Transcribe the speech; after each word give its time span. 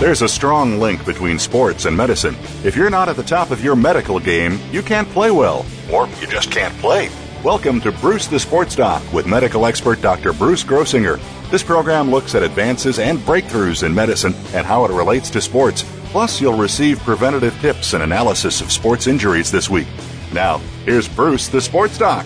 There's 0.00 0.22
a 0.22 0.28
strong 0.30 0.78
link 0.78 1.04
between 1.04 1.38
sports 1.38 1.84
and 1.84 1.94
medicine. 1.94 2.34
If 2.64 2.74
you're 2.74 2.88
not 2.88 3.10
at 3.10 3.16
the 3.16 3.22
top 3.22 3.50
of 3.50 3.62
your 3.62 3.76
medical 3.76 4.18
game, 4.18 4.58
you 4.72 4.80
can't 4.80 5.06
play 5.10 5.30
well, 5.30 5.66
or 5.92 6.08
you 6.22 6.26
just 6.26 6.50
can't 6.50 6.72
play. 6.78 7.10
Welcome 7.44 7.82
to 7.82 7.92
Bruce 7.92 8.26
the 8.26 8.40
Sports 8.40 8.74
Doc 8.74 9.02
with 9.12 9.26
medical 9.26 9.66
expert 9.66 10.00
Dr. 10.00 10.32
Bruce 10.32 10.64
Grossinger. 10.64 11.20
This 11.50 11.62
program 11.62 12.10
looks 12.10 12.34
at 12.34 12.42
advances 12.42 12.98
and 12.98 13.18
breakthroughs 13.18 13.82
in 13.82 13.94
medicine 13.94 14.32
and 14.54 14.66
how 14.66 14.86
it 14.86 14.90
relates 14.90 15.28
to 15.28 15.40
sports. 15.42 15.84
Plus, 16.06 16.40
you'll 16.40 16.56
receive 16.56 16.98
preventative 17.00 17.60
tips 17.60 17.92
and 17.92 18.02
analysis 18.02 18.62
of 18.62 18.72
sports 18.72 19.06
injuries 19.06 19.50
this 19.50 19.68
week. 19.68 19.88
Now, 20.32 20.62
here's 20.86 21.08
Bruce 21.08 21.48
the 21.48 21.60
Sports 21.60 21.98
Doc. 21.98 22.24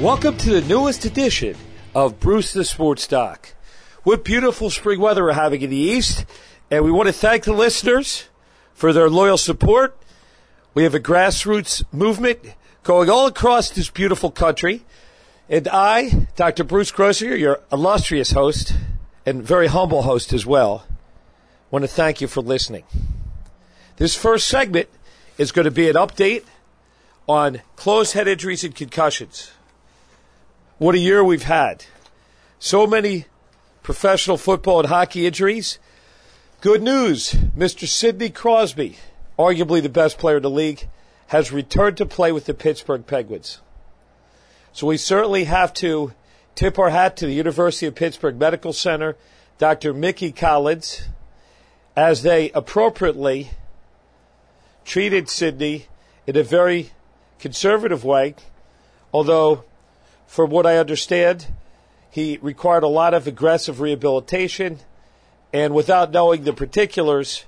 Welcome 0.00 0.38
to 0.38 0.62
the 0.62 0.66
newest 0.66 1.04
edition 1.04 1.56
of 1.94 2.18
Bruce 2.18 2.54
the 2.54 2.64
Sports 2.64 3.06
Doc. 3.06 3.50
What 4.02 4.24
beautiful 4.24 4.70
spring 4.70 4.98
weather 4.98 5.24
we're 5.24 5.34
having 5.34 5.60
in 5.60 5.68
the 5.68 5.76
East, 5.76 6.24
and 6.70 6.82
we 6.82 6.90
want 6.90 7.08
to 7.08 7.12
thank 7.12 7.44
the 7.44 7.52
listeners 7.52 8.28
for 8.72 8.94
their 8.94 9.10
loyal 9.10 9.36
support. 9.36 9.94
We 10.72 10.84
have 10.84 10.94
a 10.94 11.00
grassroots 11.00 11.84
movement 11.92 12.38
going 12.82 13.10
all 13.10 13.26
across 13.26 13.68
this 13.68 13.90
beautiful 13.90 14.30
country. 14.30 14.86
And 15.50 15.68
I, 15.68 16.28
Dr. 16.34 16.64
Bruce 16.64 16.90
Grossinger, 16.90 17.38
your 17.38 17.60
illustrious 17.70 18.30
host 18.30 18.72
and 19.26 19.42
very 19.42 19.66
humble 19.66 20.00
host 20.00 20.32
as 20.32 20.46
well, 20.46 20.86
want 21.70 21.82
to 21.82 21.88
thank 21.88 22.22
you 22.22 22.26
for 22.26 22.40
listening. 22.40 22.84
This 23.96 24.16
first 24.16 24.48
segment 24.48 24.88
is 25.36 25.52
going 25.52 25.66
to 25.66 25.70
be 25.70 25.90
an 25.90 25.96
update 25.96 26.44
on 27.28 27.60
closed 27.76 28.14
head 28.14 28.28
injuries 28.28 28.64
and 28.64 28.74
concussions. 28.74 29.50
What 30.78 30.94
a 30.94 30.98
year 30.98 31.22
we've 31.22 31.42
had. 31.42 31.84
So 32.58 32.86
many 32.86 33.26
professional 33.90 34.36
football 34.36 34.78
and 34.78 34.88
hockey 34.88 35.26
injuries. 35.26 35.80
Good 36.60 36.80
news 36.80 37.32
Mr. 37.58 37.88
Sidney 37.88 38.30
Crosby, 38.30 38.98
arguably 39.36 39.82
the 39.82 39.88
best 39.88 40.16
player 40.16 40.36
in 40.36 40.44
the 40.44 40.48
league, 40.48 40.86
has 41.26 41.50
returned 41.50 41.96
to 41.96 42.06
play 42.06 42.30
with 42.30 42.44
the 42.44 42.54
Pittsburgh 42.54 43.04
Penguins. 43.04 43.60
So 44.72 44.86
we 44.86 44.96
certainly 44.96 45.42
have 45.42 45.74
to 45.74 46.12
tip 46.54 46.78
our 46.78 46.90
hat 46.90 47.16
to 47.16 47.26
the 47.26 47.32
University 47.32 47.86
of 47.86 47.96
Pittsburgh 47.96 48.38
Medical 48.38 48.72
Center, 48.72 49.16
Dr. 49.58 49.92
Micky 49.92 50.30
Collins, 50.30 51.08
as 51.96 52.22
they 52.22 52.52
appropriately 52.52 53.50
treated 54.84 55.28
Sidney 55.28 55.86
in 56.28 56.36
a 56.36 56.44
very 56.44 56.92
conservative 57.40 58.04
way, 58.04 58.36
although, 59.12 59.64
from 60.28 60.50
what 60.50 60.64
I 60.64 60.76
understand, 60.76 61.48
he 62.10 62.38
required 62.42 62.82
a 62.82 62.88
lot 62.88 63.14
of 63.14 63.26
aggressive 63.26 63.80
rehabilitation, 63.80 64.80
and 65.52 65.74
without 65.74 66.10
knowing 66.10 66.44
the 66.44 66.52
particulars, 66.52 67.44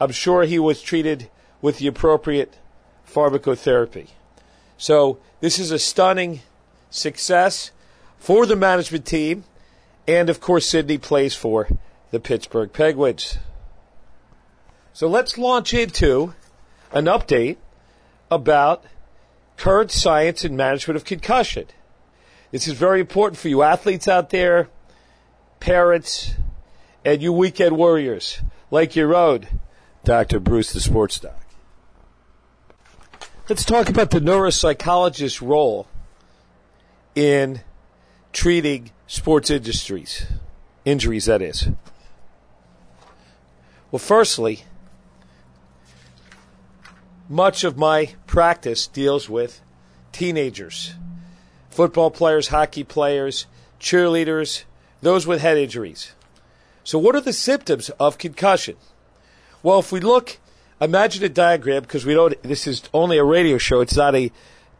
I'm 0.00 0.12
sure 0.12 0.44
he 0.44 0.58
was 0.58 0.80
treated 0.80 1.28
with 1.60 1.78
the 1.78 1.86
appropriate 1.86 2.58
pharmacotherapy. 3.10 4.08
So, 4.76 5.18
this 5.40 5.58
is 5.58 5.70
a 5.70 5.78
stunning 5.78 6.40
success 6.90 7.70
for 8.18 8.46
the 8.46 8.56
management 8.56 9.06
team, 9.06 9.44
and 10.06 10.30
of 10.30 10.40
course, 10.40 10.68
Sidney 10.68 10.98
plays 10.98 11.34
for 11.34 11.68
the 12.10 12.20
Pittsburgh 12.20 12.72
Penguins. 12.72 13.38
So, 14.92 15.08
let's 15.08 15.38
launch 15.38 15.74
into 15.74 16.34
an 16.92 17.06
update 17.06 17.56
about 18.30 18.84
current 19.56 19.90
science 19.90 20.44
and 20.44 20.56
management 20.56 20.96
of 20.96 21.04
concussion. 21.04 21.66
This 22.54 22.68
is 22.68 22.74
very 22.74 23.00
important 23.00 23.36
for 23.36 23.48
you 23.48 23.64
athletes 23.64 24.06
out 24.06 24.30
there, 24.30 24.68
parents, 25.58 26.34
and 27.04 27.20
you 27.20 27.32
weekend 27.32 27.76
warriors 27.76 28.42
like 28.70 28.94
your 28.94 29.12
own 29.12 29.48
Dr. 30.04 30.38
Bruce 30.38 30.72
the 30.72 30.78
Sports 30.78 31.18
Doc. 31.18 31.44
Let's 33.48 33.64
talk 33.64 33.88
about 33.88 34.12
the 34.12 34.20
neuropsychologist's 34.20 35.42
role 35.42 35.88
in 37.16 37.62
treating 38.32 38.92
sports 39.08 39.50
industries, 39.50 40.24
injuries, 40.84 41.24
that 41.24 41.42
is. 41.42 41.70
Well, 43.90 43.98
firstly, 43.98 44.62
much 47.28 47.64
of 47.64 47.76
my 47.76 48.14
practice 48.28 48.86
deals 48.86 49.28
with 49.28 49.60
teenagers, 50.12 50.94
football 51.74 52.10
players, 52.10 52.48
hockey 52.48 52.84
players, 52.84 53.46
cheerleaders, 53.80 54.62
those 55.02 55.26
with 55.26 55.40
head 55.40 55.58
injuries. 55.58 56.12
So, 56.84 56.98
what 56.98 57.16
are 57.16 57.20
the 57.20 57.32
symptoms 57.32 57.90
of 57.98 58.16
concussion? 58.16 58.76
Well, 59.62 59.80
if 59.80 59.90
we 59.90 60.00
look, 60.00 60.38
imagine 60.80 61.24
a 61.24 61.28
diagram 61.28 61.82
because 61.82 62.06
we 62.06 62.14
don't. 62.14 62.40
This 62.42 62.66
is 62.66 62.82
only 62.94 63.18
a 63.18 63.24
radio 63.24 63.58
show; 63.58 63.80
it's 63.80 63.96
not 63.96 64.14
a 64.14 64.30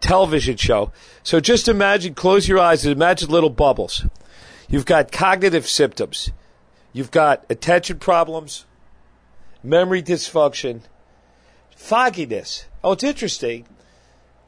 television 0.01 0.57
show. 0.57 0.93
So, 1.25 1.41
just 1.41 1.67
imagine, 1.67 2.15
close 2.15 2.47
your 2.47 2.61
eyes, 2.61 2.85
and 2.85 2.93
imagine 2.93 3.29
little 3.29 3.51
bubbles. 3.51 4.07
You've 4.69 4.87
got 4.87 5.11
cognitive 5.11 5.67
symptoms. 5.67 6.31
You've 6.93 7.11
got 7.11 7.45
attention 7.51 7.99
problems, 7.99 8.67
memory 9.65 10.03
dysfunction, 10.03 10.83
fogginess. 11.75 12.67
Oh, 12.85 12.93
it's 12.93 13.03
interesting 13.03 13.67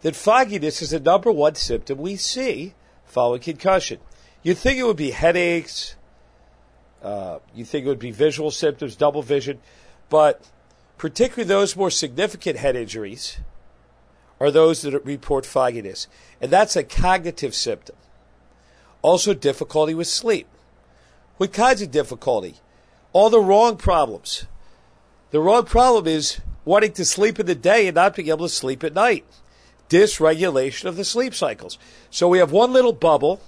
that 0.06 0.14
fogginess 0.14 0.82
is 0.82 0.90
the 0.90 1.00
number 1.00 1.32
one 1.32 1.56
symptom 1.56 1.98
we 1.98 2.14
see 2.14 2.74
following 3.06 3.40
concussion. 3.40 3.98
You'd 4.44 4.56
think 4.56 4.78
it 4.78 4.84
would 4.84 4.96
be 4.96 5.10
headaches, 5.10 5.96
uh, 7.02 7.40
you 7.52 7.64
think 7.64 7.84
it 7.84 7.88
would 7.88 7.98
be 7.98 8.12
visual 8.12 8.52
symptoms, 8.52 8.94
double 8.94 9.20
vision, 9.20 9.58
but 10.08 10.48
particularly 10.96 11.48
those 11.48 11.74
more 11.74 11.90
significant 11.90 12.56
head 12.56 12.76
injuries 12.76 13.38
are 14.38 14.52
those 14.52 14.82
that 14.82 14.96
report 15.04 15.44
fogginess. 15.44 16.06
And 16.40 16.52
that's 16.52 16.76
a 16.76 16.84
cognitive 16.84 17.52
symptom. 17.52 17.96
Also, 19.02 19.34
difficulty 19.34 19.92
with 19.92 20.06
sleep. 20.06 20.46
What 21.38 21.52
kinds 21.52 21.82
of 21.82 21.90
difficulty? 21.90 22.58
All 23.12 23.28
the 23.28 23.40
wrong 23.40 23.76
problems. 23.76 24.46
The 25.32 25.40
wrong 25.40 25.64
problem 25.64 26.06
is 26.06 26.40
wanting 26.64 26.92
to 26.92 27.04
sleep 27.04 27.40
in 27.40 27.46
the 27.46 27.56
day 27.56 27.88
and 27.88 27.96
not 27.96 28.14
being 28.14 28.28
able 28.28 28.46
to 28.46 28.48
sleep 28.48 28.84
at 28.84 28.94
night. 28.94 29.24
Dysregulation 29.88 30.86
of 30.86 30.96
the 30.96 31.04
sleep 31.04 31.34
cycles. 31.34 31.78
So 32.10 32.28
we 32.28 32.38
have 32.38 32.52
one 32.52 32.72
little 32.72 32.92
bubble 32.92 33.40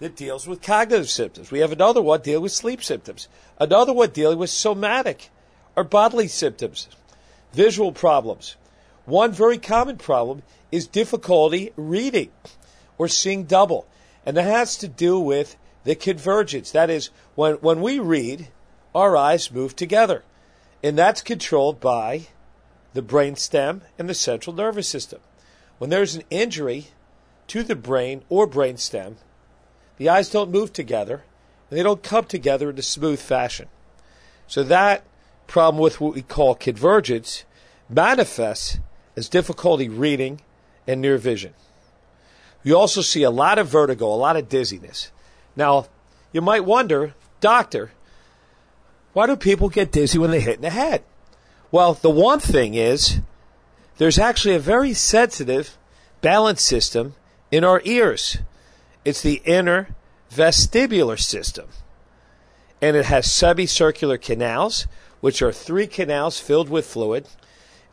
that 0.00 0.16
deals 0.16 0.46
with 0.46 0.62
cognitive 0.62 1.08
symptoms. 1.08 1.50
We 1.50 1.60
have 1.60 1.72
another 1.72 2.02
one 2.02 2.20
dealing 2.20 2.42
with 2.42 2.52
sleep 2.52 2.82
symptoms. 2.82 3.28
Another 3.58 3.92
one 3.92 4.10
dealing 4.10 4.38
with 4.38 4.50
somatic 4.50 5.30
or 5.76 5.84
bodily 5.84 6.28
symptoms, 6.28 6.88
visual 7.52 7.92
problems. 7.92 8.56
One 9.04 9.32
very 9.32 9.58
common 9.58 9.98
problem 9.98 10.42
is 10.70 10.86
difficulty 10.86 11.72
reading 11.76 12.30
or 12.98 13.08
seeing 13.08 13.44
double. 13.44 13.86
And 14.24 14.36
that 14.36 14.44
has 14.44 14.76
to 14.78 14.88
do 14.88 15.18
with 15.18 15.56
the 15.84 15.94
convergence. 15.94 16.70
That 16.70 16.90
is, 16.90 17.10
when, 17.34 17.54
when 17.56 17.80
we 17.80 17.98
read, 17.98 18.48
our 18.94 19.16
eyes 19.16 19.50
move 19.50 19.76
together. 19.76 20.22
And 20.82 20.96
that's 20.96 21.22
controlled 21.22 21.80
by 21.80 22.28
the 22.92 23.02
brain 23.02 23.36
stem 23.36 23.82
and 23.98 24.08
the 24.08 24.14
central 24.14 24.54
nervous 24.54 24.88
system. 24.88 25.20
When 25.78 25.90
there's 25.90 26.14
an 26.14 26.22
injury 26.30 26.88
to 27.48 27.62
the 27.62 27.74
brain 27.74 28.22
or 28.28 28.46
brain 28.46 28.76
stem, 28.76 29.16
the 29.96 30.08
eyes 30.08 30.30
don't 30.30 30.50
move 30.50 30.72
together 30.72 31.24
and 31.70 31.78
they 31.78 31.82
don't 31.82 32.02
come 32.02 32.24
together 32.24 32.70
in 32.70 32.78
a 32.78 32.82
smooth 32.82 33.20
fashion. 33.20 33.68
So 34.46 34.62
that 34.64 35.04
problem 35.46 35.82
with 35.82 36.00
what 36.00 36.14
we 36.14 36.22
call 36.22 36.54
convergence 36.54 37.44
manifests 37.88 38.78
as 39.16 39.28
difficulty 39.28 39.88
reading 39.88 40.40
and 40.86 41.00
near 41.00 41.18
vision. 41.18 41.54
You 42.62 42.78
also 42.78 43.02
see 43.02 43.22
a 43.22 43.30
lot 43.30 43.58
of 43.58 43.68
vertigo, 43.68 44.06
a 44.06 44.16
lot 44.16 44.36
of 44.36 44.48
dizziness. 44.48 45.10
Now, 45.54 45.86
you 46.32 46.40
might 46.40 46.64
wonder, 46.64 47.14
doctor, 47.40 47.92
why 49.12 49.26
do 49.26 49.36
people 49.36 49.68
get 49.68 49.92
dizzy 49.92 50.18
when 50.18 50.30
they 50.30 50.40
hit 50.40 50.56
in 50.56 50.62
the 50.62 50.70
head? 50.70 51.04
Well, 51.70 51.94
the 51.94 52.10
one 52.10 52.40
thing 52.40 52.74
is 52.74 53.20
there's 53.98 54.18
actually 54.18 54.54
a 54.54 54.60
very 54.60 54.92
sensitive 54.92 55.76
balance 56.20 56.62
system 56.62 57.14
in 57.50 57.64
our 57.64 57.80
ears. 57.84 58.38
It's 59.04 59.22
the 59.22 59.42
inner 59.44 59.94
vestibular 60.32 61.18
system. 61.18 61.68
And 62.80 62.96
it 62.96 63.06
has 63.06 63.30
semicircular 63.30 64.18
canals, 64.18 64.86
which 65.20 65.40
are 65.42 65.52
three 65.52 65.86
canals 65.86 66.40
filled 66.40 66.68
with 66.68 66.86
fluid, 66.86 67.28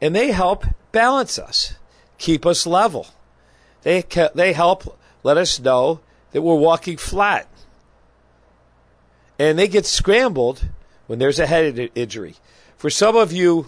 and 0.01 0.15
they 0.15 0.31
help 0.31 0.65
balance 0.92 1.38
us, 1.38 1.75
keep 2.18 2.45
us 2.45 2.65
level. 2.65 3.07
They, 3.83 4.03
they 4.33 4.53
help 4.53 4.98
let 5.24 5.38
us 5.38 5.59
know 5.59 6.01
that 6.31 6.42
we're 6.42 6.56
walking 6.56 6.98
flat. 6.98 7.48
And 9.38 9.57
they 9.57 9.68
get 9.68 9.86
scrambled 9.86 10.68
when 11.07 11.19
there's 11.19 11.39
a 11.39 11.48
head 11.48 11.92
injury. 11.95 12.36
For 12.77 12.89
some 12.89 13.15
of 13.15 13.31
you 13.31 13.68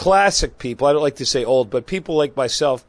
classic 0.00 0.56
people, 0.56 0.86
I 0.86 0.94
don't 0.94 1.02
like 1.02 1.16
to 1.16 1.26
say 1.26 1.44
old, 1.44 1.68
but 1.68 1.84
people 1.84 2.16
like 2.16 2.34
myself, 2.34 2.86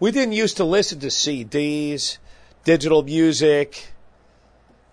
we 0.00 0.10
didn't 0.10 0.32
used 0.32 0.56
to 0.56 0.64
listen 0.64 0.98
to 1.00 1.08
CDs, 1.08 2.16
digital 2.64 3.02
music, 3.02 3.92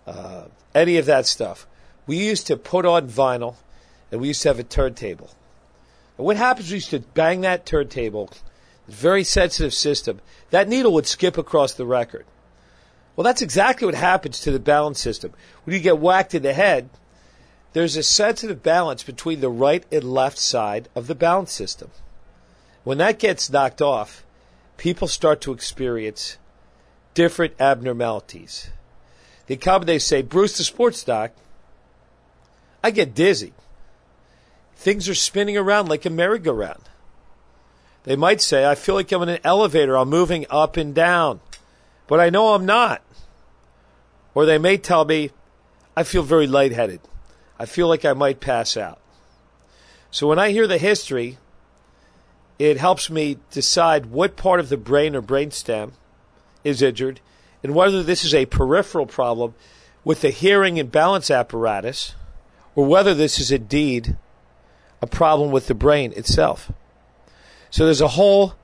uh, 0.05 0.47
any 0.75 0.97
of 0.97 1.05
that 1.05 1.25
stuff. 1.25 1.65
We 2.05 2.17
used 2.17 2.47
to 2.47 2.57
put 2.57 2.85
on 2.85 3.07
vinyl 3.07 3.55
and 4.11 4.19
we 4.19 4.27
used 4.27 4.41
to 4.41 4.49
have 4.49 4.59
a 4.59 4.63
turntable. 4.63 5.29
And 6.17 6.25
what 6.25 6.35
happens, 6.35 6.69
we 6.69 6.75
used 6.75 6.89
to 6.89 6.99
bang 6.99 7.39
that 7.41 7.65
turntable, 7.65 8.29
very 8.89 9.23
sensitive 9.23 9.73
system. 9.73 10.19
That 10.49 10.67
needle 10.67 10.91
would 10.95 11.07
skip 11.07 11.37
across 11.37 11.71
the 11.71 11.85
record. 11.85 12.25
Well, 13.15 13.23
that's 13.23 13.41
exactly 13.41 13.85
what 13.85 13.95
happens 13.95 14.41
to 14.41 14.51
the 14.51 14.59
balance 14.59 14.99
system. 14.99 15.31
When 15.63 15.73
you 15.73 15.79
get 15.81 15.97
whacked 15.97 16.35
in 16.35 16.43
the 16.43 16.51
head, 16.51 16.89
there's 17.77 17.95
a 17.95 18.01
sensitive 18.01 18.63
balance 18.63 19.03
between 19.03 19.39
the 19.39 19.51
right 19.51 19.85
and 19.91 20.03
left 20.03 20.39
side 20.39 20.89
of 20.95 21.05
the 21.05 21.13
balance 21.13 21.51
system. 21.51 21.91
When 22.83 22.97
that 22.97 23.19
gets 23.19 23.51
knocked 23.51 23.83
off, 23.83 24.25
people 24.77 25.07
start 25.07 25.41
to 25.41 25.51
experience 25.51 26.39
different 27.13 27.53
abnormalities. 27.59 28.71
They 29.45 29.57
come 29.57 29.83
and 29.83 29.89
they 29.89 29.99
say, 29.99 30.23
Bruce 30.23 30.57
the 30.57 30.63
sports 30.63 31.03
doc, 31.03 31.33
I 32.83 32.89
get 32.89 33.13
dizzy. 33.13 33.53
Things 34.75 35.07
are 35.07 35.13
spinning 35.13 35.55
around 35.55 35.87
like 35.87 36.03
a 36.03 36.09
merry-go-round. 36.09 36.89
They 38.05 38.15
might 38.15 38.41
say, 38.41 38.65
I 38.65 38.73
feel 38.73 38.95
like 38.95 39.11
I'm 39.11 39.21
in 39.21 39.29
an 39.29 39.39
elevator, 39.43 39.95
I'm 39.95 40.09
moving 40.09 40.47
up 40.49 40.77
and 40.77 40.95
down, 40.95 41.41
but 42.07 42.19
I 42.19 42.31
know 42.31 42.55
I'm 42.55 42.65
not. 42.65 43.03
Or 44.33 44.47
they 44.47 44.57
may 44.57 44.77
tell 44.77 45.05
me, 45.05 45.29
I 45.95 46.01
feel 46.01 46.23
very 46.23 46.47
lightheaded. 46.47 47.01
I 47.59 47.65
feel 47.65 47.87
like 47.87 48.05
I 48.05 48.13
might 48.13 48.39
pass 48.39 48.77
out. 48.77 48.99
So 50.11 50.27
when 50.27 50.39
I 50.39 50.51
hear 50.51 50.67
the 50.67 50.77
history, 50.77 51.37
it 52.59 52.77
helps 52.77 53.09
me 53.09 53.37
decide 53.51 54.07
what 54.07 54.35
part 54.35 54.59
of 54.59 54.69
the 54.69 54.77
brain 54.77 55.15
or 55.15 55.21
brainstem 55.21 55.91
is 56.63 56.81
injured 56.81 57.19
and 57.63 57.75
whether 57.75 58.03
this 58.03 58.23
is 58.23 58.33
a 58.33 58.45
peripheral 58.45 59.05
problem 59.05 59.53
with 60.03 60.21
the 60.21 60.29
hearing 60.29 60.79
and 60.79 60.91
balance 60.91 61.29
apparatus 61.29 62.15
or 62.75 62.85
whether 62.85 63.13
this 63.13 63.39
is 63.39 63.51
indeed 63.51 64.15
a 65.01 65.07
problem 65.07 65.51
with 65.51 65.67
the 65.67 65.73
brain 65.73 66.13
itself. 66.15 66.71
So 67.69 67.85
there's 67.85 68.01
a 68.01 68.09
whole 68.09 68.55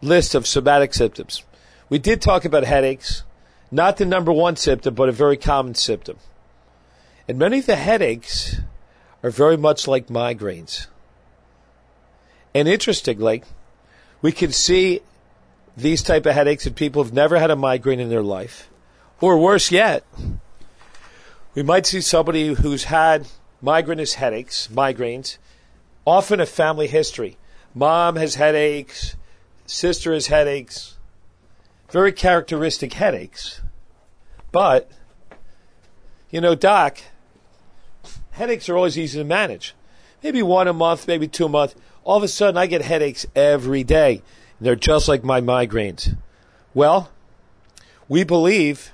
list 0.00 0.34
of 0.34 0.46
somatic 0.46 0.94
symptoms. 0.94 1.42
We 1.88 1.98
did 1.98 2.20
talk 2.20 2.44
about 2.44 2.64
headaches, 2.64 3.22
not 3.70 3.96
the 3.96 4.06
number 4.06 4.32
one 4.32 4.56
symptom, 4.56 4.94
but 4.94 5.08
a 5.08 5.12
very 5.12 5.36
common 5.36 5.74
symptom. 5.74 6.18
And 7.28 7.38
many 7.38 7.60
of 7.60 7.66
the 7.66 7.76
headaches 7.76 8.60
are 9.22 9.30
very 9.30 9.56
much 9.56 9.86
like 9.86 10.08
migraines. 10.08 10.86
And 12.54 12.68
interestingly, 12.68 13.42
we 14.20 14.32
can 14.32 14.52
see 14.52 15.00
these 15.76 16.02
type 16.02 16.26
of 16.26 16.34
headaches 16.34 16.66
in 16.66 16.74
people 16.74 17.02
who've 17.02 17.12
never 17.12 17.38
had 17.38 17.50
a 17.50 17.56
migraine 17.56 18.00
in 18.00 18.10
their 18.10 18.22
life. 18.22 18.68
Or 19.20 19.38
worse 19.38 19.70
yet, 19.70 20.04
we 21.54 21.62
might 21.62 21.86
see 21.86 22.00
somebody 22.00 22.54
who's 22.54 22.84
had 22.84 23.28
migrainous 23.62 24.14
headaches, 24.14 24.68
migraines, 24.72 25.38
often 26.04 26.40
a 26.40 26.46
family 26.46 26.88
history. 26.88 27.38
Mom 27.74 28.16
has 28.16 28.34
headaches, 28.34 29.16
sister 29.64 30.12
has 30.12 30.26
headaches, 30.26 30.98
very 31.90 32.12
characteristic 32.12 32.94
headaches. 32.94 33.62
But, 34.50 34.90
you 36.30 36.40
know, 36.40 36.54
doc, 36.54 36.98
headaches 38.32 38.68
are 38.68 38.76
always 38.76 38.98
easy 38.98 39.18
to 39.18 39.24
manage. 39.24 39.74
Maybe 40.22 40.42
one 40.42 40.68
a 40.68 40.72
month, 40.72 41.08
maybe 41.08 41.28
two 41.28 41.46
a 41.46 41.48
month. 41.48 41.74
All 42.04 42.16
of 42.16 42.22
a 42.22 42.28
sudden, 42.28 42.56
I 42.56 42.66
get 42.66 42.82
headaches 42.82 43.26
every 43.34 43.84
day. 43.84 44.22
They're 44.60 44.76
just 44.76 45.08
like 45.08 45.24
my 45.24 45.40
migraines. 45.40 46.16
Well, 46.74 47.10
we 48.08 48.24
believe 48.24 48.92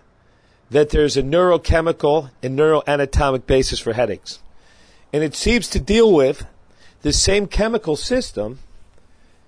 that 0.70 0.90
there's 0.90 1.16
a 1.16 1.22
neurochemical 1.22 2.30
and 2.42 2.58
neuroanatomic 2.58 3.46
basis 3.46 3.78
for 3.78 3.94
headaches. 3.94 4.40
And 5.12 5.22
it 5.22 5.34
seems 5.34 5.68
to 5.70 5.80
deal 5.80 6.12
with 6.12 6.46
the 7.02 7.12
same 7.12 7.46
chemical 7.46 7.96
system 7.96 8.58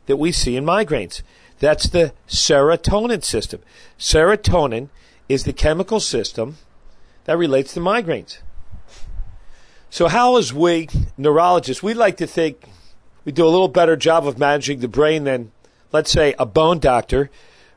that 0.07 0.17
we 0.17 0.33
see 0.33 0.57
in 0.57 0.65
migraines. 0.65 1.23
That's 1.59 1.89
the 1.89 2.15
serotonin 2.27 3.23
system. 3.23 3.61
Serotonin 3.99 4.89
is 5.29 5.45
the 5.45 5.53
chemical 5.53 6.01
system 6.01 6.57
that 7.25 7.37
relates 7.37 7.75
to 7.75 7.81
migraines. 7.81 8.39
So 9.91 10.07
how 10.07 10.37
is 10.37 10.55
we 10.55 10.89
neurologists, 11.19 11.83
we 11.83 11.95
like 11.95 12.19
to 12.19 12.27
think 12.27 12.65
we 13.25 13.33
do 13.33 13.45
a 13.45 13.51
little 13.51 13.69
better 13.69 13.97
job 13.97 14.25
of 14.25 14.39
managing 14.39 14.79
the 14.79 14.89
brain 14.89 15.25
than, 15.25 15.51
let's 15.93 16.13
say, 16.13 16.35
a 16.39 16.47
bone 16.47 16.79
doctor 16.79 17.29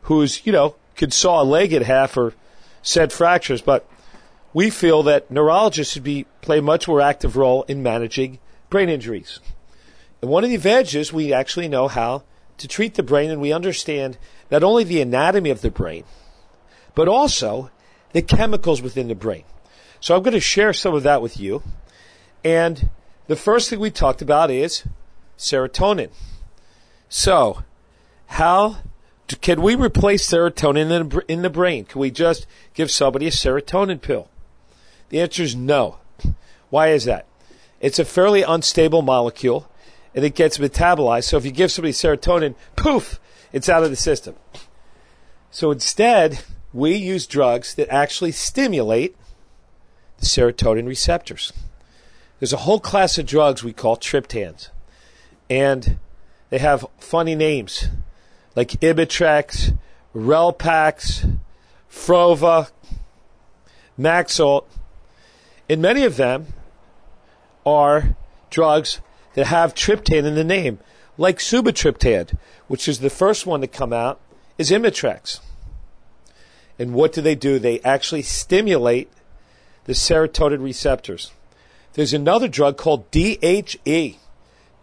who's, 0.04 0.45
you 0.45 0.54
know, 0.54 0.75
could 0.95 1.12
saw 1.12 1.42
a 1.42 1.44
leg 1.44 1.74
in 1.74 1.81
half 1.81 2.15
or 2.15 2.36
set 2.83 3.12
fractures. 3.12 3.63
But 3.63 3.89
we 4.54 4.69
feel 4.69 5.01
that 5.04 5.31
neurologists 5.31 5.94
should 5.94 6.04
be 6.04 6.25
play 6.42 6.60
a 6.60 6.62
much 6.62 6.88
more 6.88 7.01
active 7.01 7.36
role 7.36 7.63
in 7.63 7.81
managing 7.81 8.38
brain 8.69 8.89
injuries. 8.89 9.39
And 10.21 10.30
one 10.30 10.44
of 10.44 10.51
the 10.51 10.56
advantages, 10.56 11.12
we 11.12 11.33
actually 11.33 11.68
know 11.68 11.88
how 11.88 12.24
to 12.59 12.68
treat 12.68 12.94
the 12.94 13.04
brain 13.04 13.31
and 13.31 13.42
we 13.42 13.52
understand 13.52 14.19
not 14.52 14.64
only 14.64 14.83
the 14.83 15.02
anatomy 15.02 15.49
of 15.49 15.61
the 15.61 15.71
brain, 15.71 16.04
but 16.94 17.07
also 17.07 17.71
the 18.11 18.21
chemicals 18.21 18.83
within 18.83 19.07
the 19.07 19.16
brain. 19.16 19.44
So 19.99 20.16
I'm 20.16 20.21
going 20.21 20.33
to 20.33 20.40
share 20.40 20.73
some 20.73 20.94
of 20.94 21.04
that 21.04 21.21
with 21.21 21.40
you. 21.40 21.64
And 22.44 22.90
the 23.28 23.35
first 23.35 23.69
thing 23.69 23.80
we 23.80 23.92
talked 23.92 24.21
about 24.21 24.52
is 24.52 24.83
serotonin. 25.38 26.09
So, 27.09 27.64
how 28.28 28.78
can 29.42 29.62
we 29.62 29.76
replace 29.76 30.28
serotonin 30.28 30.92
in 30.92 31.09
the, 31.09 31.26
in 31.28 31.42
the 31.42 31.50
brain? 31.50 31.85
Can 31.85 32.02
we 32.02 32.12
just 32.12 32.47
give 32.73 32.92
somebody 32.92 33.28
a 33.28 33.31
serotonin 33.31 34.02
pill? 34.02 34.30
The 35.09 35.21
answer 35.21 35.44
is 35.44 35.56
no. 35.56 36.00
Why 36.69 36.90
is 36.90 37.06
that? 37.06 37.28
It's 37.80 38.00
a 38.00 38.06
fairly 38.06 38.42
unstable 38.42 39.02
molecule 39.02 39.69
and 40.16 40.23
it 40.26 40.35
gets 40.35 40.57
metabolized. 40.57 41.26
So 41.26 41.38
if 41.38 41.45
you 41.45 41.52
give 41.52 41.71
somebody 41.71 41.94
serotonin, 41.94 42.56
poof, 42.76 43.19
it's 43.52 43.69
out 43.69 43.83
of 43.83 43.90
the 43.90 43.95
system. 43.95 44.35
So 45.52 45.71
instead, 45.71 46.40
we 46.73 46.95
use 46.95 47.28
drugs 47.28 47.76
that 47.76 47.90
actually 47.90 48.31
stimulate 48.31 49.16
the 50.18 50.26
serotonin 50.26 50.88
receptors. 50.88 51.54
There's 52.44 52.52
a 52.52 52.57
whole 52.57 52.81
class 52.81 53.18
of 53.18 53.26
drugs 53.26 53.64
we 53.64 53.71
call 53.71 53.95
triptans. 53.95 54.68
And 55.50 55.97
they 56.50 56.57
have 56.57 56.85
funny 57.00 57.35
names 57.35 57.88
like 58.54 58.71
Imitrex, 58.81 59.78
Relpax, 60.14 61.40
Frova, 61.90 62.69
Maxalt. 63.97 64.66
And 65.69 65.81
many 65.81 66.04
of 66.04 66.18
them 66.18 66.47
are 67.66 68.14
drugs 68.50 69.00
that 69.35 69.47
have 69.47 69.73
triptan 69.73 70.26
in 70.26 70.35
the 70.35 70.44
name, 70.44 70.80
like 71.18 71.38
sumatriptan, 71.38 72.38
which 72.68 72.90
is 72.90 73.00
the 73.00 73.09
first 73.09 73.45
one 73.45 73.62
to 73.62 73.68
come 73.68 73.94
out, 73.94 74.19
is 74.57 74.69
Imitrex. 74.69 75.40
And 76.78 76.94
what 76.94 77.14
do 77.14 77.21
they 77.21 77.35
do? 77.35 77.57
They 77.57 77.80
actually 77.85 78.23
stimulate 78.23 79.09
the 79.85 79.94
serotonin 79.94 80.62
receptors. 80.62 81.31
There's 81.94 82.14
another 82.14 82.47
drug 82.47 82.78
called 82.78 83.09
DHE, 83.12 84.18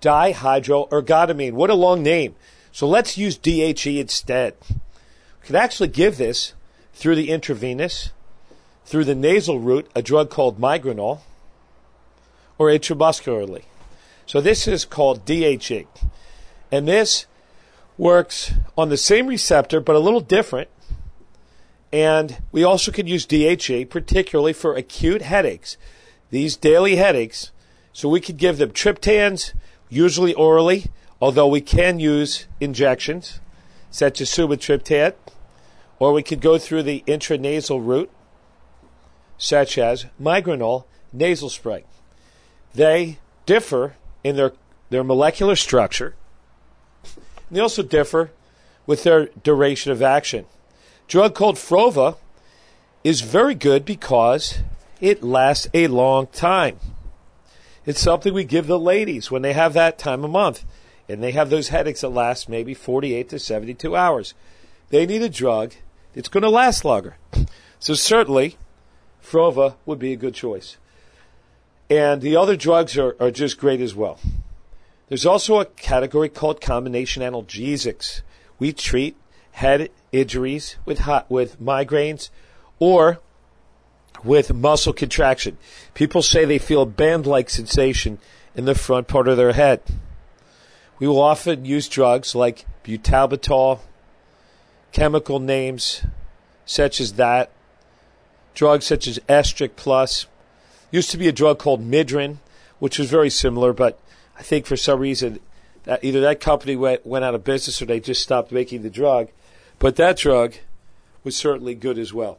dihydroergotamine. 0.00 1.52
What 1.52 1.70
a 1.70 1.74
long 1.74 2.02
name. 2.02 2.36
So 2.72 2.86
let's 2.86 3.18
use 3.18 3.36
DHE 3.36 3.98
instead. 3.98 4.54
We 4.70 5.46
could 5.46 5.56
actually 5.56 5.88
give 5.88 6.18
this 6.18 6.54
through 6.94 7.16
the 7.16 7.30
intravenous, 7.30 8.10
through 8.84 9.04
the 9.04 9.14
nasal 9.14 9.58
route, 9.58 9.90
a 9.94 10.02
drug 10.02 10.30
called 10.30 10.60
Migranal, 10.60 11.20
or 12.58 12.68
intramuscularly. 12.68 13.64
So 14.26 14.40
this 14.40 14.68
is 14.68 14.84
called 14.84 15.24
DHE. 15.24 15.86
And 16.70 16.86
this 16.86 17.26
works 17.98 18.52
on 18.78 18.88
the 18.88 18.96
same 18.96 19.26
receptor, 19.26 19.80
but 19.80 19.96
a 19.96 20.00
little 20.00 20.20
different. 20.20 20.68
And 21.92 22.40
we 22.52 22.62
also 22.62 22.92
could 22.92 23.08
use 23.08 23.26
DHA, 23.26 23.86
particularly 23.90 24.52
for 24.52 24.76
acute 24.76 25.22
headaches, 25.22 25.76
these 26.30 26.56
daily 26.56 26.96
headaches. 26.96 27.50
So 27.92 28.08
we 28.08 28.20
could 28.20 28.36
give 28.36 28.58
them 28.58 28.70
triptans, 28.70 29.52
usually 29.88 30.32
orally, 30.34 30.86
although 31.20 31.48
we 31.48 31.60
can 31.60 31.98
use 31.98 32.46
injections, 32.60 33.40
such 33.90 34.20
as 34.20 34.30
sumatriptan, 34.30 35.14
or 35.98 36.12
we 36.12 36.22
could 36.22 36.40
go 36.40 36.56
through 36.56 36.84
the 36.84 37.04
intranasal 37.06 37.84
route, 37.84 38.10
such 39.36 39.76
as 39.76 40.06
Migranal 40.20 40.84
nasal 41.12 41.50
spray. 41.50 41.84
They 42.74 43.18
differ 43.46 43.96
in 44.22 44.36
their, 44.36 44.52
their 44.90 45.04
molecular 45.04 45.56
structure. 45.56 46.14
They 47.50 47.60
also 47.60 47.82
differ 47.82 48.30
with 48.86 49.02
their 49.02 49.26
duration 49.42 49.90
of 49.90 50.02
action. 50.02 50.46
Drug 51.08 51.34
called 51.34 51.56
Frova 51.56 52.16
is 53.02 53.22
very 53.22 53.54
good 53.54 53.84
because 53.84 54.58
it 55.00 55.22
lasts 55.22 55.68
a 55.72 55.86
long 55.88 56.26
time. 56.28 56.78
It's 57.86 58.00
something 58.00 58.34
we 58.34 58.44
give 58.44 58.66
the 58.66 58.78
ladies 58.78 59.30
when 59.30 59.42
they 59.42 59.54
have 59.54 59.72
that 59.72 59.98
time 59.98 60.24
of 60.24 60.30
month 60.30 60.64
and 61.08 61.22
they 61.22 61.32
have 61.32 61.50
those 61.50 61.68
headaches 61.68 62.02
that 62.02 62.10
last 62.10 62.48
maybe 62.48 62.74
48 62.74 63.28
to 63.30 63.38
72 63.38 63.96
hours. 63.96 64.34
They 64.90 65.06
need 65.06 65.22
a 65.22 65.28
drug 65.28 65.74
that's 66.14 66.28
going 66.28 66.42
to 66.42 66.50
last 66.50 66.84
longer. 66.84 67.16
So 67.78 67.94
certainly, 67.94 68.58
Frova 69.22 69.76
would 69.86 69.98
be 69.98 70.12
a 70.12 70.16
good 70.16 70.34
choice. 70.34 70.76
And 71.88 72.22
the 72.22 72.36
other 72.36 72.54
drugs 72.54 72.96
are, 72.96 73.16
are 73.18 73.30
just 73.30 73.58
great 73.58 73.80
as 73.80 73.94
well. 73.94 74.20
There's 75.08 75.26
also 75.26 75.58
a 75.58 75.64
category 75.64 76.28
called 76.28 76.60
combination 76.60 77.22
analgesics. 77.22 78.20
We 78.60 78.72
treat 78.72 79.16
head 79.52 79.90
injuries 80.12 80.76
with 80.84 81.00
hot, 81.00 81.28
with 81.28 81.60
migraines 81.60 82.30
or 82.78 83.18
with 84.24 84.52
muscle 84.52 84.92
contraction. 84.92 85.58
People 85.94 86.22
say 86.22 86.44
they 86.44 86.58
feel 86.58 86.82
a 86.82 86.86
band-like 86.86 87.50
sensation 87.50 88.18
in 88.54 88.64
the 88.64 88.74
front 88.74 89.08
part 89.08 89.28
of 89.28 89.36
their 89.36 89.52
head. 89.52 89.82
We 90.98 91.06
will 91.06 91.20
often 91.20 91.64
use 91.64 91.88
drugs 91.88 92.34
like 92.34 92.66
butalbital, 92.84 93.80
chemical 94.92 95.38
names 95.38 96.02
such 96.66 97.00
as 97.00 97.14
that, 97.14 97.50
drugs 98.54 98.86
such 98.86 99.06
as 99.06 99.18
Esgic 99.28 99.70
Plus, 99.76 100.26
Used 100.90 101.10
to 101.12 101.18
be 101.18 101.28
a 101.28 101.32
drug 101.32 101.58
called 101.58 101.88
Midrin, 101.88 102.38
which 102.80 102.98
was 102.98 103.08
very 103.08 103.30
similar, 103.30 103.72
but 103.72 104.00
I 104.36 104.42
think 104.42 104.66
for 104.66 104.76
some 104.76 104.98
reason 104.98 105.38
that 105.84 106.02
either 106.04 106.20
that 106.20 106.40
company 106.40 106.76
went, 106.76 107.06
went 107.06 107.24
out 107.24 107.34
of 107.34 107.44
business 107.44 107.80
or 107.80 107.86
they 107.86 108.00
just 108.00 108.22
stopped 108.22 108.50
making 108.50 108.82
the 108.82 108.90
drug. 108.90 109.28
But 109.78 109.96
that 109.96 110.16
drug 110.16 110.54
was 111.22 111.36
certainly 111.36 111.74
good 111.74 111.98
as 111.98 112.12
well. 112.12 112.38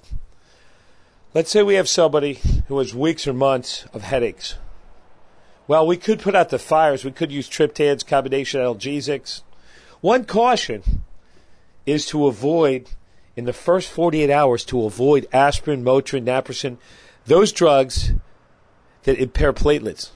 Let's 1.33 1.49
say 1.49 1.63
we 1.63 1.75
have 1.75 1.87
somebody 1.87 2.41
who 2.67 2.77
has 2.79 2.93
weeks 2.93 3.25
or 3.25 3.31
months 3.31 3.85
of 3.93 4.01
headaches. 4.01 4.57
Well, 5.65 5.87
we 5.87 5.95
could 5.95 6.19
put 6.19 6.35
out 6.35 6.49
the 6.49 6.59
fires. 6.59 7.05
We 7.05 7.11
could 7.11 7.31
use 7.31 7.49
triptans, 7.49 8.05
combination 8.05 8.59
analgesics. 8.59 9.41
One 10.01 10.25
caution 10.25 11.03
is 11.85 12.05
to 12.07 12.27
avoid, 12.27 12.89
in 13.37 13.45
the 13.45 13.53
first 13.53 13.89
48 13.89 14.29
hours, 14.29 14.65
to 14.65 14.83
avoid 14.83 15.25
aspirin, 15.31 15.85
Motrin, 15.85 16.25
naproxen. 16.25 16.77
Those 17.25 17.53
drugs 17.53 18.11
that 19.03 19.17
impair 19.17 19.53
platelets. 19.53 20.09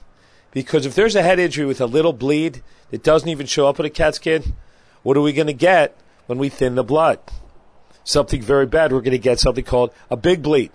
Because 0.50 0.84
if 0.84 0.94
there's 0.94 1.16
a 1.16 1.22
head 1.22 1.38
injury 1.38 1.64
with 1.64 1.80
a 1.80 1.86
little 1.86 2.12
bleed 2.12 2.62
that 2.90 3.02
doesn't 3.02 3.30
even 3.30 3.46
show 3.46 3.66
up 3.68 3.80
on 3.80 3.86
a 3.86 3.90
CAT 3.90 4.16
scan, 4.16 4.54
what 5.02 5.16
are 5.16 5.22
we 5.22 5.32
going 5.32 5.46
to 5.46 5.54
get 5.54 5.96
when 6.26 6.36
we 6.36 6.50
thin 6.50 6.74
the 6.74 6.84
blood? 6.84 7.20
Something 8.04 8.42
very 8.42 8.66
bad. 8.66 8.92
We're 8.92 9.00
going 9.00 9.12
to 9.12 9.18
get 9.18 9.40
something 9.40 9.64
called 9.64 9.94
a 10.10 10.16
big 10.18 10.42
bleed. 10.42 10.72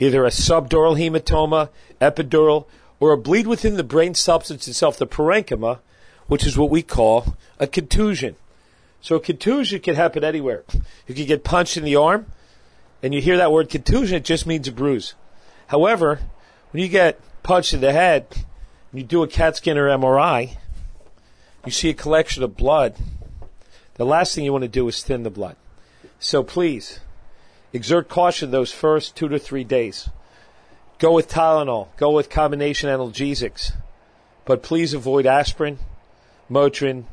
Either 0.00 0.24
a 0.24 0.30
subdural 0.30 0.98
hematoma, 0.98 1.68
epidural, 2.00 2.66
or 2.98 3.12
a 3.12 3.18
bleed 3.18 3.46
within 3.46 3.76
the 3.76 3.84
brain 3.84 4.14
substance 4.14 4.66
itself, 4.66 4.98
the 4.98 5.06
parenchyma, 5.06 5.78
which 6.26 6.46
is 6.46 6.58
what 6.58 6.70
we 6.70 6.82
call 6.82 7.36
a 7.58 7.66
contusion. 7.66 8.34
So 9.00 9.16
a 9.16 9.20
contusion 9.20 9.80
can 9.80 9.94
happen 9.94 10.24
anywhere. 10.24 10.64
You 11.06 11.14
can 11.14 11.26
get 11.26 11.44
punched 11.44 11.76
in 11.76 11.84
the 11.84 11.96
arm, 11.96 12.26
and 13.02 13.14
you 13.14 13.20
hear 13.20 13.36
that 13.36 13.52
word 13.52 13.68
contusion, 13.68 14.16
it 14.16 14.24
just 14.24 14.46
means 14.46 14.66
a 14.68 14.72
bruise. 14.72 15.14
However, 15.68 16.20
when 16.70 16.82
you 16.82 16.88
get 16.88 17.20
punched 17.42 17.72
in 17.72 17.80
the 17.80 17.92
head, 17.92 18.26
and 18.90 19.00
you 19.00 19.04
do 19.04 19.22
a 19.22 19.28
CAT 19.28 19.56
scan 19.56 19.78
or 19.78 19.88
MRI, 19.88 20.56
you 21.64 21.72
see 21.72 21.90
a 21.90 21.94
collection 21.94 22.42
of 22.42 22.56
blood. 22.56 22.96
The 23.94 24.06
last 24.06 24.34
thing 24.34 24.44
you 24.44 24.52
want 24.52 24.62
to 24.62 24.68
do 24.68 24.88
is 24.88 25.02
thin 25.02 25.22
the 25.22 25.30
blood. 25.30 25.56
So 26.18 26.42
please, 26.42 27.00
exert 27.72 28.08
caution 28.08 28.50
those 28.50 28.72
first 28.72 29.16
two 29.16 29.28
to 29.28 29.38
three 29.38 29.64
days. 29.64 30.08
Go 30.98 31.12
with 31.12 31.28
Tylenol. 31.28 31.88
Go 31.96 32.10
with 32.10 32.30
combination 32.30 32.90
analgesics. 32.90 33.72
But 34.44 34.62
please 34.62 34.92
avoid 34.92 35.26
aspirin, 35.26 35.78
Motrin, 36.50 37.04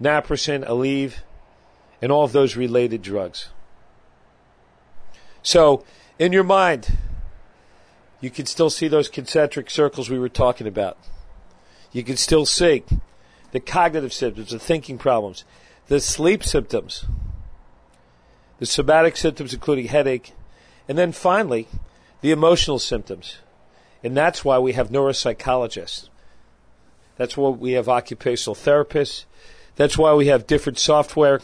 Naproxen, 0.00 0.66
Aleve, 0.66 1.20
and 2.00 2.10
all 2.10 2.24
of 2.24 2.32
those 2.32 2.56
related 2.56 3.02
drugs. 3.02 3.48
So, 5.42 5.84
in 6.18 6.32
your 6.32 6.44
mind, 6.44 6.96
you 8.20 8.30
can 8.30 8.46
still 8.46 8.70
see 8.70 8.88
those 8.88 9.08
concentric 9.08 9.70
circles 9.70 10.10
we 10.10 10.18
were 10.18 10.28
talking 10.28 10.66
about. 10.66 10.98
You 11.90 12.02
can 12.02 12.16
still 12.16 12.46
see 12.46 12.84
the 13.50 13.60
cognitive 13.60 14.12
symptoms, 14.12 14.50
the 14.50 14.58
thinking 14.58 14.98
problems, 14.98 15.44
the 15.88 16.00
sleep 16.00 16.44
symptoms, 16.44 17.04
the 18.62 18.66
somatic 18.66 19.16
symptoms, 19.16 19.52
including 19.52 19.86
headache, 19.86 20.34
and 20.86 20.96
then 20.96 21.10
finally, 21.10 21.66
the 22.20 22.30
emotional 22.30 22.78
symptoms. 22.78 23.38
And 24.04 24.16
that's 24.16 24.44
why 24.44 24.60
we 24.60 24.74
have 24.74 24.90
neuropsychologists. 24.90 26.08
That's 27.16 27.36
why 27.36 27.48
we 27.48 27.72
have 27.72 27.88
occupational 27.88 28.54
therapists. 28.54 29.24
That's 29.74 29.98
why 29.98 30.14
we 30.14 30.28
have 30.28 30.46
different 30.46 30.78
software, 30.78 31.40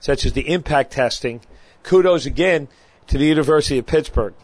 such 0.00 0.26
as 0.26 0.32
the 0.32 0.48
impact 0.52 0.90
testing. 0.90 1.40
Kudos 1.84 2.26
again 2.26 2.66
to 3.06 3.16
the 3.16 3.26
University 3.26 3.78
of 3.78 3.86
Pittsburgh 3.86 4.34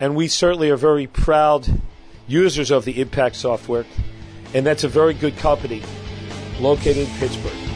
and 0.00 0.16
we 0.16 0.28
certainly 0.28 0.70
are 0.70 0.76
very 0.76 1.06
proud 1.06 1.80
users 2.26 2.70
of 2.70 2.84
the 2.86 3.00
Impact 3.00 3.36
software, 3.36 3.84
and 4.54 4.66
that's 4.66 4.84
a 4.84 4.88
very 4.88 5.14
good 5.14 5.36
company 5.36 5.82
located 6.60 7.08
in 7.08 7.14
Pittsburgh. 7.18 7.75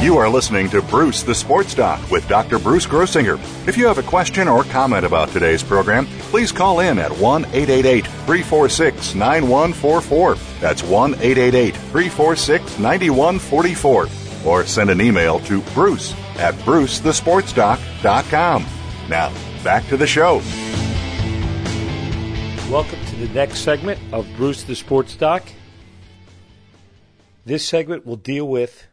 You 0.00 0.16
are 0.16 0.30
listening 0.30 0.70
to 0.70 0.80
Bruce 0.80 1.22
the 1.22 1.34
Sports 1.34 1.74
Doc 1.74 2.10
with 2.10 2.26
Dr. 2.26 2.58
Bruce 2.58 2.86
Grossinger. 2.86 3.38
If 3.68 3.76
you 3.76 3.86
have 3.86 3.98
a 3.98 4.02
question 4.02 4.48
or 4.48 4.64
comment 4.64 5.04
about 5.04 5.28
today's 5.28 5.62
program, 5.62 6.06
please 6.30 6.50
call 6.50 6.80
in 6.80 6.98
at 6.98 7.12
1 7.12 7.44
888 7.44 8.06
346 8.06 9.14
9144. 9.14 10.36
That's 10.58 10.82
1 10.82 11.16
888 11.16 11.76
346 11.76 12.78
9144. 12.78 14.08
Or 14.46 14.64
send 14.64 14.88
an 14.88 15.02
email 15.02 15.38
to 15.40 15.60
bruce 15.74 16.14
at 16.36 16.54
brucethesportsdoc.com. 16.54 18.66
Now, 19.10 19.30
back 19.62 19.86
to 19.88 19.98
the 19.98 20.06
show. 20.06 20.36
Welcome 22.72 23.04
to 23.04 23.16
the 23.16 23.28
next 23.34 23.58
segment 23.58 24.00
of 24.14 24.26
Bruce 24.38 24.62
the 24.62 24.76
Sports 24.76 25.14
Doc. 25.14 25.42
This 27.44 27.68
segment 27.68 28.06
will 28.06 28.16
deal 28.16 28.48
with 28.48 28.86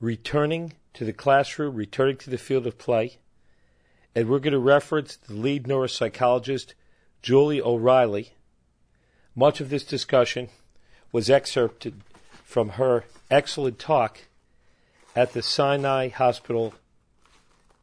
returning 0.00 0.74
to 0.94 1.04
the 1.04 1.12
classroom, 1.12 1.74
returning 1.74 2.16
to 2.16 2.30
the 2.30 2.38
field 2.38 2.66
of 2.66 2.78
play, 2.78 3.18
and 4.14 4.28
we're 4.28 4.38
going 4.38 4.52
to 4.52 4.58
reference 4.58 5.16
the 5.16 5.34
lead 5.34 5.64
neuropsychologist, 5.64 6.74
Julie 7.22 7.60
O'Reilly. 7.60 8.32
Much 9.34 9.60
of 9.60 9.70
this 9.70 9.84
discussion 9.84 10.48
was 11.10 11.28
excerpted 11.28 12.00
from 12.44 12.70
her 12.70 13.04
excellent 13.30 13.78
talk 13.78 14.20
at 15.16 15.32
the 15.32 15.42
Sinai 15.42 16.08
Hospital 16.08 16.74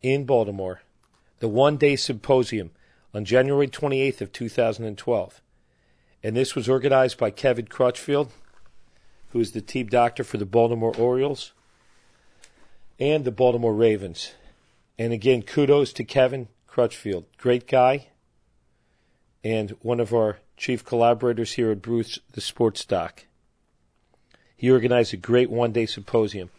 in 0.01 0.25
Baltimore, 0.25 0.81
the 1.39 1.47
one-day 1.49 1.95
symposium 1.95 2.71
on 3.13 3.25
January 3.25 3.67
28th 3.67 4.21
of 4.21 4.31
2012. 4.31 5.41
And 6.23 6.35
this 6.35 6.55
was 6.55 6.69
organized 6.69 7.17
by 7.17 7.31
Kevin 7.31 7.65
Crutchfield, 7.65 8.31
who 9.29 9.39
is 9.39 9.51
the 9.51 9.61
team 9.61 9.87
doctor 9.87 10.23
for 10.23 10.37
the 10.37 10.45
Baltimore 10.45 10.95
Orioles 10.97 11.51
and 13.01 13.25
the 13.25 13.31
Baltimore 13.31 13.73
Ravens. 13.73 14.35
And 14.97 15.11
again, 15.11 15.41
kudos 15.41 15.91
to 15.93 16.03
Kevin 16.03 16.47
Crutchfield. 16.67 17.25
Great 17.35 17.67
guy. 17.67 18.09
And 19.43 19.71
one 19.81 19.99
of 19.99 20.13
our 20.13 20.37
chief 20.55 20.85
collaborators 20.85 21.53
here 21.53 21.71
at 21.71 21.81
Bruce, 21.81 22.19
the 22.33 22.41
Sports 22.41 22.85
Doc. 22.85 23.25
He 24.55 24.69
organized 24.69 25.15
a 25.15 25.17
great 25.17 25.49
one 25.49 25.71
day 25.71 25.87
symposium. 25.87 26.51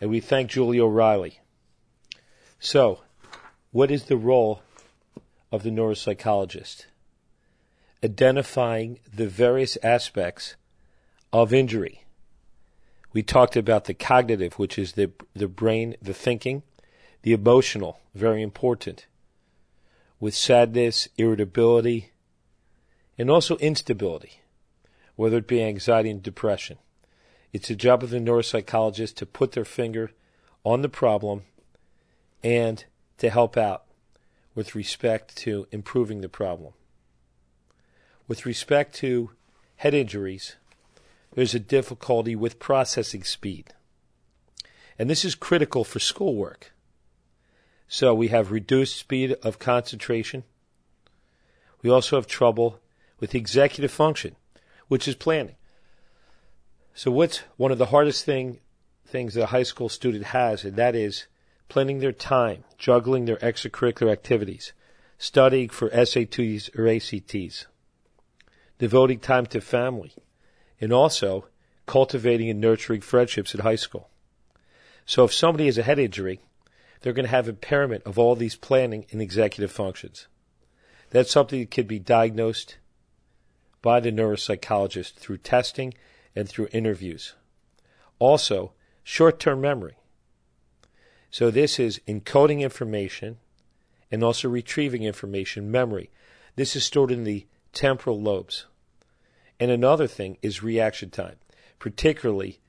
And 0.00 0.10
we 0.10 0.18
thank 0.18 0.50
Julie 0.50 0.80
O'Reilly. 0.80 1.38
So, 2.58 3.02
what 3.70 3.92
is 3.92 4.04
the 4.04 4.16
role 4.16 4.62
of 5.52 5.62
the 5.62 5.70
neuropsychologist? 5.70 6.86
Identifying 8.02 8.98
the 9.14 9.28
various 9.28 9.78
aspects 9.84 10.56
of 11.32 11.52
injury 11.52 12.03
we 13.14 13.22
talked 13.22 13.56
about 13.56 13.84
the 13.84 13.94
cognitive, 13.94 14.58
which 14.58 14.78
is 14.78 14.92
the, 14.92 15.10
the 15.34 15.48
brain, 15.48 15.96
the 16.02 16.12
thinking, 16.12 16.64
the 17.22 17.32
emotional, 17.32 18.00
very 18.14 18.42
important, 18.42 19.06
with 20.20 20.34
sadness, 20.34 21.08
irritability, 21.16 22.10
and 23.16 23.30
also 23.30 23.56
instability, 23.58 24.40
whether 25.14 25.38
it 25.38 25.46
be 25.46 25.62
anxiety 25.62 26.10
and 26.10 26.22
depression. 26.22 26.76
It's 27.52 27.68
the 27.68 27.76
job 27.76 28.02
of 28.02 28.10
the 28.10 28.18
neuropsychologist 28.18 29.14
to 29.16 29.26
put 29.26 29.52
their 29.52 29.64
finger 29.64 30.10
on 30.64 30.82
the 30.82 30.88
problem 30.88 31.44
and 32.42 32.84
to 33.18 33.30
help 33.30 33.56
out 33.56 33.84
with 34.56 34.74
respect 34.74 35.36
to 35.36 35.68
improving 35.70 36.20
the 36.20 36.28
problem. 36.28 36.72
With 38.26 38.44
respect 38.44 38.94
to 38.96 39.30
head 39.76 39.94
injuries, 39.94 40.56
there's 41.34 41.54
a 41.54 41.60
difficulty 41.60 42.36
with 42.36 42.58
processing 42.58 43.24
speed. 43.24 43.72
And 44.98 45.10
this 45.10 45.24
is 45.24 45.34
critical 45.34 45.84
for 45.84 45.98
schoolwork. 45.98 46.72
So 47.88 48.14
we 48.14 48.28
have 48.28 48.52
reduced 48.52 48.96
speed 48.96 49.32
of 49.42 49.58
concentration. 49.58 50.44
We 51.82 51.90
also 51.90 52.16
have 52.16 52.26
trouble 52.26 52.80
with 53.20 53.34
executive 53.34 53.90
function, 53.90 54.36
which 54.88 55.06
is 55.08 55.14
planning. 55.14 55.56
So 56.94 57.10
what's 57.10 57.38
one 57.56 57.72
of 57.72 57.78
the 57.78 57.86
hardest 57.86 58.24
thing 58.24 58.60
things 59.06 59.34
that 59.34 59.42
a 59.42 59.46
high 59.46 59.62
school 59.62 59.88
student 59.88 60.24
has, 60.26 60.64
and 60.64 60.76
that 60.76 60.96
is 60.96 61.26
planning 61.68 61.98
their 61.98 62.12
time, 62.12 62.64
juggling 62.78 63.26
their 63.26 63.36
extracurricular 63.36 64.10
activities, 64.10 64.72
studying 65.18 65.68
for 65.68 65.88
SATs 65.90 66.76
or 66.76 66.88
ACTs, 66.88 67.66
devoting 68.78 69.18
time 69.18 69.46
to 69.46 69.60
family, 69.60 70.12
and 70.84 70.92
also 70.92 71.46
cultivating 71.86 72.50
and 72.50 72.60
nurturing 72.60 73.00
friendships 73.00 73.54
in 73.54 73.62
high 73.62 73.74
school. 73.74 74.10
So 75.06 75.24
if 75.24 75.32
somebody 75.32 75.64
has 75.64 75.78
a 75.78 75.82
head 75.82 75.98
injury, 75.98 76.40
they're 77.00 77.14
going 77.14 77.24
to 77.24 77.30
have 77.30 77.48
impairment 77.48 78.02
of 78.04 78.18
all 78.18 78.36
these 78.36 78.54
planning 78.54 79.06
and 79.10 79.22
executive 79.22 79.72
functions. 79.72 80.28
That's 81.08 81.30
something 81.30 81.60
that 81.60 81.70
can 81.70 81.86
be 81.86 81.98
diagnosed 81.98 82.76
by 83.80 83.98
the 83.98 84.12
neuropsychologist 84.12 85.14
through 85.14 85.38
testing 85.38 85.94
and 86.36 86.46
through 86.46 86.68
interviews. 86.70 87.32
Also, 88.18 88.72
short 89.02 89.40
term 89.40 89.62
memory. 89.62 89.96
So, 91.30 91.50
this 91.50 91.78
is 91.78 92.02
encoding 92.06 92.60
information 92.60 93.38
and 94.10 94.22
also 94.22 94.50
retrieving 94.50 95.02
information, 95.02 95.70
memory. 95.70 96.10
This 96.56 96.76
is 96.76 96.84
stored 96.84 97.10
in 97.10 97.24
the 97.24 97.46
temporal 97.72 98.20
lobes. 98.20 98.66
And 99.60 99.70
another 99.70 100.06
thing 100.06 100.38
is 100.42 100.62
reaction 100.62 101.10
time, 101.10 101.36
particularly 101.78 102.60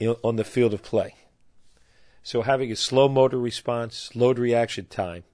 on 0.00 0.36
the 0.36 0.44
field 0.44 0.74
of 0.74 0.82
play. 0.82 1.14
So 2.22 2.42
having 2.42 2.70
a 2.70 2.76
slow 2.76 3.08
motor 3.08 3.38
response, 3.38 3.96
slowed 3.96 4.38
reaction 4.38 4.86
time, 4.86 5.24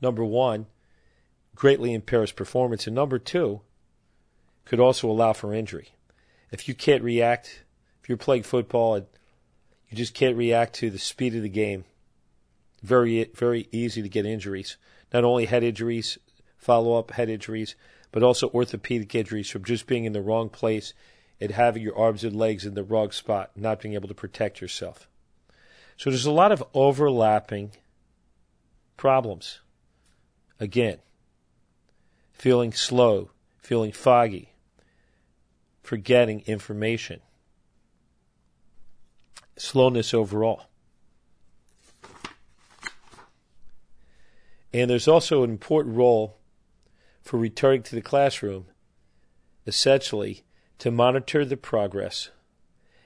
number 0.00 0.24
one, 0.24 0.66
greatly 1.54 1.92
impairs 1.92 2.32
performance, 2.32 2.86
and 2.86 2.94
number 2.94 3.18
two, 3.18 3.60
could 4.64 4.80
also 4.80 5.10
allow 5.10 5.32
for 5.32 5.52
injury. 5.52 5.88
If 6.50 6.68
you 6.68 6.74
can't 6.74 7.02
react, 7.02 7.64
if 8.02 8.08
you're 8.08 8.18
playing 8.18 8.44
football 8.44 8.94
and 8.94 9.06
you 9.90 9.96
just 9.96 10.14
can't 10.14 10.36
react 10.36 10.74
to 10.74 10.90
the 10.90 10.98
speed 10.98 11.34
of 11.34 11.42
the 11.42 11.48
game, 11.48 11.84
very 12.82 13.24
very 13.34 13.68
easy 13.72 14.02
to 14.02 14.08
get 14.08 14.24
injuries. 14.24 14.76
Not 15.12 15.24
only 15.24 15.46
head 15.46 15.64
injuries, 15.64 16.18
follow 16.56 16.98
up 16.98 17.12
head 17.12 17.28
injuries, 17.28 17.74
but 18.12 18.22
also 18.22 18.50
orthopedic 18.50 19.14
injuries 19.14 19.50
from 19.50 19.64
just 19.64 19.86
being 19.86 20.04
in 20.04 20.12
the 20.12 20.22
wrong 20.22 20.48
place 20.48 20.94
and 21.40 21.50
having 21.52 21.82
your 21.82 21.96
arms 21.96 22.24
and 22.24 22.34
legs 22.34 22.64
in 22.64 22.74
the 22.74 22.82
wrong 22.82 23.10
spot, 23.10 23.50
not 23.54 23.80
being 23.80 23.94
able 23.94 24.08
to 24.08 24.14
protect 24.14 24.60
yourself. 24.60 25.08
So 25.96 26.10
there's 26.10 26.26
a 26.26 26.32
lot 26.32 26.52
of 26.52 26.64
overlapping 26.74 27.72
problems. 28.96 29.60
Again, 30.60 30.98
feeling 32.32 32.72
slow, 32.72 33.30
feeling 33.58 33.92
foggy, 33.92 34.54
forgetting 35.82 36.42
information, 36.46 37.20
slowness 39.56 40.14
overall. 40.14 40.64
And 44.72 44.90
there's 44.90 45.08
also 45.08 45.42
an 45.44 45.50
important 45.50 45.96
role 45.96 46.37
for 47.28 47.36
returning 47.36 47.82
to 47.82 47.94
the 47.94 48.00
classroom, 48.00 48.64
essentially 49.66 50.44
to 50.78 50.90
monitor 50.90 51.44
the 51.44 51.58
progress 51.58 52.30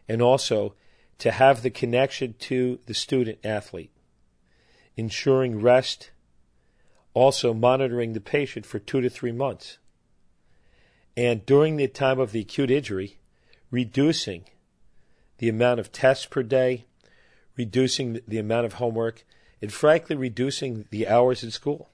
and 0.08 0.22
also 0.22 0.76
to 1.18 1.32
have 1.32 1.62
the 1.62 1.70
connection 1.70 2.32
to 2.38 2.78
the 2.87 2.94
student 2.94 3.37
athlete, 3.42 3.90
ensuring 4.96 5.61
rest, 5.61 6.12
also 7.14 7.52
monitoring 7.52 8.12
the 8.12 8.20
patient 8.20 8.64
for 8.64 8.78
two 8.78 9.00
to 9.00 9.11
three 9.11 9.32
months. 9.32 9.78
And 11.16 11.44
during 11.44 11.74
the 11.74 11.88
time 11.88 12.20
of 12.20 12.30
the 12.30 12.42
acute 12.42 12.70
injury, 12.70 13.18
reducing 13.72 14.44
the 15.38 15.48
amount 15.48 15.80
of 15.80 15.90
tests 15.90 16.26
per 16.26 16.44
day, 16.44 16.85
reducing 17.56 18.20
the 18.28 18.38
amount 18.38 18.66
of 18.66 18.74
homework, 18.74 19.24
and 19.61 19.72
frankly, 19.72 20.14
reducing 20.14 20.85
the 20.92 21.08
hours 21.08 21.42
in 21.42 21.50
school. 21.50 21.90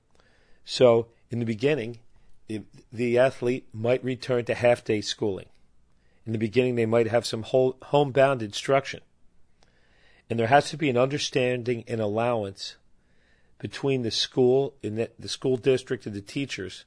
So, 0.66 1.06
in 1.30 1.38
the 1.38 1.46
beginning, 1.46 2.00
the 2.92 3.18
athlete 3.18 3.68
might 3.72 4.02
return 4.02 4.44
to 4.46 4.54
half 4.54 4.84
day 4.84 5.00
schooling. 5.00 5.46
In 6.24 6.32
the 6.32 6.38
beginning, 6.38 6.74
they 6.74 6.87
might 6.87 7.08
have 7.08 7.26
some 7.26 7.42
homebound 7.42 8.42
instruction. 8.42 9.00
And 10.28 10.38
there 10.38 10.48
has 10.48 10.70
to 10.70 10.76
be 10.76 10.90
an 10.90 10.96
understanding 10.98 11.84
and 11.88 12.00
allowance 12.00 12.76
between 13.58 14.02
the 14.02 14.11
school 14.11 14.74
and 14.82 14.98
the, 14.98 15.11
the 15.18 15.28
school 15.28 15.56
district 15.56 16.06
and 16.06 16.14
the 16.14 16.20
teachers. 16.20 16.84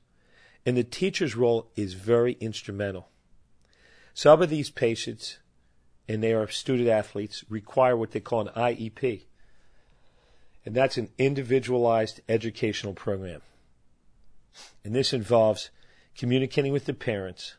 And 0.65 0.77
the 0.77 0.83
teacher's 0.83 1.35
role 1.35 1.71
is 1.75 1.95
very 1.95 2.33
instrumental. 2.39 3.09
Some 4.13 4.41
of 4.41 4.49
these 4.49 4.69
patients, 4.69 5.39
and 6.07 6.21
they 6.21 6.33
are 6.33 6.47
student 6.47 6.89
athletes, 6.89 7.43
require 7.49 7.97
what 7.97 8.11
they 8.11 8.19
call 8.19 8.47
an 8.47 8.53
IEP. 8.55 9.23
And 10.65 10.75
that's 10.75 10.97
an 10.97 11.09
individualized 11.17 12.21
educational 12.29 12.93
program. 12.93 13.41
And 14.83 14.95
this 14.95 15.13
involves 15.13 15.69
communicating 16.15 16.73
with 16.73 16.85
the 16.85 16.93
parents, 16.93 17.55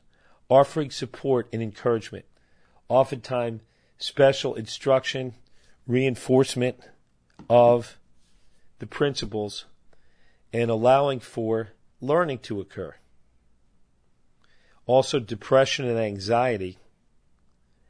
offering 0.49 0.91
support 0.91 1.49
and 1.53 1.63
encouragement, 1.63 2.25
oftentimes 2.89 3.63
special 3.99 4.55
instruction, 4.55 5.35
reinforcement 5.87 6.81
of 7.49 7.99
the 8.79 8.87
principles, 8.87 9.67
and 10.53 10.71
allowing 10.71 11.21
for 11.21 11.71
learning 12.01 12.39
to 12.39 12.61
occur. 12.61 12.95
Also, 14.87 15.21
depression 15.21 15.87
and 15.89 15.99
anxiety 15.99 16.79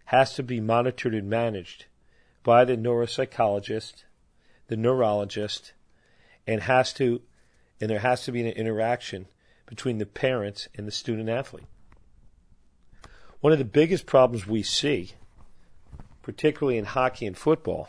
has 0.07 0.35
to 0.35 0.43
be 0.43 0.61
monitored 0.61 1.15
and 1.15 1.29
managed 1.29 1.87
by 2.43 2.65
the 2.65 2.77
neuropsychologist, 2.77 4.05
the 4.69 4.77
neurologist, 4.77 5.73
and 6.47 6.62
has 6.62 6.93
to, 6.93 7.23
and 7.83 7.90
there 7.90 7.99
has 7.99 8.23
to 8.23 8.31
be 8.31 8.40
an 8.40 8.47
interaction 8.47 9.27
between 9.66 9.99
the 9.99 10.07
parents 10.07 10.68
and 10.77 10.87
the 10.87 10.92
student 10.92 11.29
athlete. 11.29 11.66
One 13.40 13.53
of 13.53 13.59
the 13.59 13.64
biggest 13.64 14.07
problems 14.07 14.47
we 14.47 14.62
see, 14.62 15.14
particularly 16.23 16.79
in 16.79 16.85
hockey 16.85 17.27
and 17.27 17.37
football, 17.37 17.88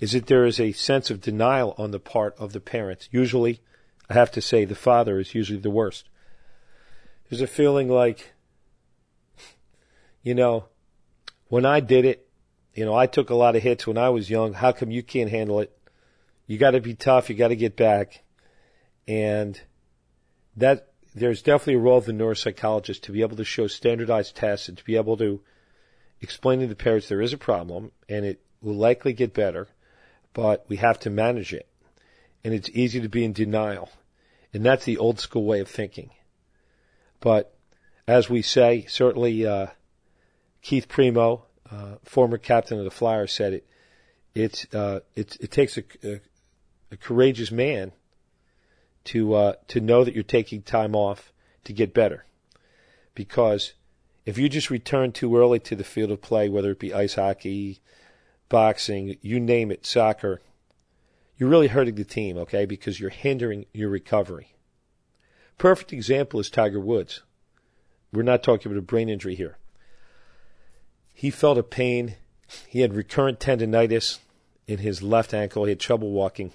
is 0.00 0.12
that 0.12 0.28
there 0.28 0.46
is 0.46 0.58
a 0.58 0.72
sense 0.72 1.10
of 1.10 1.20
denial 1.20 1.74
on 1.76 1.90
the 1.90 2.00
part 2.00 2.34
of 2.38 2.54
the 2.54 2.60
parents. 2.60 3.10
Usually, 3.12 3.60
I 4.08 4.14
have 4.14 4.30
to 4.30 4.40
say, 4.40 4.64
the 4.64 4.74
father 4.74 5.20
is 5.20 5.34
usually 5.34 5.60
the 5.60 5.68
worst. 5.68 6.08
There's 7.28 7.42
a 7.42 7.46
feeling 7.46 7.90
like, 7.90 8.32
you 10.22 10.34
know, 10.34 10.68
when 11.48 11.66
I 11.66 11.80
did 11.80 12.06
it, 12.06 12.26
you 12.72 12.86
know, 12.86 12.94
I 12.94 13.06
took 13.06 13.28
a 13.28 13.34
lot 13.34 13.56
of 13.56 13.62
hits 13.62 13.86
when 13.86 13.98
I 13.98 14.08
was 14.08 14.30
young. 14.30 14.54
How 14.54 14.72
come 14.72 14.90
you 14.90 15.02
can't 15.02 15.28
handle 15.28 15.60
it? 15.60 15.76
You 16.46 16.56
got 16.56 16.70
to 16.70 16.80
be 16.80 16.94
tough. 16.94 17.28
You 17.28 17.36
got 17.36 17.48
to 17.48 17.56
get 17.56 17.76
back. 17.76 18.22
And 19.06 19.60
that 20.56 20.88
there's 21.14 21.42
definitely 21.42 21.74
a 21.74 21.78
role 21.78 21.98
of 21.98 22.04
the 22.04 22.12
neuropsychologist 22.12 23.02
to 23.02 23.12
be 23.12 23.22
able 23.22 23.36
to 23.36 23.44
show 23.44 23.66
standardized 23.66 24.36
tests 24.36 24.68
and 24.68 24.76
to 24.78 24.84
be 24.84 24.96
able 24.96 25.16
to 25.16 25.40
explain 26.20 26.60
to 26.60 26.66
the 26.66 26.74
parents 26.74 27.08
there 27.08 27.22
is 27.22 27.32
a 27.32 27.38
problem 27.38 27.92
and 28.08 28.24
it 28.24 28.40
will 28.60 28.74
likely 28.74 29.12
get 29.12 29.32
better, 29.32 29.68
but 30.32 30.64
we 30.68 30.76
have 30.76 30.98
to 31.00 31.10
manage 31.10 31.52
it. 31.52 31.66
And 32.44 32.52
it's 32.52 32.70
easy 32.70 33.00
to 33.00 33.08
be 33.08 33.24
in 33.24 33.32
denial. 33.32 33.90
And 34.52 34.64
that's 34.64 34.84
the 34.84 34.98
old 34.98 35.20
school 35.20 35.44
way 35.44 35.60
of 35.60 35.68
thinking. 35.68 36.10
But 37.20 37.54
as 38.06 38.30
we 38.30 38.42
say, 38.42 38.86
certainly 38.88 39.46
uh, 39.46 39.68
Keith 40.62 40.88
Primeau, 40.88 41.42
uh, 41.70 41.96
former 42.04 42.38
captain 42.38 42.78
of 42.78 42.84
the 42.84 42.90
Flyers, 42.90 43.32
said 43.32 43.52
it. 43.52 43.66
It's 44.34 44.66
uh, 44.74 45.00
it, 45.14 45.36
it 45.40 45.50
takes 45.50 45.78
a, 45.78 45.84
a, 46.04 46.20
a 46.92 46.96
courageous 46.96 47.50
man 47.50 47.92
to 49.06 49.34
uh, 49.34 49.52
to 49.68 49.80
know 49.80 50.04
that 50.04 50.14
you're 50.14 50.22
taking 50.22 50.62
time 50.62 50.94
off 50.94 51.32
to 51.64 51.72
get 51.72 51.94
better, 51.94 52.24
because 53.14 53.72
if 54.24 54.38
you 54.38 54.48
just 54.48 54.70
return 54.70 55.12
too 55.12 55.36
early 55.36 55.58
to 55.60 55.76
the 55.76 55.84
field 55.84 56.10
of 56.10 56.20
play, 56.20 56.48
whether 56.48 56.72
it 56.72 56.78
be 56.78 56.92
ice 56.92 57.14
hockey, 57.14 57.80
boxing, 58.48 59.16
you 59.22 59.40
name 59.40 59.70
it, 59.70 59.86
soccer, 59.86 60.40
you're 61.36 61.48
really 61.48 61.68
hurting 61.68 61.94
the 61.94 62.04
team, 62.04 62.36
okay? 62.38 62.66
Because 62.66 62.98
you're 62.98 63.10
hindering 63.10 63.66
your 63.72 63.88
recovery. 63.88 64.54
Perfect 65.58 65.92
example 65.92 66.40
is 66.40 66.50
Tiger 66.50 66.80
Woods. 66.80 67.22
We're 68.12 68.22
not 68.22 68.42
talking 68.42 68.70
about 68.70 68.78
a 68.78 68.82
brain 68.82 69.08
injury 69.08 69.34
here. 69.34 69.58
He 71.12 71.30
felt 71.30 71.58
a 71.58 71.62
pain. 71.62 72.16
He 72.68 72.80
had 72.80 72.94
recurrent 72.94 73.40
tendonitis 73.40 74.18
in 74.66 74.78
his 74.78 75.02
left 75.02 75.32
ankle. 75.32 75.64
He 75.64 75.70
had 75.70 75.80
trouble 75.80 76.10
walking. 76.10 76.52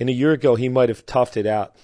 And 0.00 0.08
a 0.08 0.12
year 0.12 0.32
ago, 0.32 0.54
he 0.54 0.68
might 0.68 0.88
have 0.88 1.06
toughed 1.06 1.36
it 1.36 1.46
out, 1.46 1.74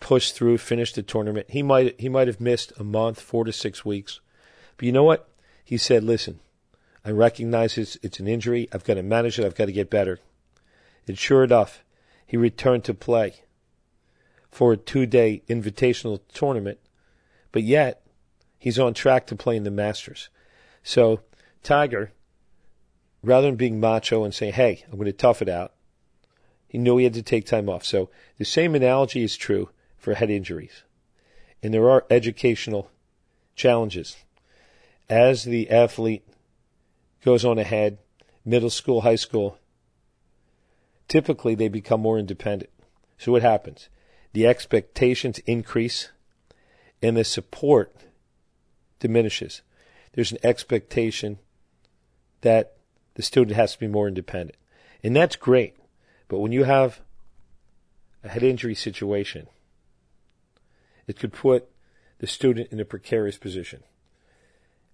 pushed 0.00 0.34
through, 0.34 0.58
finished 0.58 0.96
the 0.96 1.02
tournament. 1.02 1.50
He 1.50 1.62
might 1.62 2.00
he 2.00 2.08
might 2.08 2.26
have 2.26 2.40
missed 2.40 2.72
a 2.78 2.84
month, 2.84 3.20
four 3.20 3.44
to 3.44 3.52
six 3.52 3.84
weeks. 3.84 4.20
But 4.76 4.86
you 4.86 4.92
know 4.92 5.04
what? 5.04 5.28
He 5.64 5.76
said, 5.76 6.02
"Listen, 6.02 6.40
I 7.04 7.10
recognize 7.10 7.78
it's, 7.78 7.96
it's 8.02 8.20
an 8.20 8.28
injury. 8.28 8.68
I've 8.72 8.84
got 8.84 8.94
to 8.94 9.02
manage 9.02 9.38
it. 9.38 9.44
I've 9.44 9.54
got 9.54 9.66
to 9.66 9.72
get 9.72 9.90
better." 9.90 10.18
And 11.06 11.16
sure 11.16 11.44
enough, 11.44 11.84
he 12.26 12.36
returned 12.36 12.84
to 12.84 12.94
play 12.94 13.42
for 14.50 14.72
a 14.72 14.76
two-day 14.76 15.42
invitational 15.48 16.20
tournament. 16.32 16.78
But 17.52 17.62
yet, 17.62 18.02
he's 18.58 18.78
on 18.78 18.94
track 18.94 19.26
to 19.28 19.36
play 19.36 19.56
in 19.56 19.64
the 19.64 19.70
Masters. 19.70 20.28
So, 20.82 21.20
Tiger, 21.62 22.12
rather 23.22 23.46
than 23.46 23.56
being 23.56 23.80
macho 23.80 24.24
and 24.24 24.34
saying, 24.34 24.54
"Hey, 24.54 24.84
I'm 24.86 24.98
going 24.98 25.06
to 25.06 25.12
tough 25.12 25.40
it 25.40 25.48
out," 25.48 25.72
He 26.68 26.78
knew 26.78 26.98
he 26.98 27.04
had 27.04 27.14
to 27.14 27.22
take 27.22 27.46
time 27.46 27.68
off. 27.68 27.84
So 27.84 28.10
the 28.36 28.44
same 28.44 28.74
analogy 28.74 29.24
is 29.24 29.36
true 29.36 29.70
for 29.96 30.14
head 30.14 30.30
injuries. 30.30 30.82
And 31.62 31.74
there 31.74 31.90
are 31.90 32.06
educational 32.10 32.90
challenges. 33.56 34.16
As 35.08 35.44
the 35.44 35.70
athlete 35.70 36.26
goes 37.24 37.44
on 37.44 37.58
ahead, 37.58 37.98
middle 38.44 38.70
school, 38.70 39.00
high 39.00 39.16
school, 39.16 39.58
typically 41.08 41.54
they 41.54 41.68
become 41.68 42.00
more 42.00 42.18
independent. 42.18 42.70
So 43.16 43.32
what 43.32 43.42
happens? 43.42 43.88
The 44.34 44.46
expectations 44.46 45.38
increase 45.40 46.10
and 47.02 47.16
the 47.16 47.24
support 47.24 47.96
diminishes. 49.00 49.62
There's 50.12 50.32
an 50.32 50.38
expectation 50.42 51.38
that 52.42 52.76
the 53.14 53.22
student 53.22 53.56
has 53.56 53.72
to 53.72 53.80
be 53.80 53.88
more 53.88 54.06
independent. 54.06 54.56
And 55.02 55.16
that's 55.16 55.36
great. 55.36 55.74
But 56.28 56.38
when 56.38 56.52
you 56.52 56.64
have 56.64 57.00
a 58.22 58.28
head 58.28 58.42
injury 58.42 58.74
situation, 58.74 59.48
it 61.06 61.18
could 61.18 61.32
put 61.32 61.68
the 62.18 62.26
student 62.26 62.70
in 62.70 62.80
a 62.80 62.84
precarious 62.84 63.38
position. 63.38 63.82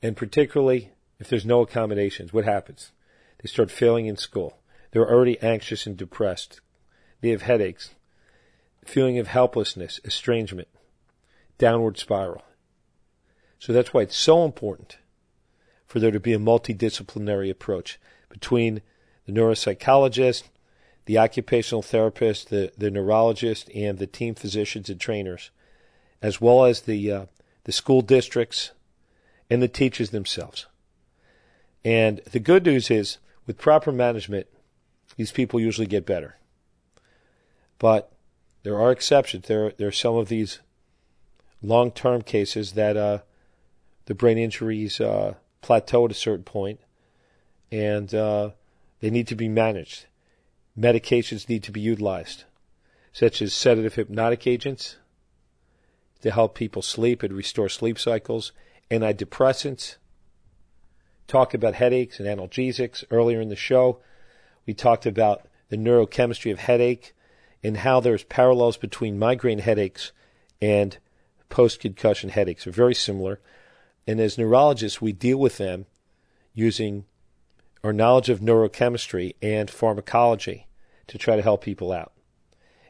And 0.02 0.16
particularly 0.16 0.92
if 1.18 1.28
there's 1.28 1.46
no 1.46 1.60
accommodations, 1.60 2.32
what 2.32 2.44
happens? 2.44 2.92
They 3.42 3.48
start 3.48 3.70
failing 3.70 4.06
in 4.06 4.16
school. 4.16 4.58
They're 4.90 5.10
already 5.10 5.40
anxious 5.40 5.86
and 5.86 5.96
depressed. 5.96 6.60
They 7.20 7.30
have 7.30 7.42
headaches, 7.42 7.94
feeling 8.84 9.18
of 9.18 9.26
helplessness, 9.26 10.00
estrangement, 10.04 10.68
downward 11.58 11.98
spiral. 11.98 12.44
So 13.58 13.72
that's 13.72 13.94
why 13.94 14.02
it's 14.02 14.16
so 14.16 14.44
important 14.44 14.98
for 15.86 15.98
there 15.98 16.10
to 16.10 16.20
be 16.20 16.32
a 16.32 16.38
multidisciplinary 16.38 17.50
approach 17.50 17.98
between 18.28 18.82
the 19.26 19.32
neuropsychologist, 19.32 20.44
the 21.06 21.18
occupational 21.18 21.82
therapist, 21.82 22.48
the, 22.50 22.72
the 22.76 22.90
neurologist, 22.90 23.70
and 23.74 23.98
the 23.98 24.06
team 24.06 24.34
physicians 24.34 24.88
and 24.88 25.00
trainers, 25.00 25.50
as 26.22 26.40
well 26.40 26.64
as 26.64 26.82
the, 26.82 27.10
uh, 27.10 27.26
the 27.64 27.72
school 27.72 28.00
districts 28.00 28.70
and 29.50 29.62
the 29.62 29.68
teachers 29.68 30.10
themselves. 30.10 30.66
And 31.84 32.20
the 32.32 32.40
good 32.40 32.64
news 32.64 32.90
is, 32.90 33.18
with 33.46 33.58
proper 33.58 33.92
management, 33.92 34.46
these 35.16 35.32
people 35.32 35.60
usually 35.60 35.86
get 35.86 36.06
better. 36.06 36.36
But 37.78 38.10
there 38.62 38.80
are 38.80 38.90
exceptions. 38.90 39.46
There, 39.46 39.70
there 39.72 39.88
are 39.88 39.92
some 39.92 40.16
of 40.16 40.28
these 40.28 40.60
long 41.62 41.90
term 41.90 42.22
cases 42.22 42.72
that 42.72 42.96
uh, 42.96 43.18
the 44.06 44.14
brain 44.14 44.38
injuries 44.38 45.00
uh, 45.00 45.34
plateau 45.60 46.06
at 46.06 46.10
a 46.10 46.14
certain 46.14 46.44
point, 46.44 46.80
and 47.70 48.14
uh, 48.14 48.50
they 49.00 49.10
need 49.10 49.28
to 49.28 49.34
be 49.34 49.48
managed 49.48 50.06
medications 50.78 51.48
need 51.48 51.62
to 51.62 51.72
be 51.72 51.80
utilized, 51.80 52.44
such 53.12 53.40
as 53.40 53.54
sedative 53.54 53.94
hypnotic 53.94 54.46
agents 54.46 54.96
to 56.20 56.30
help 56.30 56.54
people 56.54 56.82
sleep 56.82 57.22
and 57.22 57.32
restore 57.34 57.68
sleep 57.68 57.98
cycles, 57.98 58.52
antidepressants, 58.90 59.96
talk 61.26 61.54
about 61.54 61.74
headaches 61.74 62.18
and 62.18 62.28
analgesics. 62.28 63.04
Earlier 63.10 63.40
in 63.40 63.48
the 63.48 63.56
show, 63.56 64.00
we 64.66 64.74
talked 64.74 65.06
about 65.06 65.46
the 65.68 65.76
neurochemistry 65.76 66.52
of 66.52 66.58
headache 66.58 67.14
and 67.62 67.78
how 67.78 68.00
there's 68.00 68.24
parallels 68.24 68.76
between 68.76 69.18
migraine 69.18 69.58
headaches 69.58 70.12
and 70.60 70.98
post 71.48 71.80
concussion 71.80 72.30
headaches 72.30 72.66
are 72.66 72.72
very 72.72 72.94
similar. 72.94 73.40
And 74.06 74.20
as 74.20 74.36
neurologists, 74.36 75.00
we 75.00 75.12
deal 75.12 75.38
with 75.38 75.58
them 75.58 75.86
using 76.52 77.06
our 77.84 77.92
knowledge 77.92 78.30
of 78.30 78.40
neurochemistry 78.40 79.34
and 79.42 79.70
pharmacology 79.70 80.66
to 81.06 81.18
try 81.18 81.36
to 81.36 81.42
help 81.42 81.62
people 81.62 81.92
out. 81.92 82.12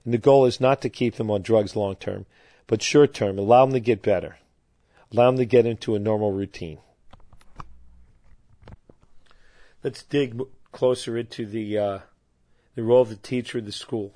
And 0.05 0.15
the 0.15 0.19
goal 0.19 0.47
is 0.47 0.61
not 0.61 0.81
to 0.83 0.89
keep 0.89 1.17
them 1.17 1.33
on 1.33 1.43
drugs 1.43 1.75
long 1.75 1.97
term, 1.97 2.27
but 2.69 2.81
short 2.81 3.13
term, 3.13 3.37
allow 3.37 3.67
them 3.67 3.75
to 3.75 3.81
get 3.81 4.03
better, 4.03 4.39
allow 5.13 5.27
them 5.27 5.39
to 5.39 5.45
get 5.45 5.67
into 5.67 5.97
a 5.97 5.99
normal 5.99 6.31
routine. 6.31 6.79
Let's 9.83 10.05
dig 10.05 10.41
closer 10.71 11.19
into 11.19 11.45
the 11.45 11.77
uh, 11.77 11.99
the 12.77 12.85
role 12.85 13.03
of 13.03 13.09
the 13.09 13.17
teacher 13.17 13.59
in 13.59 13.65
the 13.65 13.73
school. 13.73 14.15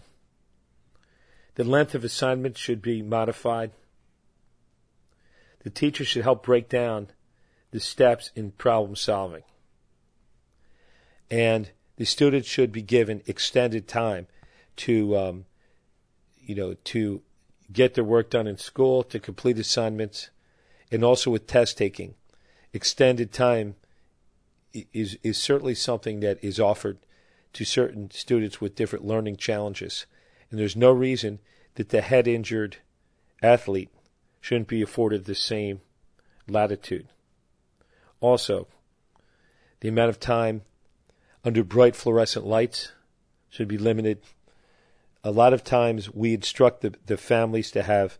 The 1.57 1.65
length 1.65 1.95
of 1.95 2.05
assignments 2.05 2.61
should 2.61 2.81
be 2.81 3.03
modified. 3.03 3.73
The 5.65 5.71
teacher 5.71 6.05
should 6.05 6.23
help 6.23 6.45
break 6.45 6.69
down 6.69 7.09
the 7.73 7.81
steps 7.81 8.31
in 8.37 8.53
problem 8.53 8.95
solving. 8.95 9.43
And 11.31 11.71
the 11.97 12.07
students 12.07 12.49
should 12.49 12.73
be 12.73 12.83
given 12.83 13.23
extended 13.27 13.89
time 13.89 14.27
to, 14.77 15.17
um, 15.17 15.45
you 16.39 16.55
know, 16.55 16.75
to 16.85 17.23
get 17.73 17.95
their 17.95 18.05
work 18.05 18.31
done 18.31 18.47
in 18.47 18.57
school, 18.57 19.03
to 19.03 19.19
complete 19.19 19.59
assignments, 19.59 20.31
and 20.91 21.05
also 21.05 21.31
with 21.31 21.47
test 21.47 21.77
taking. 21.77 22.15
Extended 22.73 23.33
time 23.33 23.75
is 24.93 25.19
is 25.23 25.39
certainly 25.39 25.75
something 25.75 26.21
that 26.21 26.43
is 26.43 26.61
offered 26.61 26.99
to 27.55 27.65
certain 27.65 28.11
students 28.11 28.61
with 28.61 28.75
different 28.75 29.05
learning 29.05 29.37
challenges. 29.37 30.07
And 30.51 30.59
there's 30.59 30.77
no 30.77 30.93
reason 30.93 31.41
that 31.75 31.89
the 31.89 32.01
head 32.01 32.29
injured 32.29 32.77
athlete 33.43 33.91
shouldn't 34.41 34.69
be 34.69 34.83
afforded 34.83 35.25
the 35.25 35.35
same 35.35 35.81
latitude. 36.47 37.09
Also, 38.21 38.69
the 39.81 39.89
amount 39.89 40.11
of 40.11 40.21
time 40.21 40.63
under 41.45 41.63
bright 41.65 41.97
fluorescent 41.97 42.47
lights 42.47 42.93
should 43.49 43.69
be 43.69 43.79
limited. 43.79 44.21
A 45.25 45.31
lot 45.31 45.53
of 45.53 45.65
times 45.65 46.13
we 46.13 46.35
instruct 46.35 46.81
the, 46.81 46.95
the 47.07 47.17
families 47.17 47.71
to 47.73 47.83
have 47.83 48.19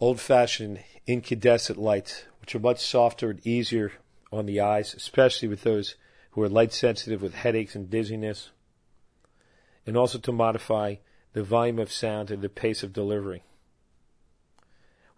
old 0.00 0.20
fashioned 0.20 0.80
incandescent 1.06 1.78
lights, 1.78 2.24
which 2.40 2.54
are 2.54 2.60
much 2.60 2.84
softer 2.84 3.30
and 3.30 3.46
easier 3.46 3.92
on 4.32 4.46
the 4.46 4.60
eyes, 4.60 4.94
especially 4.94 5.48
with 5.48 5.62
those 5.62 5.96
who 6.32 6.42
are 6.42 6.48
light 6.48 6.72
sensitive 6.72 7.22
with 7.22 7.34
headaches 7.34 7.74
and 7.74 7.90
dizziness, 7.90 8.50
and 9.86 9.96
also 9.96 10.18
to 10.18 10.32
modify 10.32 10.96
the 11.32 11.42
volume 11.42 11.78
of 11.78 11.92
sound 11.92 12.30
and 12.30 12.42
the 12.42 12.48
pace 12.48 12.82
of 12.82 12.92
delivery. 12.92 13.42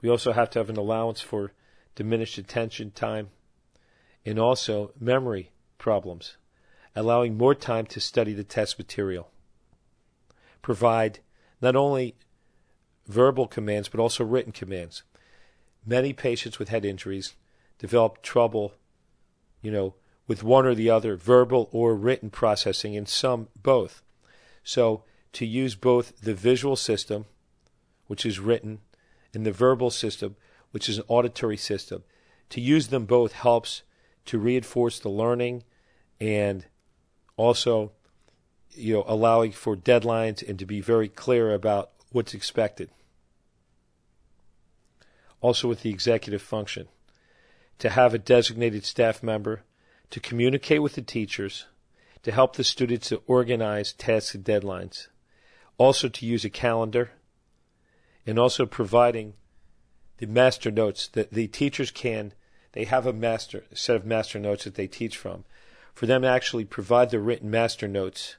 We 0.01 0.09
also 0.09 0.33
have 0.33 0.51
to 0.51 0.59
have 0.59 0.71
an 0.71 0.77
allowance 0.77 1.21
for 1.21 1.53
diminished 1.95 2.39
attention 2.39 2.91
time 2.91 3.31
and 4.25 4.39
also 4.39 4.93
memory 4.99 5.51
problems, 5.77 6.37
allowing 6.95 7.37
more 7.37 7.55
time 7.55 7.87
to 7.87 8.01
study 8.01 8.33
the 8.33 8.45
test 8.45 8.79
material. 8.79 9.31
Provide 10.63 11.21
not 11.61 11.77
only 11.77 12.17
verbal 13.07 13.47
commands 13.47 13.89
but 13.89 14.01
also 14.01 14.25
written 14.25 14.53
commands. 14.53 15.03
Many 15.87 16.13
patients 16.13 16.59
with 16.59 16.69
head 16.69 16.85
injuries 16.85 17.35
develop 17.79 18.23
trouble, 18.23 18.75
you 19.63 19.71
know, 19.71 19.95
with 20.27 20.43
one 20.43 20.67
or 20.67 20.75
the 20.75 20.91
other, 20.91 21.17
verbal 21.17 21.69
or 21.73 21.95
written 21.95 22.31
processing, 22.31 22.97
and 22.97 23.09
some 23.09 23.49
both. 23.61 24.03
So 24.63 25.05
to 25.33 25.47
use 25.47 25.75
both 25.75 26.21
the 26.21 26.35
visual 26.35 26.77
system, 26.77 27.25
which 28.07 28.27
is 28.27 28.39
written, 28.39 28.81
and 29.35 29.47
the 29.47 29.53
verbal 29.53 29.91
system, 29.91 30.37
which 30.71 30.89
is 30.89 30.99
an 30.99 31.05
auditory 31.09 31.57
system. 31.57 32.03
To 32.51 32.61
use 32.61 32.89
them 32.89 33.07
both 33.07 33.33
helps 33.33 33.83
to 34.27 34.39
reinforce 34.39 34.99
the 34.99 35.09
learning 35.09 35.65
and 36.21 36.67
also 37.41 37.93
you 38.73 38.95
know 38.95 39.05
allowing 39.07 39.53
for 39.53 39.77
deadlines 39.77 40.47
and 40.47 40.59
to 40.59 40.67
be 40.67 40.81
very 40.81 41.09
clear 41.09 41.53
about 41.55 41.91
what's 42.13 42.35
expected. 42.35 42.91
Also 45.41 45.69
with 45.69 45.83
the 45.83 45.91
executive 45.91 46.43
function 46.43 46.89
to 47.79 47.89
have 47.89 48.13
a 48.13 48.19
designated 48.19 48.85
staff 48.85 49.23
member 49.23 49.63
to 50.11 50.21
communicate 50.21 50.83
with 50.83 50.97
the 50.97 51.03
teachers, 51.03 51.67
to 52.23 52.31
help 52.31 52.57
the 52.57 52.65
students 52.65 53.09
to 53.09 53.23
organize 53.27 53.93
tasks 53.95 54.35
and 54.35 54.45
deadlines, 54.45 55.07
also 55.79 56.09
to 56.09 56.27
use 56.27 56.45
a 56.45 56.51
calendar, 56.51 57.13
and 58.27 58.39
also 58.39 58.67
providing 58.67 59.33
the 60.19 60.27
master 60.27 60.71
notes 60.71 61.09
that 61.09 61.33
the 61.33 61.49
teachers 61.49 61.91
can 61.91 62.35
they 62.73 62.85
have 62.85 63.07
a 63.07 63.13
master 63.13 63.65
a 63.73 63.77
set 63.77 63.97
of 63.97 64.05
master 64.05 64.39
notes 64.39 64.65
that 64.65 64.75
they 64.75 64.87
teach 64.87 65.17
from 65.17 65.45
for 65.95 66.07
them 66.07 66.23
to 66.23 66.29
actually 66.29 66.65
provide 66.65 67.11
the 67.11 67.21
written 67.21 67.51
master 67.51 67.89
notes 67.89 68.37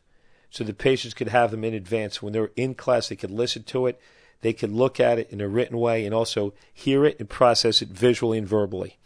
so 0.50 0.64
the 0.64 0.74
patients 0.74 1.14
could 1.14 1.30
have 1.30 1.52
them 1.52 1.64
in 1.64 1.74
advance. 1.74 2.22
When 2.22 2.34
they're 2.34 2.52
in 2.56 2.76
class 2.76 3.10
they 3.10 3.16
could 3.16 3.32
listen 3.32 3.64
to 3.64 3.88
it 3.88 4.00
they 4.42 4.54
could 4.54 4.72
look 4.72 5.00
at 5.00 5.20
it 5.20 5.30
in 5.30 5.40
a 5.40 5.48
written 5.48 5.78
way 5.78 6.04
and 6.04 6.16
also 6.16 6.54
hear 6.74 7.06
it 7.06 7.20
and 7.20 7.30
process 7.30 7.82
it 7.82 7.90
visually 7.90 8.40
and 8.40 8.48
verbally. 8.48 8.98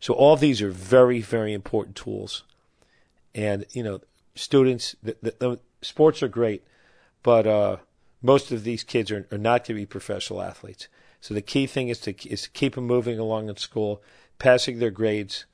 So 0.00 0.14
all 0.14 0.36
these 0.36 0.60
are 0.62 0.70
very 0.70 1.20
very 1.20 1.52
important 1.52 1.96
tools. 1.96 2.44
And 3.34 3.66
you 3.72 3.82
know 3.82 4.00
students 4.34 4.96
the, 5.02 5.16
the, 5.22 5.34
the 5.38 5.60
sports 5.82 6.22
are 6.22 6.28
great 6.28 6.64
but 7.22 7.46
uh, 7.46 7.76
most 8.22 8.52
of 8.52 8.64
these 8.64 8.82
kids 8.82 9.10
are, 9.10 9.26
are 9.30 9.38
not 9.38 9.60
going 9.60 9.64
to 9.64 9.74
be 9.74 9.86
professional 9.86 10.42
athletes. 10.42 10.88
So 11.20 11.34
the 11.34 11.42
key 11.42 11.66
thing 11.66 11.88
is 11.88 12.00
to 12.00 12.28
is 12.28 12.42
to 12.42 12.50
keep 12.50 12.74
them 12.74 12.86
moving 12.86 13.18
along 13.18 13.48
in 13.48 13.56
school, 13.56 14.02
passing 14.38 14.78
their 14.78 14.90
grades, 14.90 15.44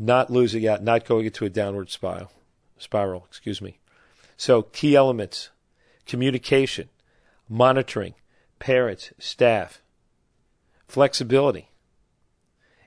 not 0.00 0.30
losing 0.30 0.66
out, 0.66 0.82
not 0.82 1.04
going 1.04 1.26
into 1.26 1.44
a 1.44 1.50
downward 1.50 1.90
spiral. 1.90 2.32
Spiral, 2.78 3.26
excuse 3.28 3.60
me. 3.60 3.78
So 4.38 4.62
key 4.62 4.96
elements: 4.96 5.50
communication, 6.06 6.88
monitoring, 7.48 8.14
parents, 8.58 9.12
staff, 9.18 9.82
flexibility, 10.88 11.68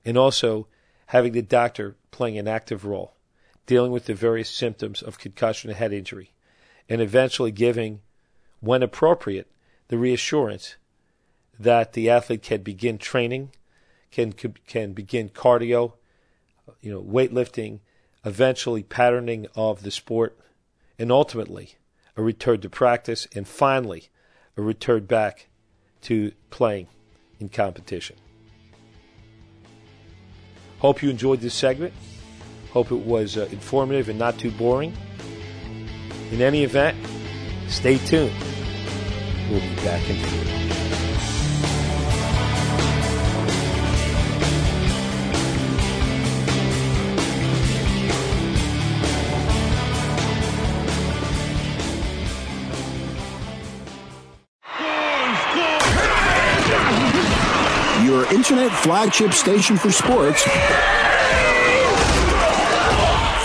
and 0.03 0.17
also 0.17 0.67
having 1.07 1.33
the 1.33 1.43
doctor 1.43 1.95
playing 2.09 2.39
an 2.39 2.47
active 2.47 2.83
role, 2.83 3.13
dealing 3.67 3.91
with 3.91 4.05
the 4.05 4.15
various 4.15 4.49
symptoms 4.49 5.03
of 5.03 5.19
concussion 5.19 5.69
and 5.69 5.77
head 5.77 5.93
injury, 5.93 6.33
and 6.89 6.99
eventually 6.99 7.51
giving 7.51 8.01
when 8.59 8.81
appropriate, 8.81 9.51
the 9.89 9.97
reassurance 9.97 10.77
that 11.59 11.93
the 11.93 12.09
athlete 12.09 12.41
can 12.41 12.63
begin 12.63 12.97
training, 12.97 13.51
can 14.09 14.31
can 14.31 14.93
begin 14.93 15.29
cardio, 15.29 15.93
you 16.83 16.91
know, 16.91 17.01
weightlifting, 17.01 17.79
eventually 18.23 18.83
patterning 18.83 19.47
of 19.55 19.81
the 19.81 19.89
sport, 19.89 20.37
and 20.99 21.11
ultimately 21.11 21.75
a 22.15 22.21
return 22.21 22.61
to 22.61 22.69
practice, 22.69 23.27
and 23.33 23.47
finally 23.47 24.09
a 24.55 24.61
return 24.61 25.05
back 25.05 25.47
to 26.01 26.31
playing 26.51 26.87
in 27.39 27.49
competition. 27.49 28.17
Hope 30.79 31.01
you 31.01 31.09
enjoyed 31.09 31.39
this 31.39 31.55
segment. 31.55 31.93
Hope 32.71 32.91
it 32.91 32.95
was 32.95 33.37
uh, 33.37 33.47
informative 33.51 34.09
and 34.09 34.19
not 34.19 34.37
too 34.37 34.51
boring. 34.51 34.93
In 36.31 36.41
any 36.41 36.63
event, 36.63 36.97
stay 37.69 37.97
tuned. 37.99 38.33
We'll 39.49 39.61
be 39.61 39.75
back 39.77 40.09
in 40.09 40.72
flagship 58.83 59.31
station 59.31 59.77
for 59.77 59.89
sports. 59.93 60.43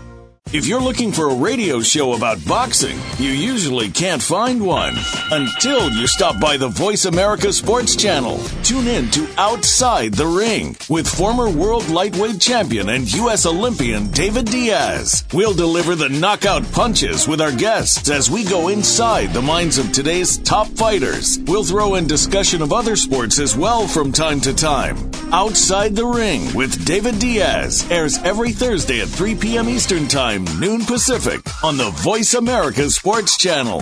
If 0.52 0.66
you're 0.66 0.82
looking 0.82 1.12
for 1.12 1.30
a 1.30 1.36
radio 1.36 1.80
show 1.80 2.14
about 2.14 2.44
boxing, 2.44 2.98
you 3.20 3.30
usually 3.30 3.92
can't 3.92 4.20
find 4.20 4.66
one 4.66 4.96
until 5.30 5.92
you 5.92 6.08
stop 6.08 6.40
by 6.40 6.58
the 6.58 6.70
Voice 6.70 7.06
America 7.06 7.54
Sports 7.54 7.96
Channel. 7.96 8.40
Tune 8.64 8.88
in 8.88 9.12
to 9.12 9.28
Outside 9.38 10.16
the 10.16 10.26
Ring 10.26 10.76
with 10.90 11.08
former 11.08 11.52
world 11.52 11.88
lightweight 11.90 12.42
champion 12.42 12.90
and 12.90 13.14
U.S. 13.14 13.46
Olympian 13.46 14.10
David 14.10 14.46
Diaz. 14.46 15.24
We'll 15.34 15.54
deliver 15.54 15.94
the 15.94 16.10
knockout 16.10 16.64
punches 16.72 17.28
with 17.28 17.42
our 17.42 17.52
guests 17.52 18.10
as 18.10 18.32
we 18.32 18.44
go 18.44 18.70
inside 18.70 19.34
the 19.34 19.44
minds 19.44 19.78
of 19.78 19.92
today's 19.92 20.40
top 20.40 20.66
fighters. 20.70 21.38
We'll 21.46 21.64
throw 21.64 21.94
in 21.94 22.08
discussion 22.08 22.64
of 22.64 22.74
other 22.74 22.96
sports 22.96 23.38
as 23.38 23.56
well 23.56 23.88
from 23.88 24.12
time 24.12 24.42
to 24.42 24.56
time. 24.56 25.12
Outside 25.32 25.96
the 25.96 26.08
Ring 26.08 26.52
with 26.56 26.86
David 26.86 27.20
Diaz 27.20 27.86
airs 27.92 28.18
every 28.24 28.52
Thursday 28.52 29.02
at 29.02 29.10
3 29.10 29.36
p.m. 29.36 29.70
Eastern 29.70 30.08
Time, 30.08 30.39
noon 30.60 30.86
Pacific, 30.86 31.42
on 31.64 31.78
the 31.78 31.90
Voice 32.02 32.34
America 32.34 32.90
Sports 32.90 33.38
Channel. 33.38 33.82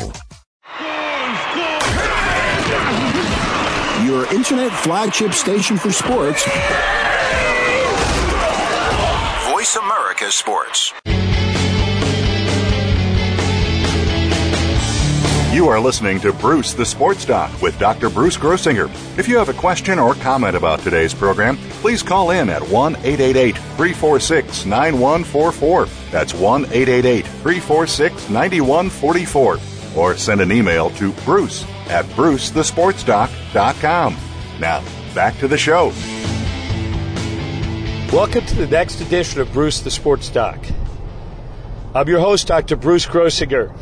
Your 4.05 4.31
internet 4.33 4.71
flagship 4.71 5.33
station 5.33 5.77
for 5.77 5.91
sports. 5.91 6.43
Voice 9.51 9.75
America 9.75 10.31
Sports. 10.31 10.93
You 15.57 15.65
are 15.69 15.79
listening 15.79 16.19
to 16.19 16.33
Bruce 16.33 16.75
the 16.75 16.85
Sports 16.85 17.25
Doc 17.25 17.63
with 17.63 17.79
Dr. 17.79 18.11
Bruce 18.11 18.37
Grossinger. 18.37 18.91
If 19.17 19.27
you 19.27 19.39
have 19.39 19.49
a 19.49 19.53
question 19.53 19.97
or 19.97 20.13
comment 20.13 20.55
about 20.55 20.81
today's 20.81 21.15
program, 21.15 21.57
please 21.81 22.03
call 22.03 22.29
in 22.29 22.47
at 22.47 22.61
1 22.61 22.95
888 22.97 23.57
346 23.57 24.67
9144. 24.67 25.87
That's 26.11 26.35
1 26.35 26.65
888 26.65 27.25
346 27.25 28.29
9144. 28.29 29.57
Or 29.95 30.15
send 30.15 30.41
an 30.41 30.51
email 30.51 30.91
to 30.91 31.11
bruce 31.25 31.63
at 31.89 32.05
brucethesportsdoc.com. 32.05 34.17
Now, 34.59 34.83
back 35.15 35.39
to 35.39 35.47
the 35.47 35.57
show. 35.57 35.87
Welcome 38.15 38.45
to 38.45 38.55
the 38.55 38.67
next 38.67 39.01
edition 39.01 39.41
of 39.41 39.51
Bruce 39.51 39.79
the 39.79 39.89
Sports 39.89 40.29
Doc. 40.29 40.63
I'm 41.95 42.07
your 42.07 42.19
host, 42.19 42.45
Dr. 42.45 42.75
Bruce 42.75 43.07
Grossinger. 43.07 43.75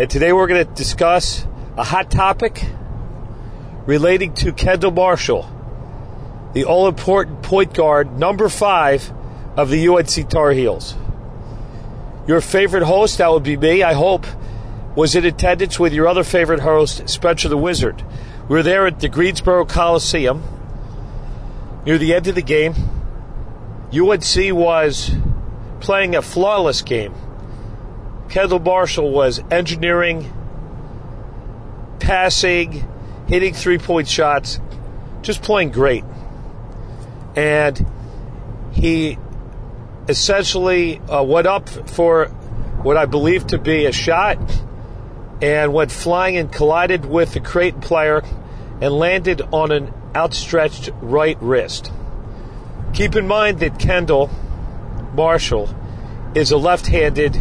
And 0.00 0.08
today 0.08 0.32
we're 0.32 0.46
going 0.46 0.66
to 0.66 0.72
discuss 0.72 1.46
a 1.76 1.84
hot 1.84 2.10
topic 2.10 2.64
relating 3.84 4.32
to 4.36 4.50
Kendall 4.50 4.92
Marshall, 4.92 5.46
the 6.54 6.64
all 6.64 6.88
important 6.88 7.42
point 7.42 7.74
guard, 7.74 8.18
number 8.18 8.48
five 8.48 9.12
of 9.58 9.68
the 9.68 9.88
UNC 9.88 10.30
Tar 10.30 10.52
Heels. 10.52 10.96
Your 12.26 12.40
favorite 12.40 12.84
host, 12.84 13.18
that 13.18 13.30
would 13.30 13.42
be 13.42 13.58
me, 13.58 13.82
I 13.82 13.92
hope, 13.92 14.24
was 14.96 15.14
in 15.14 15.26
attendance 15.26 15.78
with 15.78 15.92
your 15.92 16.08
other 16.08 16.24
favorite 16.24 16.60
host, 16.60 17.06
Spencer 17.06 17.50
the 17.50 17.58
Wizard. 17.58 18.02
We 18.48 18.56
were 18.56 18.62
there 18.62 18.86
at 18.86 19.00
the 19.00 19.08
Greensboro 19.10 19.66
Coliseum 19.66 20.42
near 21.84 21.98
the 21.98 22.14
end 22.14 22.26
of 22.26 22.36
the 22.36 22.40
game. 22.40 22.72
UNC 23.92 24.54
was 24.54 25.10
playing 25.80 26.16
a 26.16 26.22
flawless 26.22 26.80
game. 26.80 27.12
Kendall 28.30 28.60
Marshall 28.60 29.10
was 29.10 29.42
engineering, 29.50 30.32
passing, 31.98 32.88
hitting 33.26 33.54
three 33.54 33.78
point 33.78 34.06
shots, 34.06 34.60
just 35.22 35.42
playing 35.42 35.70
great. 35.70 36.04
And 37.34 37.84
he 38.72 39.18
essentially 40.08 40.98
uh, 41.00 41.24
went 41.24 41.48
up 41.48 41.68
for 41.68 42.26
what 42.82 42.96
I 42.96 43.06
believe 43.06 43.48
to 43.48 43.58
be 43.58 43.86
a 43.86 43.92
shot 43.92 44.38
and 45.42 45.72
went 45.72 45.90
flying 45.90 46.36
and 46.36 46.52
collided 46.52 47.04
with 47.04 47.32
the 47.34 47.40
Creighton 47.40 47.80
player 47.80 48.22
and 48.80 48.94
landed 48.94 49.42
on 49.52 49.72
an 49.72 49.92
outstretched 50.14 50.90
right 51.00 51.36
wrist. 51.40 51.90
Keep 52.94 53.16
in 53.16 53.26
mind 53.26 53.58
that 53.58 53.78
Kendall 53.80 54.30
Marshall 55.14 55.74
is 56.34 56.52
a 56.52 56.56
left 56.56 56.86
handed 56.86 57.40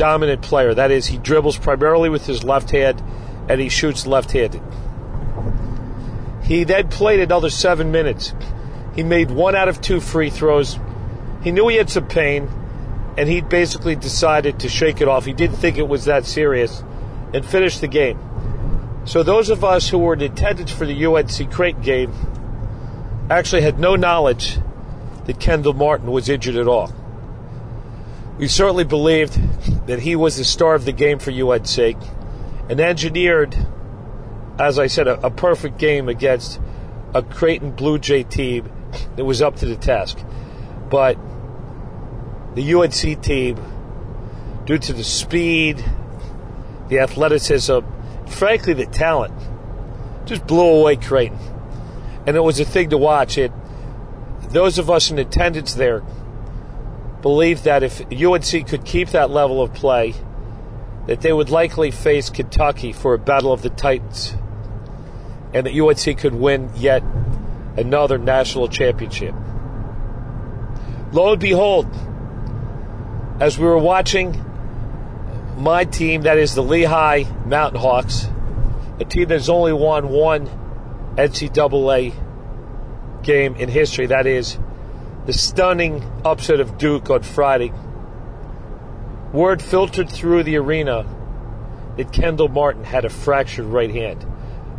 dominant 0.00 0.40
player. 0.40 0.72
That 0.72 0.90
is, 0.90 1.06
he 1.06 1.18
dribbles 1.18 1.58
primarily 1.58 2.08
with 2.08 2.24
his 2.24 2.42
left 2.42 2.70
hand 2.70 3.02
and 3.50 3.60
he 3.60 3.68
shoots 3.68 4.06
left 4.06 4.32
handed. 4.32 4.62
He 6.42 6.64
then 6.64 6.88
played 6.88 7.20
another 7.20 7.50
seven 7.50 7.92
minutes. 7.92 8.32
He 8.96 9.02
made 9.02 9.30
one 9.30 9.54
out 9.54 9.68
of 9.68 9.82
two 9.82 10.00
free 10.00 10.30
throws. 10.30 10.78
He 11.42 11.50
knew 11.50 11.68
he 11.68 11.76
had 11.76 11.90
some 11.90 12.08
pain 12.08 12.48
and 13.18 13.28
he 13.28 13.42
basically 13.42 13.94
decided 13.94 14.60
to 14.60 14.70
shake 14.70 15.02
it 15.02 15.06
off. 15.06 15.26
He 15.26 15.34
didn't 15.34 15.56
think 15.56 15.76
it 15.76 15.86
was 15.86 16.06
that 16.06 16.24
serious 16.24 16.82
and 17.34 17.44
finished 17.44 17.82
the 17.82 17.88
game. 17.88 18.18
So 19.04 19.22
those 19.22 19.50
of 19.50 19.62
us 19.64 19.90
who 19.90 19.98
were 19.98 20.14
in 20.14 20.22
attendance 20.22 20.72
for 20.72 20.86
the 20.86 21.04
UNC 21.04 21.52
Creighton 21.52 21.82
game 21.82 22.12
actually 23.28 23.62
had 23.62 23.78
no 23.78 23.96
knowledge 23.96 24.56
that 25.26 25.38
Kendall 25.38 25.74
Marshall 25.74 26.10
was 26.10 26.30
injured 26.30 26.56
at 26.56 26.66
all. 26.66 26.90
We 28.38 28.48
certainly 28.48 28.84
believed 28.84 29.38
that 29.90 29.98
he 29.98 30.14
was 30.14 30.36
the 30.36 30.44
star 30.44 30.76
of 30.76 30.84
the 30.84 30.92
game 30.92 31.18
for 31.18 31.32
UNC 31.32 31.96
and 32.68 32.78
engineered, 32.78 33.56
as 34.56 34.78
I 34.78 34.86
said, 34.86 35.08
a, 35.08 35.26
a 35.26 35.30
perfect 35.32 35.78
game 35.78 36.08
against 36.08 36.60
a 37.12 37.24
Creighton 37.24 37.72
Blue 37.72 37.98
Jay 37.98 38.22
team 38.22 38.70
that 39.16 39.24
was 39.24 39.42
up 39.42 39.56
to 39.56 39.66
the 39.66 39.74
task. 39.74 40.16
But 40.88 41.18
the 42.54 42.72
UNC 42.72 43.20
team, 43.20 43.58
due 44.64 44.78
to 44.78 44.92
the 44.92 45.02
speed, 45.02 45.84
the 46.86 47.00
athleticism, 47.00 47.80
frankly, 48.28 48.74
the 48.74 48.86
talent, 48.86 49.34
just 50.24 50.46
blew 50.46 50.68
away 50.68 50.94
Creighton. 50.94 51.40
And 52.28 52.36
it 52.36 52.44
was 52.44 52.60
a 52.60 52.64
thing 52.64 52.90
to 52.90 52.96
watch. 52.96 53.36
It, 53.36 53.50
those 54.50 54.78
of 54.78 54.88
us 54.88 55.10
in 55.10 55.18
attendance 55.18 55.74
there 55.74 56.04
believed 57.22 57.64
that 57.64 57.82
if 57.82 58.00
UNC 58.12 58.68
could 58.68 58.84
keep 58.84 59.10
that 59.10 59.30
level 59.30 59.62
of 59.62 59.72
play, 59.74 60.14
that 61.06 61.20
they 61.20 61.32
would 61.32 61.50
likely 61.50 61.90
face 61.90 62.30
Kentucky 62.30 62.92
for 62.92 63.14
a 63.14 63.18
battle 63.18 63.52
of 63.52 63.62
the 63.62 63.70
Titans, 63.70 64.34
and 65.52 65.66
that 65.66 65.74
UNC 65.74 66.18
could 66.18 66.34
win 66.34 66.70
yet 66.76 67.02
another 67.76 68.18
national 68.18 68.68
championship. 68.68 69.34
Lo 71.12 71.32
and 71.32 71.40
behold, 71.40 71.86
as 73.40 73.58
we 73.58 73.64
were 73.64 73.78
watching 73.78 74.44
my 75.56 75.84
team, 75.84 76.22
that 76.22 76.38
is 76.38 76.54
the 76.54 76.62
Lehigh 76.62 77.24
Mountain 77.44 77.80
Hawks, 77.80 78.28
a 78.98 79.04
team 79.04 79.28
that's 79.28 79.48
only 79.48 79.72
won 79.72 80.08
one 80.08 80.46
NCAA 81.16 82.14
game 83.22 83.56
in 83.56 83.68
history, 83.68 84.06
that 84.06 84.26
is 84.26 84.58
the 85.30 85.38
stunning 85.38 86.02
upset 86.24 86.58
of 86.58 86.76
Duke 86.76 87.08
on 87.08 87.22
Friday. 87.22 87.72
Word 89.32 89.62
filtered 89.62 90.10
through 90.10 90.42
the 90.42 90.56
arena 90.56 91.06
that 91.96 92.12
Kendall 92.12 92.48
Marshall 92.48 92.82
had 92.82 93.04
a 93.04 93.08
fractured 93.08 93.66
right 93.66 93.92
hand, 93.92 94.26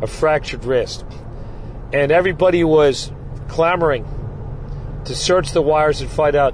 a 0.02 0.08
fractured 0.08 0.66
wrist. 0.66 1.06
And 1.94 2.12
everybody 2.12 2.66
was 2.66 3.14
clamoring 3.48 4.06
to 5.06 5.16
search 5.16 5.54
the 5.54 5.62
wires 5.62 6.02
and 6.02 6.12
find 6.12 6.36
out 6.36 6.54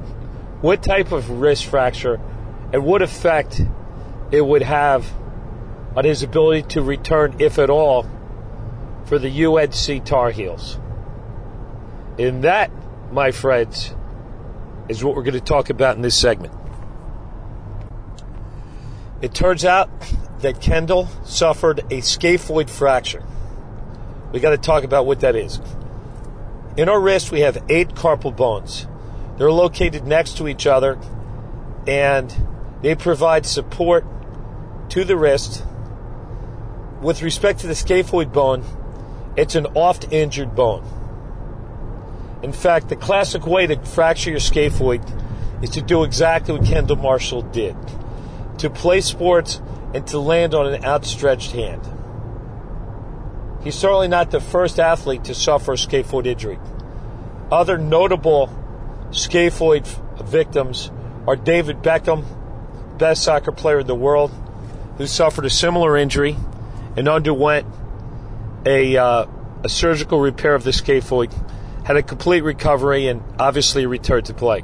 what 0.62 0.84
type 0.84 1.12
of 1.12 1.32
wrist 1.32 1.66
fracture 1.66 2.22
and 2.72 2.86
what 2.86 3.02
effect 3.02 3.60
it 4.30 4.46
would 4.46 4.62
have 4.62 5.12
on 5.96 6.06
his 6.06 6.22
ability 6.22 6.68
to 6.74 6.84
return, 6.84 7.38
if 7.40 7.58
at 7.58 7.72
all, 7.72 8.08
for 9.06 9.18
the 9.18 9.46
UNC 9.46 10.06
Tar 10.06 10.30
Heels. 10.30 10.78
And 12.20 12.44
that, 12.44 12.70
my 13.12 13.32
friends, 13.32 13.94
is 14.90 15.04
what 15.04 15.16
we're 15.16 15.24
going 15.24 15.34
to 15.34 15.40
talk 15.40 15.70
about 15.70 15.96
in 15.96 16.02
this 16.02 16.18
segment. 16.18 16.54
It 19.22 19.34
turns 19.34 19.66
out 19.66 19.90
that 20.40 20.62
Kendall 20.62 21.08
suffered 21.26 21.80
a 21.80 22.02
scaphoid 22.02 22.70
fracture. 22.70 23.24
We 24.32 24.40
got 24.40 24.52
to 24.52 24.58
talk 24.58 24.84
about 24.84 25.06
what 25.06 25.22
that 25.22 25.36
is. 25.36 25.60
In 26.78 26.90
our 26.90 27.02
wrist, 27.02 27.32
we 27.32 27.40
have 27.40 27.64
eight 27.70 27.90
carpal 27.90 28.36
bones. 28.36 28.88
They're 29.38 29.52
located 29.52 30.06
next 30.06 30.38
to 30.38 30.48
each 30.48 30.68
other 30.68 31.00
and 31.88 32.34
they 32.82 32.94
provide 32.96 33.46
support 33.46 34.06
to 34.90 35.04
the 35.04 35.18
wrist. 35.18 35.64
With 37.02 37.22
respect 37.22 37.60
to 37.62 37.68
the 37.68 37.74
scaphoid 37.74 38.32
bone, 38.32 38.64
it's 39.36 39.56
an 39.56 39.66
oft 39.68 40.12
injured 40.12 40.56
bone. 40.56 40.84
In 42.44 42.54
fact, 42.54 42.90
the 42.90 42.96
classic 42.96 43.46
way 43.48 43.68
to 43.68 43.78
fracture 43.84 44.30
your 44.30 44.40
scaphoid 44.40 45.04
is 45.64 45.72
to 45.72 45.82
do 45.82 46.04
exactly 46.04 46.58
what 46.58 46.66
Kendall 46.66 46.98
Marshall 46.98 47.42
did 47.42 47.76
to 48.60 48.70
play 48.70 49.02
sports 49.02 49.62
and 49.94 50.06
to 50.08 50.20
land 50.20 50.54
on 50.54 50.74
an 50.74 50.84
outstretched 50.84 51.52
hand. 51.52 51.82
He's 53.64 53.76
certainly 53.76 54.08
not 54.08 54.32
the 54.32 54.40
first 54.40 54.80
athlete 54.80 55.26
to 55.26 55.36
suffer 55.36 55.74
a 55.74 55.76
scaphoid 55.76 56.26
injury. 56.26 56.60
Other 57.52 57.78
notable 57.78 58.50
scaphoid 59.10 59.88
victims 60.24 60.92
are 61.28 61.36
David 61.36 61.82
Beckham, 61.82 62.26
best 62.98 63.24
soccer 63.24 63.52
player 63.52 63.80
in 63.80 63.88
the 63.88 63.96
world, 63.96 64.32
who 64.98 65.08
suffered 65.08 65.46
a 65.46 65.50
similar 65.50 65.98
injury 65.98 66.36
and 66.96 67.08
underwent 67.08 67.68
a, 68.66 68.98
uh, 68.98 69.26
a 69.64 69.70
surgical 69.70 70.20
repair 70.20 70.56
of 70.56 70.64
the 70.64 70.72
scaphoid, 70.72 71.32
had 71.88 71.96
a 71.96 72.04
complete 72.04 72.44
recovery, 72.44 73.08
and 73.08 73.24
obviously 73.40 73.86
returned 73.86 74.26
to 74.26 74.34
play. 74.34 74.64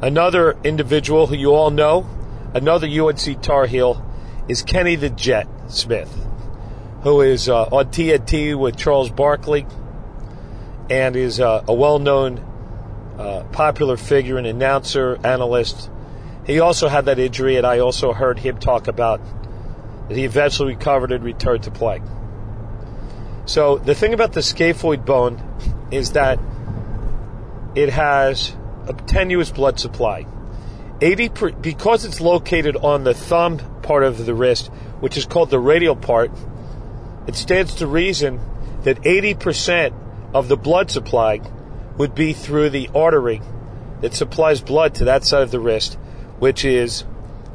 Another 0.00 0.56
individual 0.64 1.26
who 1.26 1.34
you 1.34 1.54
all 1.54 1.70
know, 1.70 2.08
another 2.54 2.86
UNC 2.86 3.42
Tar 3.42 3.66
Heel, 3.66 4.04
is 4.48 4.62
Kenny 4.62 4.94
the 4.94 5.10
Jet 5.10 5.48
Smith 5.68 6.24
who 7.04 7.20
is 7.20 7.50
uh, 7.50 7.64
on 7.64 7.84
TNT 7.86 8.58
with 8.58 8.78
Charles 8.78 9.10
Barkley 9.10 9.66
and 10.88 11.14
is 11.14 11.38
uh, 11.38 11.62
a 11.68 11.74
well 11.74 11.98
known 11.98 12.38
uh, 13.18 13.44
popular 13.52 13.98
figure, 13.98 14.38
an 14.38 14.46
announcer, 14.46 15.18
analyst. 15.22 15.90
He 16.46 16.60
also 16.60 16.88
had 16.88 17.04
that 17.04 17.18
injury, 17.18 17.56
and 17.56 17.66
I 17.66 17.80
also 17.80 18.14
heard 18.14 18.38
him 18.38 18.58
talk 18.58 18.88
about 18.88 19.20
that 20.08 20.16
he 20.16 20.24
eventually 20.24 20.74
recovered 20.74 21.12
and 21.12 21.22
returned 21.22 21.64
to 21.64 21.70
play. 21.70 22.00
So 23.44 23.76
the 23.76 23.94
thing 23.94 24.14
about 24.14 24.32
the 24.32 24.40
scaphoid 24.40 25.04
bone 25.04 25.42
is 25.94 26.12
that 26.12 26.38
it 27.74 27.90
has 27.90 28.54
a 28.86 28.92
tenuous 28.92 29.50
blood 29.50 29.78
supply. 29.80 30.26
80 31.00 31.28
per, 31.30 31.52
because 31.52 32.04
it's 32.04 32.20
located 32.20 32.76
on 32.76 33.04
the 33.04 33.14
thumb 33.14 33.58
part 33.82 34.04
of 34.04 34.24
the 34.24 34.34
wrist, 34.34 34.68
which 35.00 35.16
is 35.16 35.26
called 35.26 35.50
the 35.50 35.58
radial 35.58 35.96
part, 35.96 36.30
it 37.26 37.34
stands 37.34 37.76
to 37.76 37.86
reason 37.86 38.40
that 38.82 39.00
80% 39.02 39.92
of 40.34 40.48
the 40.48 40.56
blood 40.56 40.90
supply 40.90 41.40
would 41.96 42.14
be 42.14 42.32
through 42.32 42.70
the 42.70 42.88
artery 42.94 43.40
that 44.00 44.14
supplies 44.14 44.60
blood 44.60 44.94
to 44.96 45.04
that 45.04 45.24
side 45.24 45.42
of 45.42 45.50
the 45.50 45.60
wrist, 45.60 45.94
which 46.38 46.64
is, 46.64 47.04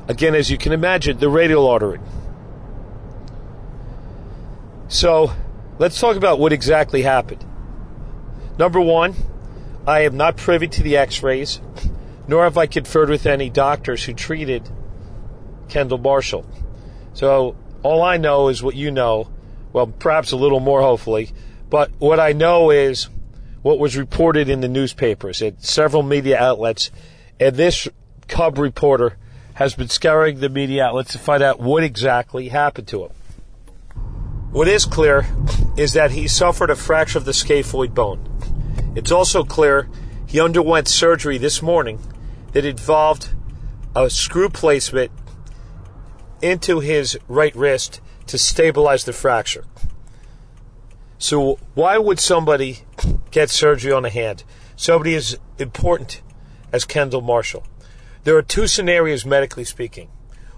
again, 0.08 0.34
as 0.34 0.50
you 0.50 0.58
can 0.58 0.72
imagine, 0.72 1.20
the 1.20 1.30
radial 1.30 1.68
artery. 1.68 2.00
So 4.88 5.32
let's 5.78 6.00
talk 6.00 6.16
about 6.16 6.40
what 6.40 6.52
exactly 6.52 7.04
happened. 7.04 7.46
Number 8.60 8.80
one, 8.80 9.16
I 9.88 10.02
am 10.02 10.18
not 10.18 10.38
privy 10.38 10.68
to 10.68 10.84
the 10.84 10.98
x 10.98 11.24
rays, 11.24 11.60
nor 12.28 12.44
have 12.44 12.58
I 12.58 12.68
conferred 12.68 13.10
with 13.10 13.26
any 13.26 13.50
doctors 13.50 14.04
who 14.04 14.14
treated 14.14 14.70
Kendall 15.70 15.98
Marshall. 15.98 16.46
So 17.14 17.56
all 17.82 18.04
I 18.04 18.18
know 18.18 18.50
is 18.50 18.62
what 18.62 18.76
you 18.76 18.92
know 18.92 19.30
well, 19.72 19.88
perhaps 19.88 20.32
a 20.32 20.38
little 20.38 20.60
more, 20.60 20.82
hopefully. 20.82 21.32
But 21.70 21.92
what 22.00 22.20
I 22.20 22.34
know 22.34 22.72
is 22.72 23.08
what 23.62 23.80
was 23.80 23.98
reported 23.98 24.50
in 24.50 24.62
the 24.62 24.68
newspapers 24.68 25.42
at 25.42 25.64
several 25.64 26.04
media 26.04 26.40
outlets, 26.40 26.92
and 27.40 27.56
this 27.56 27.88
Cub 28.28 28.58
reporter 28.58 29.18
has 29.54 29.76
been 29.76 29.90
scouring 29.90 30.40
the 30.40 30.50
media 30.50 30.86
outlets 30.86 31.12
to 31.12 31.20
find 31.20 31.44
out 31.44 31.60
what 31.60 31.84
exactly 31.84 32.50
happened 32.50 32.88
to 32.88 33.06
him. 33.06 33.12
What 34.52 34.68
is 34.68 34.86
clear 34.86 35.28
is 35.78 35.94
that 35.94 36.12
he 36.12 36.28
suffered 36.28 36.70
a 36.70 36.76
fracture 36.76 37.20
of 37.20 37.26
the 37.26 37.32
scaphoid 37.32 37.94
bone. 37.94 38.39
It's 38.96 39.12
also 39.12 39.44
clear 39.44 39.88
he 40.26 40.40
underwent 40.40 40.88
surgery 40.88 41.38
this 41.38 41.62
morning 41.62 42.00
that 42.54 42.66
involved 42.66 43.30
a 43.96 44.10
screw 44.10 44.50
placement 44.50 45.12
into 46.42 46.80
his 46.80 47.18
right 47.28 47.56
wrist 47.56 48.02
to 48.28 48.38
stabilize 48.38 49.04
the 49.06 49.14
fracture. 49.14 49.66
So, 51.18 51.60
why 51.74 51.98
would 51.98 52.20
somebody 52.20 52.80
get 53.32 53.50
surgery 53.50 53.92
on 53.92 54.06
a 54.06 54.10
hand? 54.10 54.44
Somebody 54.76 55.16
as 55.16 55.38
important 55.58 56.22
as 56.72 56.86
Kendall 56.86 57.22
Marshall. 57.22 57.66
There 58.24 58.38
are 58.38 58.42
two 58.42 58.68
scenarios, 58.68 59.26
medically 59.26 59.66
speaking. 59.66 60.10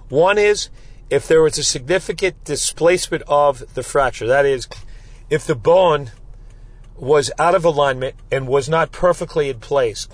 One 0.09 0.37
is 0.37 0.69
if 1.09 1.27
there 1.27 1.41
was 1.41 1.57
a 1.57 1.63
significant 1.63 2.43
displacement 2.43 3.23
of 3.27 3.73
the 3.73 3.83
fracture, 3.83 4.27
that 4.27 4.45
is, 4.45 4.67
if 5.29 5.47
the 5.47 5.55
bone 5.55 6.11
was 7.01 7.31
out 7.39 7.55
of 7.55 7.65
alignment 7.65 8.15
and 8.31 8.47
was 8.47 8.69
not 8.69 8.91
perfectly 8.91 9.49
in 9.49 9.59
place, 9.59 10.07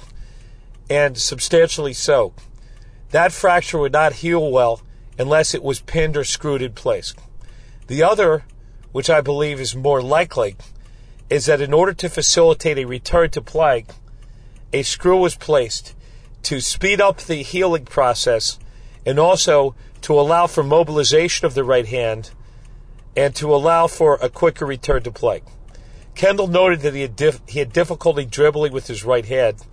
and 0.89 1.17
substantially 1.17 1.93
so, 1.93 2.33
that 3.11 3.33
fracture 3.33 3.77
would 3.77 3.91
not 3.91 4.13
heal 4.13 4.49
well 4.49 4.81
unless 5.19 5.53
it 5.53 5.61
was 5.61 5.81
pinned 5.81 6.15
or 6.15 6.23
screwed 6.23 6.61
in 6.61 6.71
place. 6.71 7.13
The 7.88 8.03
other, 8.03 8.45
which 8.93 9.09
I 9.09 9.19
believe 9.19 9.59
is 9.59 9.75
more 9.75 10.01
likely, 10.01 10.55
is 11.29 11.45
that 11.47 11.59
in 11.59 11.73
order 11.73 11.91
to 11.93 12.09
facilitate 12.09 12.77
a 12.77 12.85
return 12.85 13.29
to 13.31 13.41
play, 13.41 13.85
a 14.71 14.81
screw 14.83 15.17
was 15.17 15.35
placed 15.35 15.93
to 16.43 16.61
speed 16.61 17.01
up 17.01 17.17
the 17.17 17.43
healing 17.43 17.83
process 17.83 18.59
and 19.05 19.19
also 19.19 19.75
to 20.01 20.17
allow 20.17 20.47
for 20.47 20.63
mobilization 20.63 21.45
of 21.45 21.53
the 21.53 21.65
right 21.65 21.88
hand 21.88 22.31
and 23.13 23.35
to 23.35 23.53
allow 23.53 23.88
for 23.88 24.17
a 24.21 24.29
quicker 24.29 24.65
return 24.65 25.03
to 25.03 25.11
play. 25.11 25.41
Kendall 26.18 26.47
noted 26.47 26.82
that 26.82 26.95
he 26.95 27.01
had, 27.01 27.15
dif- 27.15 27.41
he 27.47 27.59
had 27.59 27.72
difficulty 27.72 28.26
dribbling 28.26 28.74
with 28.74 28.88
his 28.88 29.03
right 29.03 29.26
hand 29.26 29.63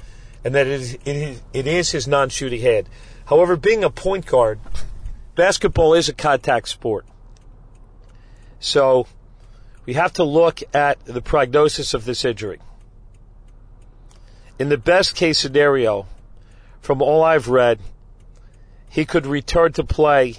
and 0.45 0.55
that 0.55 0.67
it 0.67 0.73
is, 0.75 0.95
it 0.95 1.17
is, 1.17 1.43
it 1.55 1.67
is 1.67 1.91
his 1.91 2.07
non 2.07 2.29
shooting 2.29 2.61
hand. 2.61 2.87
However, 3.25 3.57
being 3.57 3.83
a 3.83 3.89
point 3.89 4.27
guard, 4.27 4.61
basketball 5.35 5.95
is 5.95 6.11
a 6.11 6.13
contact 6.13 6.69
sport. 6.69 7.07
So 8.61 9.07
we 9.87 9.95
have 9.95 10.13
to 10.15 10.25
look 10.25 10.63
at 10.75 11.03
the 11.07 11.23
prognosis 11.23 11.95
of 11.95 12.05
this 12.05 12.27
injury. 12.27 12.61
In 14.59 14.69
the 14.69 14.77
best 14.77 15.17
case 15.17 15.39
scenario, 15.39 16.07
from 16.83 17.01
all 17.01 17.25
I've 17.25 17.49
read, 17.49 17.81
he 18.91 19.07
could 19.07 19.25
return 19.25 19.73
to 19.73 19.83
play 19.83 20.37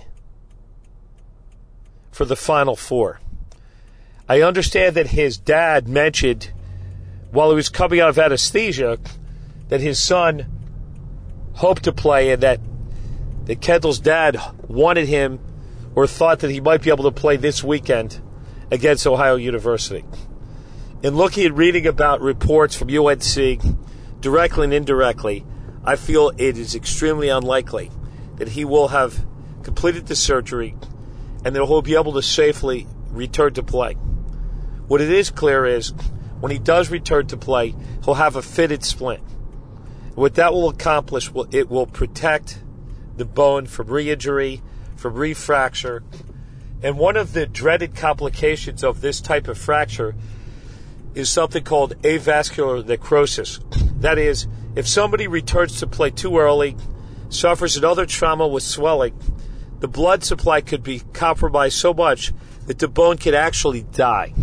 for 2.11 2.25
the 2.25 2.35
Final 2.35 2.75
Four. 2.75 3.19
I 4.27 4.41
understand 4.41 4.95
that 4.95 5.07
his 5.07 5.37
dad 5.37 5.87
mentioned 5.87 6.51
while 7.31 7.49
he 7.49 7.55
was 7.55 7.69
coming 7.69 7.99
out 7.99 8.09
of 8.09 8.17
anesthesia 8.17 8.97
that 9.67 9.81
his 9.81 9.99
son 9.99 10.45
hoped 11.53 11.83
to 11.83 11.91
play 11.91 12.31
and 12.31 12.41
that, 12.41 12.59
that 13.45 13.61
Kendall's 13.61 13.99
dad 13.99 14.39
wanted 14.67 15.07
him 15.07 15.39
or 15.93 16.07
thought 16.07 16.39
that 16.39 16.49
he 16.49 16.59
might 16.59 16.81
be 16.81 16.89
able 16.89 17.03
to 17.03 17.11
play 17.11 17.37
this 17.37 17.63
weekend 17.63 18.19
against 18.71 19.05
Ohio 19.05 19.35
University. 19.35 20.03
In 21.03 21.15
looking 21.15 21.45
and 21.45 21.57
reading 21.57 21.85
about 21.85 22.21
reports 22.21 22.75
from 22.75 22.89
UNC, 22.89 23.61
directly 24.21 24.63
and 24.63 24.73
indirectly, 24.73 25.45
I 25.83 25.97
feel 25.97 26.31
it 26.35 26.57
is 26.57 26.73
extremely 26.73 27.29
unlikely 27.29 27.91
that 28.37 28.49
he 28.49 28.65
will 28.65 28.87
have 28.87 29.23
completed 29.61 30.07
the 30.07 30.15
surgery 30.15 30.75
and 31.43 31.55
that 31.55 31.63
he'll 31.63 31.83
be 31.83 31.95
able 31.95 32.13
to 32.13 32.23
safely 32.23 32.87
return 33.11 33.53
to 33.53 33.63
play. 33.63 33.95
What 34.87 35.01
it 35.01 35.09
is 35.09 35.31
clear 35.31 35.65
is 35.65 35.93
when 36.39 36.51
he 36.51 36.59
does 36.59 36.89
return 36.89 37.27
to 37.27 37.37
play, 37.37 37.75
he'll 38.03 38.15
have 38.15 38.35
a 38.35 38.41
fitted 38.41 38.83
splint. 38.83 39.23
What 40.13 40.35
that 40.35 40.53
will 40.53 40.69
accomplish, 40.69 41.31
it 41.51 41.69
will 41.69 41.87
protect 41.87 42.59
the 43.17 43.25
bone 43.25 43.65
from 43.65 43.87
re-injury, 43.87 44.61
from 44.95 45.15
refracture. 45.15 46.03
And 46.83 46.97
one 46.97 47.17
of 47.17 47.33
the 47.33 47.45
dreaded 47.45 47.95
complications 47.95 48.83
of 48.83 49.01
this 49.01 49.21
type 49.21 49.47
of 49.47 49.57
fracture 49.57 50.15
is 51.15 51.29
something 51.29 51.63
called 51.63 51.99
avascular 52.01 52.85
necrosis. 52.85 53.59
That 53.99 54.17
is, 54.17 54.47
if 54.75 54.87
somebody 54.87 55.27
returns 55.27 55.79
to 55.79 55.87
play 55.87 56.11
too 56.11 56.37
early, 56.37 56.75
suffers 57.29 57.75
another 57.75 58.05
trauma 58.05 58.47
with 58.47 58.63
swelling, 58.63 59.17
the 59.79 59.87
blood 59.87 60.23
supply 60.23 60.61
could 60.61 60.83
be 60.83 61.01
compromised 61.13 61.77
so 61.77 61.93
much 61.93 62.33
that 62.67 62.79
the 62.79 62.87
bone 62.87 63.17
could 63.17 63.33
actually 63.33 63.83
die. 63.83 64.33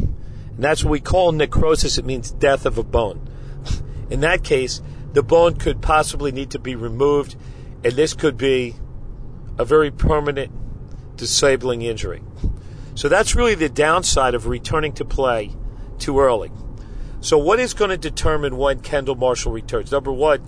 And 0.54 0.64
that's 0.64 0.84
what 0.84 0.90
we 0.90 1.00
call 1.00 1.32
necrosis. 1.32 1.98
It 1.98 2.04
means 2.04 2.30
death 2.30 2.66
of 2.66 2.78
a 2.78 2.82
bone. 2.82 3.28
In 4.10 4.20
that 4.20 4.44
case, 4.44 4.82
the 5.12 5.22
bone 5.22 5.56
could 5.56 5.80
possibly 5.80 6.32
need 6.32 6.50
to 6.50 6.58
be 6.58 6.74
removed, 6.74 7.36
and 7.84 7.92
this 7.94 8.14
could 8.14 8.36
be 8.36 8.76
a 9.58 9.64
very 9.64 9.90
permanent 9.90 10.52
disabling 11.16 11.82
injury. 11.82 12.22
So 12.94 13.08
that's 13.08 13.34
really 13.34 13.54
the 13.54 13.68
downside 13.68 14.34
of 14.34 14.46
returning 14.46 14.92
to 14.94 15.04
play 15.04 15.54
too 15.98 16.20
early. 16.20 16.50
So, 17.20 17.38
what 17.38 17.60
is 17.60 17.72
going 17.72 17.90
to 17.90 17.96
determine 17.96 18.56
when 18.56 18.80
Kendall 18.80 19.14
Marshall 19.14 19.52
returns? 19.52 19.92
Number 19.92 20.12
one, 20.12 20.42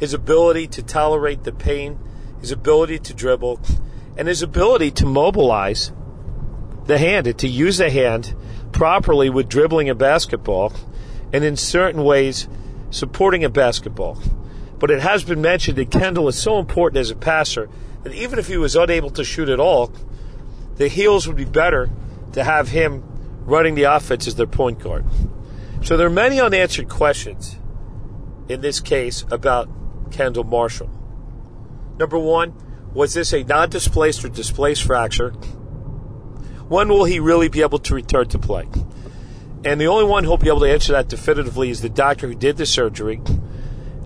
his 0.00 0.12
ability 0.12 0.66
to 0.68 0.82
tolerate 0.82 1.44
the 1.44 1.52
pain 1.52 1.98
his 2.40 2.52
ability 2.52 2.98
to 3.00 3.14
dribble, 3.14 3.60
and 4.16 4.28
his 4.28 4.42
ability 4.42 4.90
to 4.92 5.06
mobilize 5.06 5.92
the 6.86 6.98
hand 6.98 7.26
and 7.26 7.38
to 7.38 7.48
use 7.48 7.78
the 7.78 7.90
hand 7.90 8.34
properly 8.72 9.30
with 9.30 9.48
dribbling 9.48 9.88
a 9.88 9.94
basketball 9.94 10.72
and 11.32 11.44
in 11.44 11.56
certain 11.56 12.04
ways 12.04 12.48
supporting 12.90 13.44
a 13.44 13.48
basketball. 13.48 14.18
But 14.78 14.90
it 14.90 15.00
has 15.00 15.24
been 15.24 15.42
mentioned 15.42 15.76
that 15.78 15.90
Kendall 15.90 16.28
is 16.28 16.40
so 16.40 16.58
important 16.58 17.00
as 17.00 17.10
a 17.10 17.16
passer 17.16 17.68
that 18.02 18.14
even 18.14 18.38
if 18.38 18.46
he 18.46 18.56
was 18.56 18.76
unable 18.76 19.10
to 19.10 19.24
shoot 19.24 19.48
at 19.48 19.60
all, 19.60 19.92
the 20.76 20.88
heels 20.88 21.26
would 21.26 21.36
be 21.36 21.44
better 21.44 21.90
to 22.32 22.44
have 22.44 22.68
him 22.68 23.02
running 23.40 23.74
the 23.74 23.84
offense 23.84 24.26
as 24.26 24.36
their 24.36 24.46
point 24.46 24.78
guard. 24.78 25.04
So 25.82 25.96
there 25.96 26.06
are 26.06 26.10
many 26.10 26.40
unanswered 26.40 26.88
questions 26.88 27.56
in 28.48 28.60
this 28.60 28.80
case 28.80 29.24
about 29.30 29.68
Kendall 30.10 30.44
Marshall. 30.44 30.90
Number 31.98 32.18
one, 32.18 32.54
was 32.94 33.14
this 33.14 33.32
a 33.32 33.42
non 33.42 33.70
displaced 33.70 34.24
or 34.24 34.28
displaced 34.28 34.82
fracture? 34.82 35.34
When 36.68 36.88
will 36.88 37.04
he 37.04 37.18
really 37.18 37.48
be 37.48 37.62
able 37.62 37.78
to 37.80 37.94
return 37.94 38.28
to 38.28 38.38
play? 38.38 38.68
And 39.64 39.80
the 39.80 39.86
only 39.86 40.04
one 40.04 40.24
who'll 40.24 40.36
be 40.36 40.48
able 40.48 40.60
to 40.60 40.70
answer 40.70 40.92
that 40.92 41.08
definitively 41.08 41.70
is 41.70 41.80
the 41.80 41.88
doctor 41.88 42.28
who 42.28 42.34
did 42.34 42.56
the 42.56 42.66
surgery, 42.66 43.20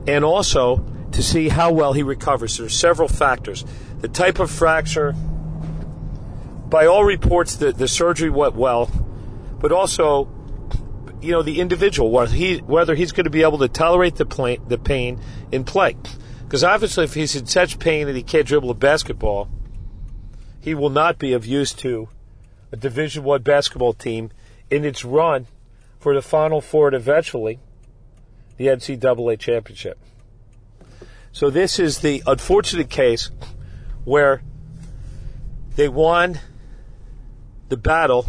and 0.06 0.24
also 0.24 0.84
to 1.12 1.22
see 1.22 1.48
how 1.48 1.72
well 1.72 1.92
he 1.92 2.02
recovers. 2.02 2.56
There 2.56 2.66
are 2.66 2.70
several 2.70 3.08
factors. 3.08 3.64
The 4.00 4.08
type 4.08 4.38
of 4.38 4.50
fracture, 4.50 5.12
by 6.68 6.86
all 6.86 7.04
reports, 7.04 7.56
the, 7.56 7.72
the 7.72 7.88
surgery 7.88 8.30
went 8.30 8.54
well, 8.54 8.90
but 9.58 9.72
also, 9.72 10.28
you 11.20 11.32
know, 11.32 11.42
the 11.42 11.60
individual, 11.60 12.10
whether, 12.10 12.34
he, 12.34 12.58
whether 12.58 12.94
he's 12.94 13.12
going 13.12 13.24
to 13.24 13.30
be 13.30 13.42
able 13.42 13.58
to 13.58 13.68
tolerate 13.68 14.16
the, 14.16 14.24
play, 14.24 14.58
the 14.68 14.78
pain 14.78 15.20
in 15.50 15.64
play. 15.64 15.96
Because 16.44 16.64
obviously, 16.64 17.04
if 17.04 17.14
he's 17.14 17.36
in 17.36 17.46
such 17.46 17.78
pain 17.78 18.06
that 18.06 18.16
he 18.16 18.22
can't 18.22 18.46
dribble 18.46 18.70
a 18.70 18.74
basketball, 18.74 19.50
he 20.60 20.74
will 20.74 20.90
not 20.90 21.18
be 21.18 21.32
of 21.32 21.44
use 21.44 21.72
to 21.74 22.08
a 22.72 22.76
Division 22.76 23.22
One 23.22 23.42
basketball 23.42 23.92
team 23.92 24.30
in 24.70 24.84
its 24.84 25.04
run 25.04 25.46
for 26.00 26.14
the 26.14 26.22
Final 26.22 26.60
Four 26.60 26.88
and 26.88 26.96
eventually 26.96 27.60
the 28.56 28.66
NCAA 28.66 29.38
championship. 29.38 29.98
So 31.32 31.50
this 31.50 31.78
is 31.78 32.00
the 32.00 32.22
unfortunate 32.26 32.90
case 32.90 33.30
where 34.04 34.42
they 35.76 35.88
won 35.88 36.40
the 37.68 37.76
battle 37.76 38.26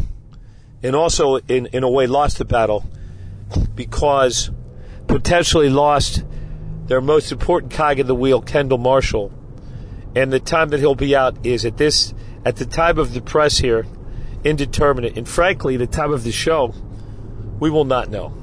and 0.82 0.94
also 0.94 1.36
in, 1.36 1.66
in 1.66 1.82
a 1.82 1.90
way 1.90 2.06
lost 2.06 2.38
the 2.38 2.44
battle 2.44 2.86
because 3.74 4.50
potentially 5.06 5.68
lost 5.68 6.24
their 6.86 7.00
most 7.00 7.32
important 7.32 7.72
cog 7.72 7.98
in 7.98 8.06
the 8.06 8.14
wheel, 8.14 8.40
Kendall 8.40 8.78
Marshall. 8.78 9.32
And 10.14 10.32
the 10.32 10.40
time 10.40 10.68
that 10.70 10.80
he'll 10.80 10.94
be 10.94 11.16
out 11.16 11.44
is 11.44 11.64
at 11.64 11.76
this 11.76 12.14
at 12.44 12.56
the 12.56 12.66
time 12.66 12.98
of 12.98 13.14
the 13.14 13.22
press 13.22 13.58
here, 13.58 13.86
indeterminate. 14.44 15.16
And 15.16 15.28
frankly, 15.28 15.76
the 15.76 15.86
time 15.86 16.12
of 16.12 16.22
the 16.22 16.32
show, 16.32 16.74
we 17.58 17.70
will 17.70 17.84
not 17.84 18.10
know. 18.10 18.34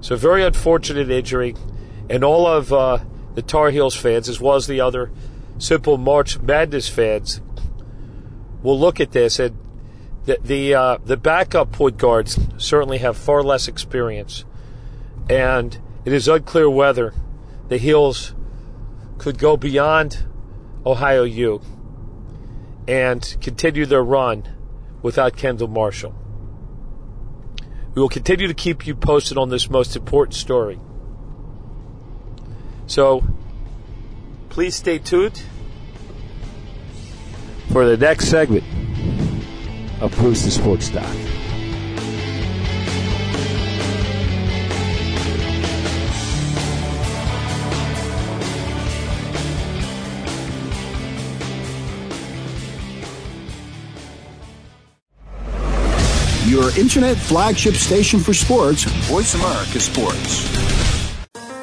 So 0.00 0.16
very 0.16 0.44
unfortunate 0.44 1.10
injury, 1.10 1.54
and 2.08 2.22
all 2.22 2.46
of 2.46 2.72
uh, 2.72 2.98
the 3.34 3.42
Tar 3.42 3.70
Heels 3.70 3.96
fans, 3.96 4.28
as 4.28 4.40
well 4.40 4.54
as 4.54 4.66
the 4.66 4.80
other 4.80 5.10
simple 5.58 5.98
March 5.98 6.38
Madness 6.40 6.88
fans, 6.88 7.40
will 8.62 8.78
look 8.78 9.00
at 9.00 9.12
this 9.12 9.38
and 9.38 9.58
the 10.26 10.38
the, 10.42 10.74
uh, 10.74 10.98
the 11.04 11.16
backup 11.16 11.72
point 11.72 11.96
guards 11.98 12.38
certainly 12.58 12.98
have 12.98 13.16
far 13.16 13.42
less 13.42 13.68
experience, 13.68 14.44
and 15.30 15.78
it 16.04 16.12
is 16.12 16.28
unclear 16.28 16.68
whether 16.68 17.14
the 17.68 17.78
Heels 17.78 18.34
could 19.18 19.38
go 19.38 19.56
beyond 19.56 20.24
Ohio 20.84 21.24
U 21.24 21.60
and 22.86 23.36
continue 23.40 23.86
their 23.86 24.04
run 24.04 24.55
without 25.06 25.36
Kendall 25.36 25.68
Marshall. 25.68 26.12
We 27.94 28.02
will 28.02 28.08
continue 28.08 28.48
to 28.48 28.54
keep 28.54 28.88
you 28.88 28.96
posted 28.96 29.38
on 29.38 29.50
this 29.50 29.70
most 29.70 29.94
important 29.94 30.34
story. 30.34 30.80
So, 32.88 33.22
please 34.48 34.74
stay 34.74 34.98
tuned 34.98 35.40
for 37.72 37.86
the 37.86 37.96
next 37.96 38.28
segment 38.28 38.64
of 40.00 40.12
Bruce 40.16 40.44
the 40.44 40.50
Sports 40.50 40.88
Doc. 40.88 41.35
Your 56.66 56.76
internet 56.76 57.16
flagship 57.16 57.74
station 57.74 58.18
for 58.18 58.34
sports, 58.34 58.82
Voice 59.06 59.34
America 59.34 59.78
Sports. 59.78 60.52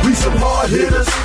We 0.04 0.16
some 0.16 0.38
hard 0.38 0.72
hitters. 0.72 1.25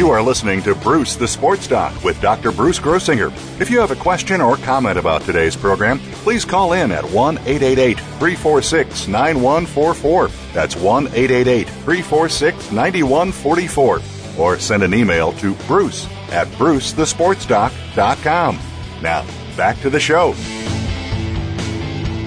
You 0.00 0.08
are 0.08 0.22
listening 0.22 0.62
to 0.62 0.74
Bruce 0.74 1.14
the 1.14 1.28
Sports 1.28 1.66
Doc 1.66 2.02
with 2.02 2.18
Dr. 2.22 2.52
Bruce 2.52 2.78
Grossinger. 2.78 3.30
If 3.60 3.68
you 3.68 3.80
have 3.80 3.90
a 3.90 3.96
question 3.96 4.40
or 4.40 4.56
comment 4.56 4.98
about 4.98 5.20
today's 5.20 5.54
program, 5.54 5.98
please 6.24 6.42
call 6.42 6.72
in 6.72 6.90
at 6.90 7.04
1 7.04 7.36
888 7.36 7.98
346 7.98 9.08
9144. 9.08 10.28
That's 10.54 10.74
1 10.74 11.08
888 11.08 11.68
346 11.68 12.72
9144. 12.72 14.00
Or 14.38 14.58
send 14.58 14.82
an 14.82 14.94
email 14.94 15.34
to 15.34 15.54
bruce 15.66 16.06
at 16.30 16.48
brucethesportsdoc.com. 16.52 18.58
Now, 19.02 19.26
back 19.54 19.78
to 19.82 19.90
the 19.90 20.00
show. 20.00 20.30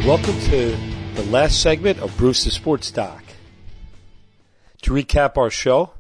Welcome 0.05 0.39
to 0.41 0.77
the 1.15 1.23
last 1.31 1.59
segment 1.59 1.97
of 2.01 2.15
Bruce 2.17 2.43
the 2.43 2.51
Sports 2.51 2.91
Doc. 2.91 3.23
To 4.83 4.91
recap 4.91 5.37
our 5.37 5.49
show, 5.49 5.92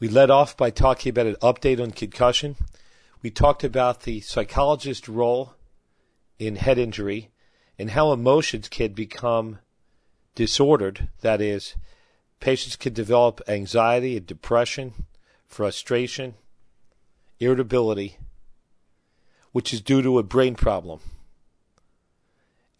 we 0.00 0.08
led 0.08 0.30
off 0.30 0.56
by 0.56 0.70
talking 0.70 1.10
about 1.10 1.26
an 1.26 1.36
update 1.36 1.80
on 1.80 1.92
concussion. 1.92 2.56
We 3.22 3.30
talked 3.30 3.64
about 3.64 4.02
the 4.02 4.20
psychologist's 4.20 5.08
role 5.08 5.54
in 6.38 6.56
head 6.56 6.78
injury 6.78 7.30
and 7.78 7.90
how 7.90 8.12
emotions 8.12 8.68
can 8.68 8.92
become 8.92 9.60
disordered. 10.34 11.08
That 11.20 11.40
is, 11.40 11.74
patients 12.40 12.76
can 12.76 12.92
develop 12.92 13.40
anxiety 13.48 14.16
and 14.16 14.26
depression, 14.26 15.06
frustration, 15.46 16.34
irritability, 17.38 18.18
which 19.52 19.72
is 19.72 19.80
due 19.80 20.02
to 20.02 20.18
a 20.18 20.24
brain 20.24 20.54
problem. 20.54 21.00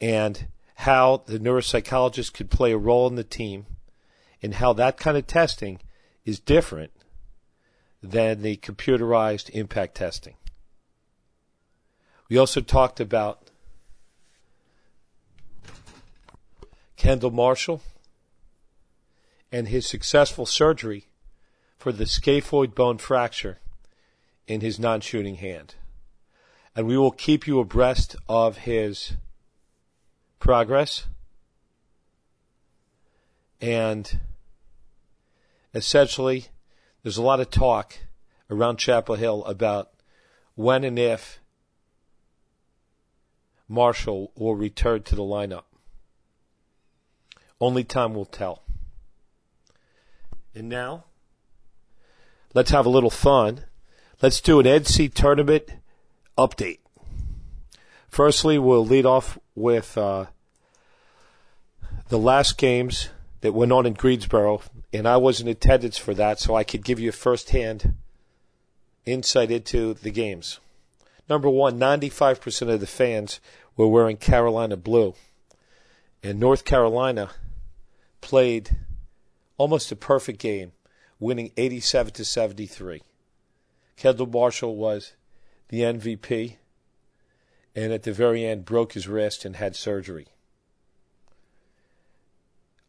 And 0.00 0.48
how 0.76 1.22
the 1.26 1.38
neuropsychologist 1.38 2.34
could 2.34 2.50
play 2.50 2.72
a 2.72 2.78
role 2.78 3.06
in 3.06 3.14
the 3.14 3.24
team 3.24 3.66
and 4.42 4.54
how 4.54 4.72
that 4.74 4.98
kind 4.98 5.16
of 5.16 5.26
testing 5.26 5.80
is 6.24 6.40
different 6.40 6.90
than 8.10 8.42
the 8.42 8.56
computerized 8.58 9.48
impact 9.50 9.94
testing. 9.94 10.34
We 12.28 12.36
also 12.36 12.60
talked 12.60 13.00
about 13.00 13.48
Kendall 16.96 17.30
Marshall 17.30 17.82
and 19.50 19.68
his 19.68 19.86
successful 19.86 20.46
surgery 20.46 21.06
for 21.78 21.92
the 21.92 22.04
scaphoid 22.04 22.74
bone 22.74 22.98
fracture 22.98 23.58
in 24.46 24.60
his 24.60 24.78
non 24.78 25.00
shooting 25.00 25.36
hand. 25.36 25.74
And 26.76 26.86
we 26.86 26.98
will 26.98 27.12
keep 27.12 27.46
you 27.46 27.60
abreast 27.60 28.16
of 28.28 28.58
his 28.58 29.12
progress. 30.40 31.06
And 33.60 34.18
essentially, 35.72 36.48
there's 37.04 37.18
a 37.18 37.22
lot 37.22 37.38
of 37.38 37.50
talk 37.50 37.98
around 38.50 38.78
Chapel 38.78 39.14
Hill 39.14 39.44
about 39.44 39.90
when 40.54 40.84
and 40.84 40.98
if 40.98 41.38
Marshall 43.68 44.32
will 44.34 44.56
return 44.56 45.02
to 45.02 45.14
the 45.14 45.22
lineup. 45.22 45.64
Only 47.60 47.84
time 47.84 48.14
will 48.14 48.24
tell. 48.24 48.62
And 50.54 50.68
now, 50.70 51.04
let's 52.54 52.70
have 52.70 52.86
a 52.86 52.90
little 52.90 53.10
fun. 53.10 53.64
Let's 54.22 54.40
do 54.40 54.58
an 54.58 54.66
NC 54.66 55.12
tournament 55.12 55.64
update. 56.38 56.78
Firstly, 58.08 58.58
we'll 58.58 58.86
lead 58.86 59.04
off 59.04 59.38
with 59.54 59.98
uh, 59.98 60.26
the 62.08 62.18
last 62.18 62.56
games 62.56 63.10
that 63.44 63.52
went 63.52 63.72
on 63.72 63.84
in 63.84 63.92
Greensboro, 63.92 64.62
and 64.90 65.06
I 65.06 65.18
was 65.18 65.38
in 65.38 65.48
attendance 65.48 65.98
for 65.98 66.14
that, 66.14 66.40
so 66.40 66.54
I 66.54 66.64
could 66.64 66.82
give 66.82 66.98
you 66.98 67.10
a 67.10 67.12
firsthand 67.12 67.92
insight 69.04 69.50
into 69.50 69.92
the 69.92 70.10
games. 70.10 70.60
Number 71.28 71.50
one, 71.50 71.78
95% 71.78 72.72
of 72.72 72.80
the 72.80 72.86
fans 72.86 73.40
were 73.76 73.86
wearing 73.86 74.16
Carolina 74.16 74.78
blue, 74.78 75.12
and 76.22 76.40
North 76.40 76.64
Carolina 76.64 77.32
played 78.22 78.78
almost 79.58 79.92
a 79.92 79.96
perfect 79.96 80.38
game, 80.38 80.72
winning 81.20 81.52
87 81.58 82.14
to 82.14 82.24
73. 82.24 83.02
Kendall 83.98 84.26
Marshall 84.26 84.74
was 84.74 85.12
the 85.68 85.82
MVP, 85.82 86.56
and 87.76 87.92
at 87.92 88.04
the 88.04 88.12
very 88.14 88.46
end 88.46 88.64
broke 88.64 88.94
his 88.94 89.06
wrist 89.06 89.44
and 89.44 89.56
had 89.56 89.76
surgery. 89.76 90.28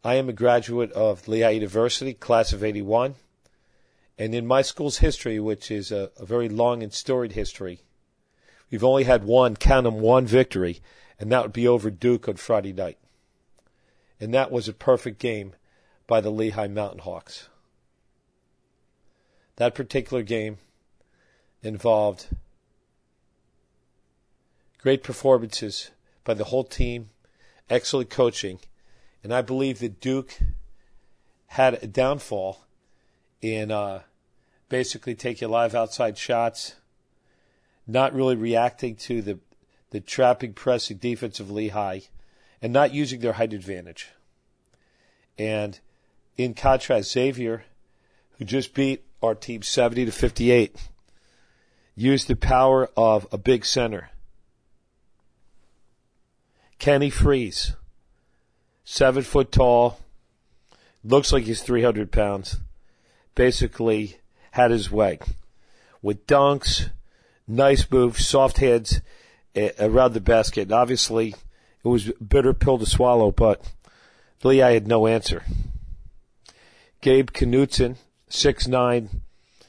I 0.06 0.14
am 0.14 0.28
a 0.28 0.32
graduate 0.32 0.92
of 0.92 1.26
Lehigh 1.26 1.50
University, 1.50 2.14
class 2.14 2.52
of 2.52 2.62
81. 2.62 3.16
And 4.16 4.36
in 4.36 4.46
my 4.46 4.62
school's 4.62 4.98
history, 4.98 5.40
which 5.40 5.68
is 5.68 5.90
a, 5.90 6.12
a 6.16 6.24
very 6.24 6.48
long 6.48 6.80
and 6.84 6.92
storied 6.92 7.32
history, 7.32 7.80
we've 8.70 8.84
only 8.84 9.02
had 9.02 9.24
one, 9.24 9.56
count 9.56 9.82
them, 9.82 9.98
one 9.98 10.24
victory, 10.24 10.78
and 11.18 11.32
that 11.32 11.42
would 11.42 11.52
be 11.52 11.66
over 11.66 11.90
Duke 11.90 12.28
on 12.28 12.36
Friday 12.36 12.72
night. 12.72 12.98
And 14.20 14.32
that 14.32 14.52
was 14.52 14.68
a 14.68 14.72
perfect 14.72 15.18
game 15.18 15.54
by 16.06 16.20
the 16.20 16.30
Lehigh 16.30 16.68
Mountain 16.68 17.00
Hawks. 17.00 17.48
That 19.56 19.74
particular 19.74 20.22
game 20.22 20.58
involved 21.64 22.28
great 24.78 25.02
performances 25.02 25.90
by 26.22 26.34
the 26.34 26.44
whole 26.44 26.62
team, 26.62 27.10
excellent 27.68 28.08
coaching, 28.08 28.60
and 29.26 29.34
I 29.34 29.42
believe 29.42 29.80
that 29.80 30.00
Duke 30.00 30.38
had 31.48 31.82
a 31.82 31.88
downfall 31.88 32.60
in 33.42 33.72
uh, 33.72 34.02
basically 34.68 35.16
taking 35.16 35.48
live 35.48 35.74
outside 35.74 36.16
shots, 36.16 36.76
not 37.88 38.14
really 38.14 38.36
reacting 38.36 38.94
to 38.94 39.22
the 39.22 39.40
the 39.90 39.98
trapping, 39.98 40.52
pressing 40.52 40.98
defense 40.98 41.40
of 41.40 41.50
Lehigh, 41.50 42.02
and 42.62 42.72
not 42.72 42.94
using 42.94 43.18
their 43.18 43.32
height 43.32 43.52
advantage. 43.52 44.10
And 45.36 45.80
in 46.36 46.54
contrast, 46.54 47.10
Xavier, 47.10 47.64
who 48.38 48.44
just 48.44 48.74
beat 48.74 49.02
our 49.20 49.34
team 49.34 49.62
70 49.62 50.04
to 50.04 50.12
58, 50.12 50.76
used 51.96 52.28
the 52.28 52.36
power 52.36 52.88
of 52.96 53.26
a 53.32 53.38
big 53.38 53.64
center. 53.64 54.10
Kenny 56.78 57.10
Frease 57.10 57.74
seven 58.86 59.22
foot 59.22 59.52
tall, 59.52 59.98
looks 61.04 61.32
like 61.32 61.44
he's 61.44 61.60
300 61.60 62.10
pounds, 62.10 62.56
basically 63.34 64.16
had 64.52 64.70
his 64.70 64.90
way 64.90 65.18
with 66.06 66.24
dunks, 66.28 66.90
nice 67.48 67.90
moves, 67.90 68.24
soft 68.24 68.58
heads 68.58 69.00
around 69.80 70.12
the 70.12 70.20
basket. 70.20 70.70
obviously, 70.70 71.34
it 71.84 71.88
was 71.88 72.08
a 72.08 72.24
bitter 72.24 72.54
pill 72.54 72.78
to 72.78 72.86
swallow, 72.86 73.32
but 73.32 73.60
Lehigh 74.44 74.72
had 74.72 74.86
no 74.86 75.08
answer. 75.08 75.42
Gabe 77.00 77.30
Knutson, 77.30 77.96
six 78.28 78.68
nine 78.68 79.22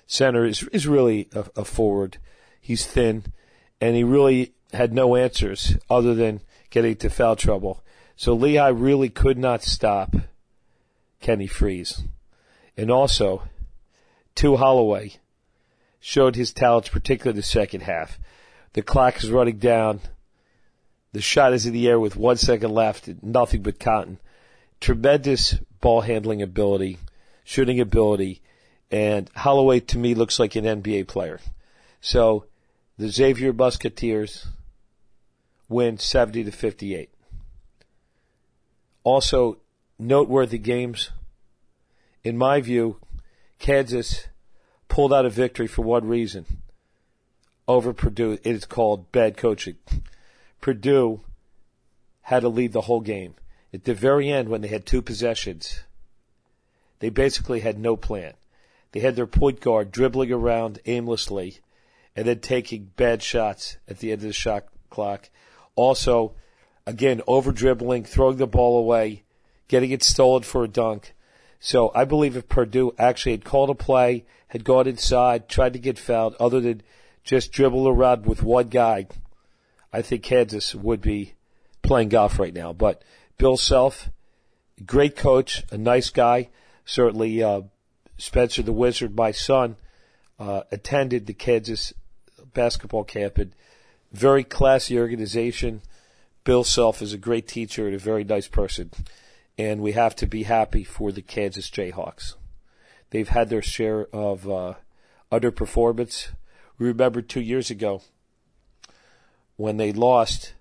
center, 0.05 0.45
is, 0.45 0.61
is 0.71 0.87
really 0.87 1.27
a, 1.33 1.45
a 1.55 1.65
forward. 1.65 2.17
He's 2.61 2.85
thin, 2.85 3.33
and 3.81 3.95
he 3.95 4.03
really 4.03 4.53
had 4.73 4.93
no 4.93 5.15
answers 5.15 5.75
other 5.89 6.13
than 6.13 6.41
getting 6.69 6.97
to 6.97 7.09
foul 7.09 7.35
trouble. 7.35 7.83
So 8.17 8.33
Lehigh 8.33 8.69
really 8.69 9.09
could 9.09 9.37
not 9.37 9.63
stop 9.63 10.15
Kenny 11.21 11.47
Frease. 11.47 12.03
And 12.75 12.89
also, 12.89 13.43
Tu 14.33 14.55
Holloway 14.57 15.13
showed 15.99 16.35
his 16.35 16.51
talents, 16.51 16.89
particularly 16.89 17.37
the 17.37 17.43
second 17.43 17.81
half. 17.81 18.19
The 18.73 18.81
clock 18.81 19.23
is 19.23 19.29
running 19.29 19.59
down. 19.59 20.01
The 21.13 21.21
shot 21.21 21.53
is 21.53 21.67
in 21.67 21.73
the 21.73 21.87
air 21.87 21.99
with 21.99 22.15
one 22.15 22.37
second 22.37 22.71
left, 22.71 23.07
nothing 23.21 23.61
but 23.61 23.79
cotton. 23.79 24.17
Tremendous 24.81 25.53
ball 25.79 26.01
handling 26.01 26.41
ability, 26.41 26.97
shooting 27.43 27.79
ability, 27.79 28.41
and 28.89 29.29
Holloway 29.35 29.79
to 29.81 29.97
me 29.97 30.15
looks 30.15 30.39
like 30.39 30.55
an 30.55 30.65
NBA 30.65 31.07
player. 31.07 31.39
So 32.01 32.45
the 32.97 33.09
Xavier 33.09 33.53
Musketeers 33.53 34.47
win 35.69 35.99
70 35.99 36.45
to 36.45 36.51
58. 36.51 37.11
Also, 39.07 39.59
noteworthy 39.97 40.57
games. 40.57 41.11
In 42.25 42.37
my 42.37 42.59
view, 42.59 42.97
Kansas 43.57 44.27
pulled 44.89 45.13
out 45.13 45.25
a 45.25 45.29
victory 45.29 45.65
for 45.65 45.83
one 45.83 46.09
reason 46.09 46.45
over 47.69 47.93
Purdue. 47.93 48.33
It 48.33 48.45
is 48.45 48.65
called 48.65 49.13
bad 49.13 49.37
coaching. 49.37 49.77
Purdue 50.59 51.21
had 52.23 52.41
to 52.41 52.49
lead 52.49 52.73
the 52.73 52.81
whole 52.81 52.99
game. 52.99 53.35
At 53.73 53.85
the 53.85 53.93
very 53.93 54.29
end, 54.29 54.49
when 54.49 54.59
they 54.59 54.67
had 54.67 54.85
two 54.85 55.01
possessions, 55.01 55.85
they 56.99 57.07
basically 57.07 57.61
had 57.61 57.79
no 57.79 57.95
plan. 57.95 58.33
They 58.91 58.99
had 58.99 59.15
their 59.15 59.25
point 59.25 59.61
guard 59.61 59.89
dribbling 59.89 60.33
around 60.33 60.79
aimlessly 60.85 61.59
and 62.13 62.27
then 62.27 62.41
taking 62.41 62.91
bad 62.97 63.23
shots 63.23 63.77
at 63.87 63.99
the 63.99 64.11
end 64.11 64.19
of 64.23 64.27
the 64.27 64.33
shot 64.33 64.65
clock. 64.89 65.29
Also, 65.77 66.33
again, 66.87 67.21
over 67.27 67.51
dribbling, 67.51 68.05
throwing 68.05 68.37
the 68.37 68.47
ball 68.47 68.79
away, 68.79 69.23
getting 69.67 69.91
it 69.91 70.01
stolen 70.01 70.41
for 70.41 70.63
a 70.63 70.69
dunk. 70.69 71.13
So 71.59 71.91
I 71.93 72.05
believe 72.05 72.37
if 72.37 72.47
Purdue 72.47 72.93
actually 72.97 73.33
had 73.33 73.43
called 73.43 73.69
a 73.69 73.75
play, 73.75 74.25
had 74.47 74.63
gone 74.63 74.87
inside, 74.87 75.49
tried 75.49 75.73
to 75.73 75.79
get 75.79 75.99
fouled, 75.99 76.35
other 76.39 76.61
than 76.61 76.81
just 77.25 77.51
dribble 77.51 77.89
around 77.89 78.25
with 78.25 78.41
one 78.41 78.69
guy, 78.69 79.07
I 79.91 80.01
think 80.01 80.23
Kansas 80.23 80.73
would 80.73 81.01
be 81.01 81.33
playing 81.81 82.09
golf 82.09 82.39
right 82.39 82.53
now. 82.53 82.71
But 82.71 83.03
Bill 83.37 83.57
Self, 83.57 84.09
great 84.85 85.17
coach, 85.17 85.63
a 85.69 85.77
nice 85.77 86.09
guy. 86.09 86.47
Certainly, 86.85 87.43
uh, 87.43 87.61
Spencer 88.17 88.63
the 88.63 88.71
Wizard, 88.71 89.13
my 89.13 89.31
son, 89.31 89.75
uh, 90.39 90.61
attended 90.71 91.25
the 91.25 91.33
Kansas 91.33 91.91
basketball 92.53 93.03
camp 93.03 93.37
and 93.37 93.51
very 94.13 94.45
classy 94.45 94.97
organization. 94.97 95.81
Bill 96.47 96.63
Self 96.63 97.01
is 97.01 97.11
a 97.11 97.17
great 97.17 97.45
teacher 97.45 97.87
and 97.87 97.93
a 97.93 97.99
very 97.99 98.23
nice 98.23 98.47
person. 98.47 98.91
And 99.57 99.81
we 99.81 99.91
have 99.91 100.15
to 100.15 100.25
be 100.25 100.43
happy 100.43 100.85
for 100.85 101.11
the 101.11 101.21
Kansas 101.21 101.69
Jayhawks. 101.69 102.35
They've 103.09 103.27
had 103.27 103.49
their 103.49 103.61
share 103.61 104.07
of 104.13 104.49
uh, 104.49 104.75
underperformance. 105.29 106.29
We 106.77 106.87
remember 106.87 107.21
two 107.21 107.41
years 107.41 107.69
ago 107.69 108.01
when 109.57 109.75
they 109.75 109.91
lost 109.91 110.53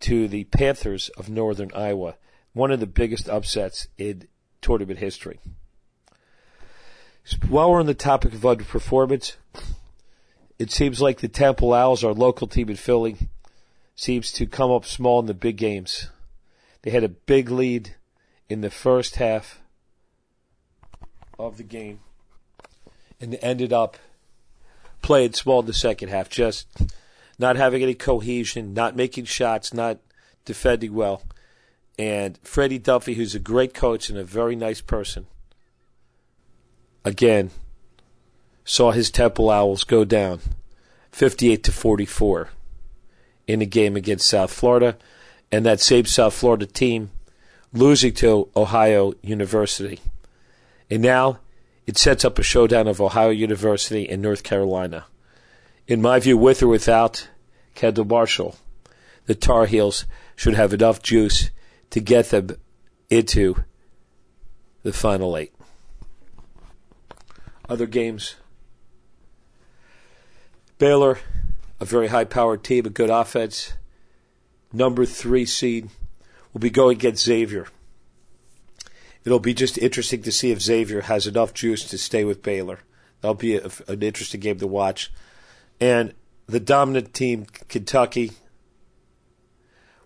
to 0.00 0.26
the 0.26 0.44
Panthers 0.46 1.10
of 1.10 1.30
Northern 1.30 1.70
Iowa, 1.76 2.16
one 2.52 2.72
of 2.72 2.80
the 2.80 2.86
biggest 2.88 3.28
upsets 3.28 3.86
in 3.96 4.26
tournament 4.62 4.98
history. 4.98 5.38
While 7.48 7.70
we're 7.70 7.78
on 7.78 7.86
the 7.86 7.94
topic 7.94 8.34
of 8.34 8.40
underperformance, 8.40 9.36
it 10.58 10.72
seems 10.72 11.00
like 11.00 11.20
the 11.20 11.28
Temple 11.28 11.72
Owls, 11.72 12.02
our 12.02 12.12
local 12.12 12.48
team 12.48 12.68
in 12.68 12.74
Philly, 12.74 13.16
seems 13.94 14.32
to 14.32 14.46
come 14.46 14.70
up 14.70 14.84
small 14.84 15.20
in 15.20 15.26
the 15.26 15.34
big 15.34 15.56
games. 15.56 16.10
They 16.82 16.90
had 16.90 17.04
a 17.04 17.08
big 17.08 17.50
lead 17.50 17.94
in 18.48 18.60
the 18.60 18.70
first 18.70 19.16
half 19.16 19.60
of 21.38 21.56
the 21.56 21.62
game 21.62 22.00
and 23.20 23.38
ended 23.40 23.72
up 23.72 23.96
playing 25.02 25.32
small 25.32 25.60
in 25.60 25.66
the 25.66 25.72
second 25.72 26.08
half, 26.08 26.28
just 26.28 26.66
not 27.38 27.56
having 27.56 27.82
any 27.82 27.94
cohesion, 27.94 28.74
not 28.74 28.96
making 28.96 29.24
shots, 29.24 29.72
not 29.72 29.98
defending 30.44 30.94
well. 30.94 31.22
And 31.98 32.38
Freddie 32.42 32.78
Duffy, 32.78 33.14
who's 33.14 33.34
a 33.34 33.40
great 33.40 33.72
coach 33.74 34.10
and 34.10 34.18
a 34.18 34.24
very 34.24 34.56
nice 34.56 34.80
person, 34.80 35.26
again 37.04 37.50
saw 38.64 38.90
his 38.90 39.10
Temple 39.10 39.50
Owls 39.50 39.84
go 39.84 40.04
down 40.04 40.40
58 41.12 41.62
to 41.64 41.72
44 41.72 42.48
in 43.46 43.60
a 43.62 43.66
game 43.66 43.96
against 43.96 44.26
South 44.26 44.52
Florida, 44.52 44.96
and 45.52 45.64
that 45.64 45.80
same 45.80 46.06
South 46.06 46.34
Florida 46.34 46.66
team 46.66 47.10
losing 47.72 48.12
to 48.14 48.48
Ohio 48.56 49.12
University. 49.22 50.00
And 50.90 51.02
now 51.02 51.40
it 51.86 51.98
sets 51.98 52.24
up 52.24 52.38
a 52.38 52.42
showdown 52.42 52.88
of 52.88 53.00
Ohio 53.00 53.30
University 53.30 54.08
and 54.08 54.22
North 54.22 54.42
Carolina. 54.42 55.06
In 55.86 56.00
my 56.00 56.18
view, 56.18 56.38
with 56.38 56.62
or 56.62 56.68
without 56.68 57.28
Kendall 57.74 58.06
Marshall, 58.06 58.56
the 59.26 59.34
Tar 59.34 59.66
Heels 59.66 60.06
should 60.36 60.54
have 60.54 60.72
enough 60.72 61.02
juice 61.02 61.50
to 61.90 62.00
get 62.00 62.30
them 62.30 62.56
into 63.10 63.64
the 64.82 64.92
final 64.92 65.36
eight. 65.36 65.52
Other 67.68 67.86
games. 67.86 68.36
Baylor, 70.78 71.18
a 71.80 71.84
very 71.84 72.08
high 72.08 72.24
powered 72.24 72.64
team, 72.64 72.86
a 72.86 72.90
good 72.90 73.10
offense. 73.10 73.72
Number 74.72 75.04
three 75.04 75.46
seed 75.46 75.88
will 76.52 76.60
be 76.60 76.70
going 76.70 76.96
against 76.96 77.24
Xavier. 77.24 77.68
It'll 79.24 79.38
be 79.38 79.54
just 79.54 79.78
interesting 79.78 80.22
to 80.22 80.32
see 80.32 80.50
if 80.50 80.60
Xavier 80.60 81.02
has 81.02 81.26
enough 81.26 81.54
juice 81.54 81.84
to 81.88 81.98
stay 81.98 82.24
with 82.24 82.42
Baylor. 82.42 82.80
That'll 83.20 83.34
be 83.34 83.56
a, 83.56 83.70
an 83.88 84.02
interesting 84.02 84.40
game 84.40 84.58
to 84.58 84.66
watch. 84.66 85.10
And 85.80 86.12
the 86.46 86.60
dominant 86.60 87.14
team, 87.14 87.46
Kentucky, 87.68 88.32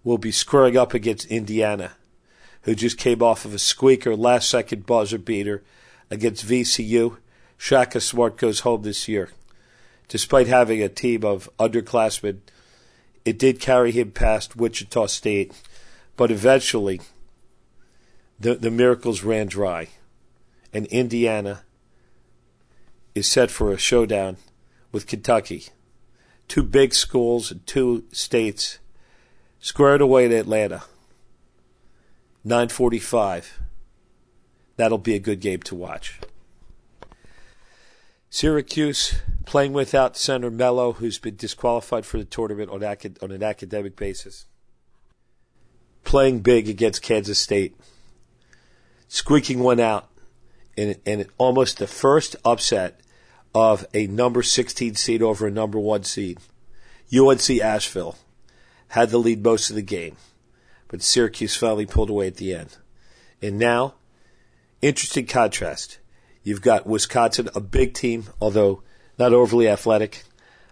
will 0.04 0.18
be 0.18 0.30
squaring 0.30 0.76
up 0.76 0.94
against 0.94 1.26
Indiana, 1.26 1.92
who 2.62 2.74
just 2.74 2.96
came 2.96 3.22
off 3.22 3.44
of 3.44 3.52
a 3.52 3.58
squeaker 3.58 4.14
last 4.14 4.48
second 4.48 4.86
buzzer 4.86 5.18
beater 5.18 5.64
against 6.10 6.46
VCU. 6.46 7.16
Shaka 7.56 8.00
Smart 8.00 8.36
goes 8.36 8.60
home 8.60 8.82
this 8.82 9.08
year. 9.08 9.30
Despite 10.08 10.46
having 10.46 10.82
a 10.82 10.88
team 10.88 11.24
of 11.24 11.50
underclassmen, 11.58 12.40
it 13.24 13.38
did 13.38 13.60
carry 13.60 13.92
him 13.92 14.10
past 14.10 14.56
Wichita 14.56 15.06
State, 15.06 15.52
but 16.16 16.30
eventually 16.30 17.00
the, 18.40 18.54
the 18.54 18.70
miracles 18.70 19.22
ran 19.22 19.46
dry. 19.48 19.88
And 20.72 20.86
Indiana 20.86 21.62
is 23.14 23.26
set 23.26 23.50
for 23.50 23.70
a 23.72 23.78
showdown 23.78 24.36
with 24.92 25.06
Kentucky. 25.06 25.66
Two 26.46 26.62
big 26.62 26.94
schools 26.94 27.50
and 27.50 27.66
two 27.66 28.04
states 28.12 28.78
squared 29.60 30.00
away 30.00 30.24
in 30.24 30.32
Atlanta. 30.32 30.84
945. 32.44 33.60
That'll 34.76 34.98
be 34.98 35.14
a 35.14 35.18
good 35.18 35.40
game 35.40 35.60
to 35.62 35.74
watch. 35.74 36.20
Syracuse 38.30 39.20
playing 39.46 39.72
without 39.72 40.16
center 40.16 40.50
Melo, 40.50 40.92
who's 40.92 41.18
been 41.18 41.36
disqualified 41.36 42.04
for 42.04 42.18
the 42.18 42.24
tournament 42.24 42.70
on, 42.70 42.82
acad- 42.82 43.18
on 43.22 43.30
an 43.30 43.42
academic 43.42 43.96
basis. 43.96 44.46
Playing 46.04 46.40
big 46.40 46.68
against 46.68 47.02
Kansas 47.02 47.38
State. 47.38 47.76
Squeaking 49.08 49.60
one 49.60 49.80
out. 49.80 50.08
And, 50.76 50.96
and 51.06 51.26
almost 51.38 51.78
the 51.78 51.86
first 51.86 52.36
upset 52.44 53.00
of 53.54 53.86
a 53.94 54.06
number 54.06 54.42
16 54.42 54.94
seed 54.94 55.22
over 55.22 55.46
a 55.46 55.50
number 55.50 55.78
1 55.78 56.04
seed. 56.04 56.38
UNC 57.12 57.50
Asheville 57.60 58.16
had 58.88 59.10
the 59.10 59.18
lead 59.18 59.42
most 59.42 59.70
of 59.70 59.76
the 59.76 59.82
game, 59.82 60.16
but 60.88 61.02
Syracuse 61.02 61.56
finally 61.56 61.86
pulled 61.86 62.10
away 62.10 62.26
at 62.26 62.36
the 62.36 62.54
end. 62.54 62.76
And 63.42 63.58
now, 63.58 63.94
interesting 64.82 65.26
contrast. 65.26 65.98
You've 66.42 66.62
got 66.62 66.86
Wisconsin, 66.86 67.48
a 67.54 67.60
big 67.60 67.94
team, 67.94 68.24
although 68.40 68.82
not 69.18 69.32
overly 69.32 69.68
athletic, 69.68 70.24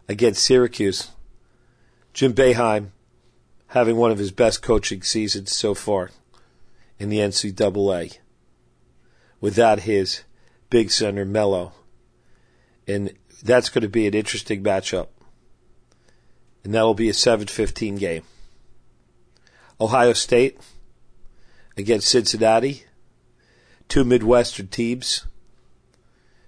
against 0.08 0.44
Syracuse. 0.44 1.10
Jim 2.14 2.32
Boeheim 2.32 2.90
having 3.68 3.96
one 3.96 4.10
of 4.10 4.18
his 4.18 4.30
best 4.30 4.62
coaching 4.62 5.02
seasons 5.02 5.54
so 5.54 5.74
far 5.74 6.10
in 6.98 7.08
the 7.08 7.18
NCAA 7.18 8.18
without 9.40 9.80
his 9.80 10.22
big 10.70 10.90
center 10.90 11.24
Melo. 11.24 11.72
And 12.86 13.12
that's 13.42 13.68
going 13.68 13.82
to 13.82 13.88
be 13.88 14.06
an 14.06 14.14
interesting 14.14 14.62
matchup. 14.62 15.08
And 16.64 16.74
that'll 16.74 16.94
be 16.94 17.08
a 17.08 17.12
7-15 17.12 17.98
game. 17.98 18.22
Ohio 19.80 20.14
State 20.14 20.58
against 21.76 22.08
Cincinnati. 22.08 22.84
Two 23.88 24.04
Midwestern 24.04 24.68
teams. 24.68 25.26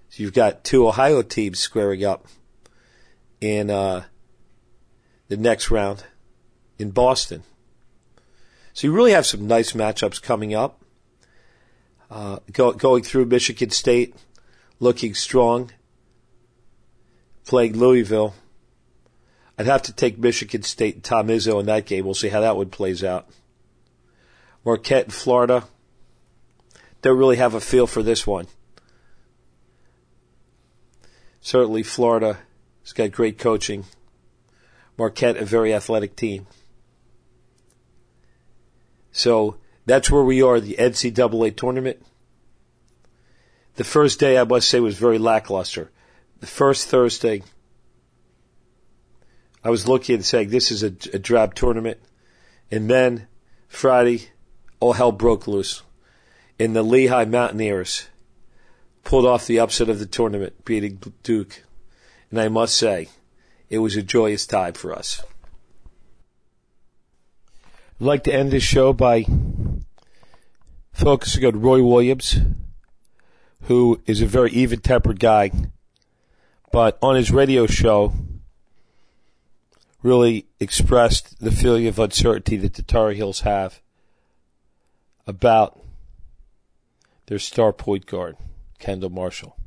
So 0.09 0.23
you've 0.23 0.33
got 0.33 0.63
two 0.63 0.87
Ohio 0.87 1.21
teams 1.21 1.59
squaring 1.59 2.03
up 2.03 2.25
in 3.39 3.69
uh, 3.69 4.05
the 5.27 5.37
next 5.37 5.69
round 5.69 6.03
in 6.79 6.89
Boston. 6.91 7.43
So 8.73 8.87
you 8.87 8.93
really 8.93 9.11
have 9.11 9.25
some 9.25 9.47
nice 9.47 9.73
matchups 9.73 10.21
coming 10.21 10.55
up. 10.55 10.81
Uh, 12.09 12.39
go, 12.51 12.71
going 12.71 13.03
through 13.03 13.25
Michigan 13.25 13.69
State, 13.69 14.15
looking 14.79 15.13
strong, 15.13 15.71
playing 17.45 17.77
Louisville. 17.77 18.33
I'd 19.59 19.67
have 19.67 19.83
to 19.83 19.93
take 19.93 20.17
Michigan 20.17 20.63
State 20.63 20.95
and 20.95 21.03
Tom 21.03 21.27
Izzo 21.27 21.59
in 21.59 21.67
that 21.67 21.85
game. 21.85 22.05
We'll 22.05 22.15
see 22.15 22.29
how 22.29 22.41
that 22.41 22.55
one 22.57 22.69
plays 22.69 23.03
out. 23.03 23.29
Marquette 24.65 25.05
in 25.05 25.11
Florida. 25.11 25.65
Don't 27.01 27.17
really 27.17 27.37
have 27.37 27.53
a 27.53 27.61
feel 27.61 27.85
for 27.85 28.01
this 28.01 28.25
one 28.25 28.47
certainly 31.49 31.81
Florida 31.81 32.37
has 32.83 32.93
got 32.93 33.11
great 33.11 33.39
coaching. 33.39 33.83
Marquette, 34.99 35.35
a 35.35 35.45
very 35.45 35.73
athletic 35.73 36.15
team. 36.15 36.45
So 39.11 39.57
that's 39.87 40.11
where 40.11 40.23
we 40.23 40.43
are, 40.43 40.59
the 40.59 40.75
NCAA 40.75 41.57
tournament. 41.57 42.05
The 43.77 43.83
first 43.83 44.19
day, 44.19 44.37
I 44.37 44.43
must 44.43 44.69
say, 44.69 44.79
was 44.79 44.99
very 44.99 45.17
lackluster. 45.17 45.89
The 46.39 46.45
first 46.45 46.87
Thursday, 46.87 47.41
I 49.63 49.71
was 49.71 49.87
looking 49.87 50.15
and 50.15 50.25
saying, 50.25 50.49
this 50.49 50.69
is 50.69 50.83
a, 50.83 50.93
a 51.13 51.17
drab 51.17 51.55
tournament. 51.55 51.97
And 52.69 52.87
then 52.87 53.27
Friday, 53.67 54.29
all 54.79 54.93
hell 54.93 55.11
broke 55.11 55.47
loose. 55.47 55.81
In 56.59 56.73
the 56.73 56.83
Lehigh 56.83 57.25
Mountaineers 57.25 58.07
pulled 59.03 59.25
off 59.25 59.47
the 59.47 59.59
upset 59.59 59.89
of 59.89 59.99
the 59.99 60.05
tournament, 60.05 60.65
beating 60.65 60.99
Duke. 61.23 61.63
And 62.29 62.39
I 62.39 62.47
must 62.47 62.75
say, 62.75 63.09
it 63.69 63.79
was 63.79 63.95
a 63.95 64.03
joyous 64.03 64.45
time 64.45 64.73
for 64.73 64.93
us. 64.93 65.23
I'd 67.99 68.05
like 68.05 68.23
to 68.25 68.33
end 68.33 68.51
this 68.51 68.63
show 68.63 68.93
by 68.93 69.25
focusing 70.93 71.45
on 71.45 71.61
Roy 71.61 71.83
Williams, 71.83 72.39
who 73.63 74.01
is 74.05 74.21
a 74.21 74.25
very 74.25 74.51
even 74.51 74.79
tempered 74.79 75.19
guy, 75.19 75.51
but 76.71 76.97
on 77.01 77.15
his 77.15 77.31
radio 77.31 77.67
show, 77.67 78.13
really 80.01 80.47
expressed 80.59 81.39
the 81.39 81.51
feeling 81.51 81.87
of 81.87 81.99
uncertainty 81.99 82.57
that 82.57 82.75
the 82.75 82.83
Tar 82.83 83.11
Heels 83.11 83.41
have 83.41 83.81
about 85.27 85.79
their 87.27 87.39
star 87.39 87.73
point 87.73 88.05
guard. 88.05 88.37
Kendall 88.79 89.09
Marshall. 89.09 89.57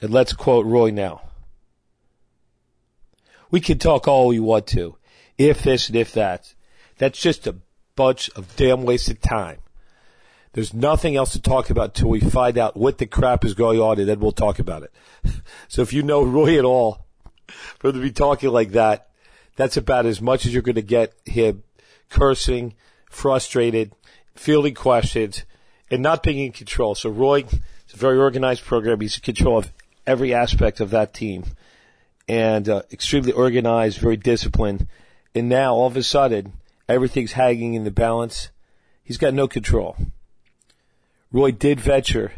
And 0.00 0.10
let's 0.10 0.32
quote 0.32 0.66
Roy 0.66 0.90
now. 0.90 1.22
We 3.50 3.60
can 3.60 3.78
talk 3.78 4.08
all 4.08 4.28
we 4.28 4.40
want 4.40 4.66
to, 4.68 4.96
if 5.36 5.62
this 5.62 5.88
and 5.88 5.96
if 5.96 6.12
that. 6.12 6.54
That's 6.98 7.20
just 7.20 7.46
a 7.46 7.56
bunch 7.94 8.30
of 8.30 8.56
damn 8.56 8.84
wasted 8.84 9.20
time. 9.22 9.58
There's 10.52 10.74
nothing 10.74 11.16
else 11.16 11.32
to 11.32 11.40
talk 11.40 11.70
about 11.70 11.96
until 11.96 12.10
we 12.10 12.20
find 12.20 12.58
out 12.58 12.76
what 12.76 12.98
the 12.98 13.06
crap 13.06 13.44
is 13.44 13.54
going 13.54 13.80
on, 13.80 13.98
and 13.98 14.08
then 14.08 14.20
we'll 14.20 14.32
talk 14.32 14.58
about 14.58 14.82
it. 14.82 14.92
so 15.68 15.82
if 15.82 15.92
you 15.92 16.02
know 16.02 16.22
Roy 16.22 16.58
at 16.58 16.64
all, 16.64 17.06
for 17.78 17.88
him 17.88 17.94
to 17.94 18.00
be 18.00 18.10
talking 18.10 18.50
like 18.50 18.72
that, 18.72 19.08
that's 19.56 19.76
about 19.76 20.06
as 20.06 20.20
much 20.20 20.46
as 20.46 20.52
you're 20.52 20.62
going 20.62 20.74
to 20.74 20.82
get 20.82 21.14
him 21.24 21.62
cursing, 22.08 22.74
frustrated, 23.10 23.92
fielding 24.34 24.74
questions, 24.74 25.44
and 25.90 26.02
not 26.02 26.22
being 26.22 26.38
in 26.38 26.52
control. 26.52 26.94
So 26.94 27.10
Roy, 27.10 27.44
it's 27.92 27.98
a 27.98 28.00
very 28.00 28.16
organized 28.16 28.64
program. 28.64 29.02
He's 29.02 29.16
in 29.16 29.22
control 29.22 29.58
of 29.58 29.70
every 30.06 30.32
aspect 30.32 30.80
of 30.80 30.88
that 30.90 31.12
team, 31.12 31.44
and 32.26 32.66
uh, 32.66 32.82
extremely 32.90 33.32
organized, 33.32 33.98
very 33.98 34.16
disciplined. 34.16 34.86
And 35.34 35.50
now 35.50 35.74
all 35.74 35.88
of 35.88 35.96
a 35.98 36.02
sudden, 36.02 36.54
everything's 36.88 37.32
hanging 37.32 37.74
in 37.74 37.84
the 37.84 37.90
balance. 37.90 38.48
He's 39.04 39.18
got 39.18 39.34
no 39.34 39.46
control. 39.46 39.98
Roy 41.32 41.50
did 41.50 41.80
venture 41.80 42.32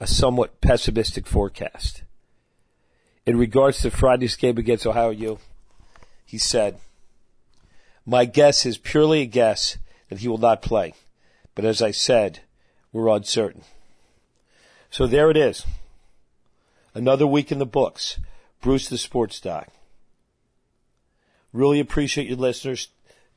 a 0.00 0.06
somewhat 0.06 0.62
pessimistic 0.62 1.26
forecast. 1.26 2.02
In 3.26 3.36
regards 3.36 3.82
to 3.82 3.90
Friday's 3.90 4.36
game 4.36 4.56
against 4.56 4.86
Ohio 4.86 5.10
U, 5.10 5.38
he 6.24 6.38
said, 6.38 6.78
My 8.06 8.24
guess 8.24 8.64
is 8.64 8.78
purely 8.78 9.20
a 9.20 9.26
guess 9.26 9.76
that 10.08 10.20
he 10.20 10.28
will 10.28 10.38
not 10.38 10.62
play. 10.62 10.94
But 11.54 11.66
as 11.66 11.82
I 11.82 11.90
said, 11.90 12.40
we're 12.90 13.14
uncertain. 13.14 13.64
So 14.94 15.08
there 15.08 15.28
it 15.28 15.36
is. 15.36 15.66
Another 16.94 17.26
week 17.26 17.50
in 17.50 17.58
the 17.58 17.66
books. 17.66 18.20
Bruce 18.60 18.88
the 18.88 18.96
Sports 18.96 19.40
Doc. 19.40 19.66
Really 21.52 21.80
appreciate 21.80 22.28
your 22.28 22.36
listeners 22.36 22.90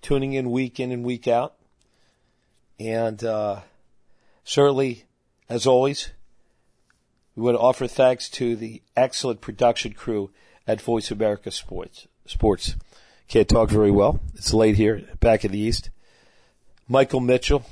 tuning 0.04 0.34
in 0.34 0.52
week 0.52 0.80
in 0.80 0.92
and 0.92 1.04
week 1.04 1.28
out. 1.28 1.56
And 2.80 3.24
uh, 3.24 3.62
certainly, 4.44 5.06
as 5.50 5.66
always, 5.66 6.12
we 7.36 7.42
want 7.42 7.56
to 7.56 7.62
offer 7.62 7.88
thanks 7.88 8.30
to 8.30 8.56
the 8.56 8.84
excellent 8.96 9.42
production 9.42 9.94
crew 9.94 10.30
at 10.68 10.80
Voice 10.80 11.10
America 11.10 11.50
Sports. 11.50 12.08
Sports. 12.28 12.76
Can't 13.28 13.50
talk 13.50 13.72
very 13.72 13.90
well. 13.90 14.20
It's 14.36 14.54
late 14.54 14.76
here, 14.76 15.06
back 15.20 15.44
in 15.44 15.52
the 15.52 15.58
East. 15.58 15.90
Michael 16.88 17.20
Mitchell, 17.20 17.66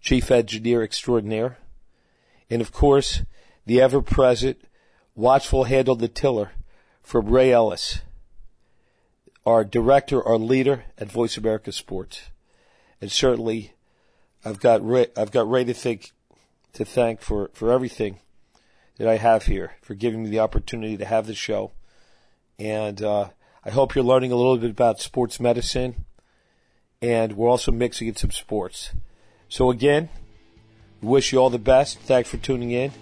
Chief 0.00 0.30
Engineer 0.30 0.84
Extraordinaire. 0.84 1.58
And 2.50 2.62
of 2.62 2.72
course, 2.72 3.22
the 3.64 3.80
ever 3.80 4.00
present, 4.00 4.58
watchful 5.14 5.64
handle 5.64 5.96
the 5.96 6.08
tiller 6.08 6.52
from 7.02 7.28
Ray 7.28 7.52
Ellis, 7.52 8.00
our 9.44 9.64
director, 9.64 10.22
our 10.22 10.38
leader 10.38 10.84
at 10.98 11.10
Voice 11.10 11.36
America 11.36 11.72
Sports. 11.72 12.30
And 13.00 13.10
certainly, 13.10 13.72
I've 14.44 14.60
got 14.60 14.86
Ray, 14.86 15.06
I've 15.16 15.30
got 15.30 15.50
Ray 15.50 15.64
to 15.64 15.74
think, 15.74 16.12
to 16.72 16.84
thank 16.84 17.20
for, 17.20 17.50
for 17.52 17.72
everything 17.72 18.20
that 18.98 19.08
I 19.08 19.16
have 19.16 19.46
here, 19.46 19.76
for 19.82 19.94
giving 19.94 20.22
me 20.22 20.30
the 20.30 20.40
opportunity 20.40 20.96
to 20.96 21.04
have 21.04 21.26
the 21.26 21.34
show. 21.34 21.72
And, 22.58 23.02
uh, 23.02 23.28
I 23.66 23.70
hope 23.70 23.96
you're 23.96 24.04
learning 24.04 24.30
a 24.30 24.36
little 24.36 24.56
bit 24.56 24.70
about 24.70 25.00
sports 25.00 25.40
medicine. 25.40 26.04
And 27.02 27.32
we're 27.32 27.50
also 27.50 27.72
mixing 27.72 28.06
in 28.06 28.14
some 28.14 28.30
sports. 28.30 28.92
So 29.48 29.70
again, 29.70 30.08
wish 31.02 31.32
you 31.32 31.38
all 31.38 31.50
the 31.50 31.58
best. 31.58 31.98
Thanks 32.00 32.28
for 32.28 32.36
tuning 32.36 32.70
in. 32.70 32.92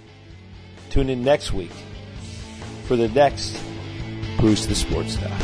Tune 0.91 1.11
in 1.11 1.23
next 1.25 1.53
week 1.53 1.73
for 2.87 2.97
the 2.97 3.09
next 3.09 3.61
Bruce 4.39 4.67
the 4.67 4.75
Sports 4.75 5.17
Doc. 5.17 5.41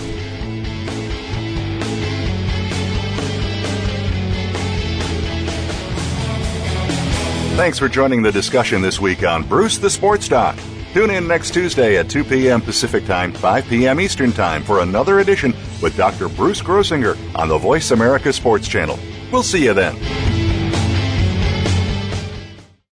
Thanks 7.56 7.78
for 7.78 7.88
joining 7.88 8.22
the 8.22 8.32
discussion 8.32 8.80
this 8.80 9.00
week 9.00 9.22
on 9.22 9.42
Bruce 9.42 9.76
the 9.76 9.90
Sports 9.90 10.28
Doc. 10.28 10.58
Tune 10.94 11.10
in 11.10 11.28
next 11.28 11.52
Tuesday 11.52 11.98
at 11.98 12.08
2 12.08 12.24
p.m. 12.24 12.60
Pacific 12.60 13.04
Time, 13.04 13.32
5 13.32 13.68
p.m. 13.68 14.00
Eastern 14.00 14.32
Time 14.32 14.62
for 14.62 14.80
another 14.80 15.20
edition 15.20 15.54
with 15.82 15.96
Dr. 15.96 16.28
Bruce 16.28 16.62
Grossinger 16.62 17.16
on 17.36 17.48
the 17.48 17.58
Voice 17.58 17.90
America 17.90 18.32
Sports 18.32 18.66
Channel. 18.66 18.98
We'll 19.30 19.42
see 19.42 19.64
you 19.64 19.74
then. 19.74 20.39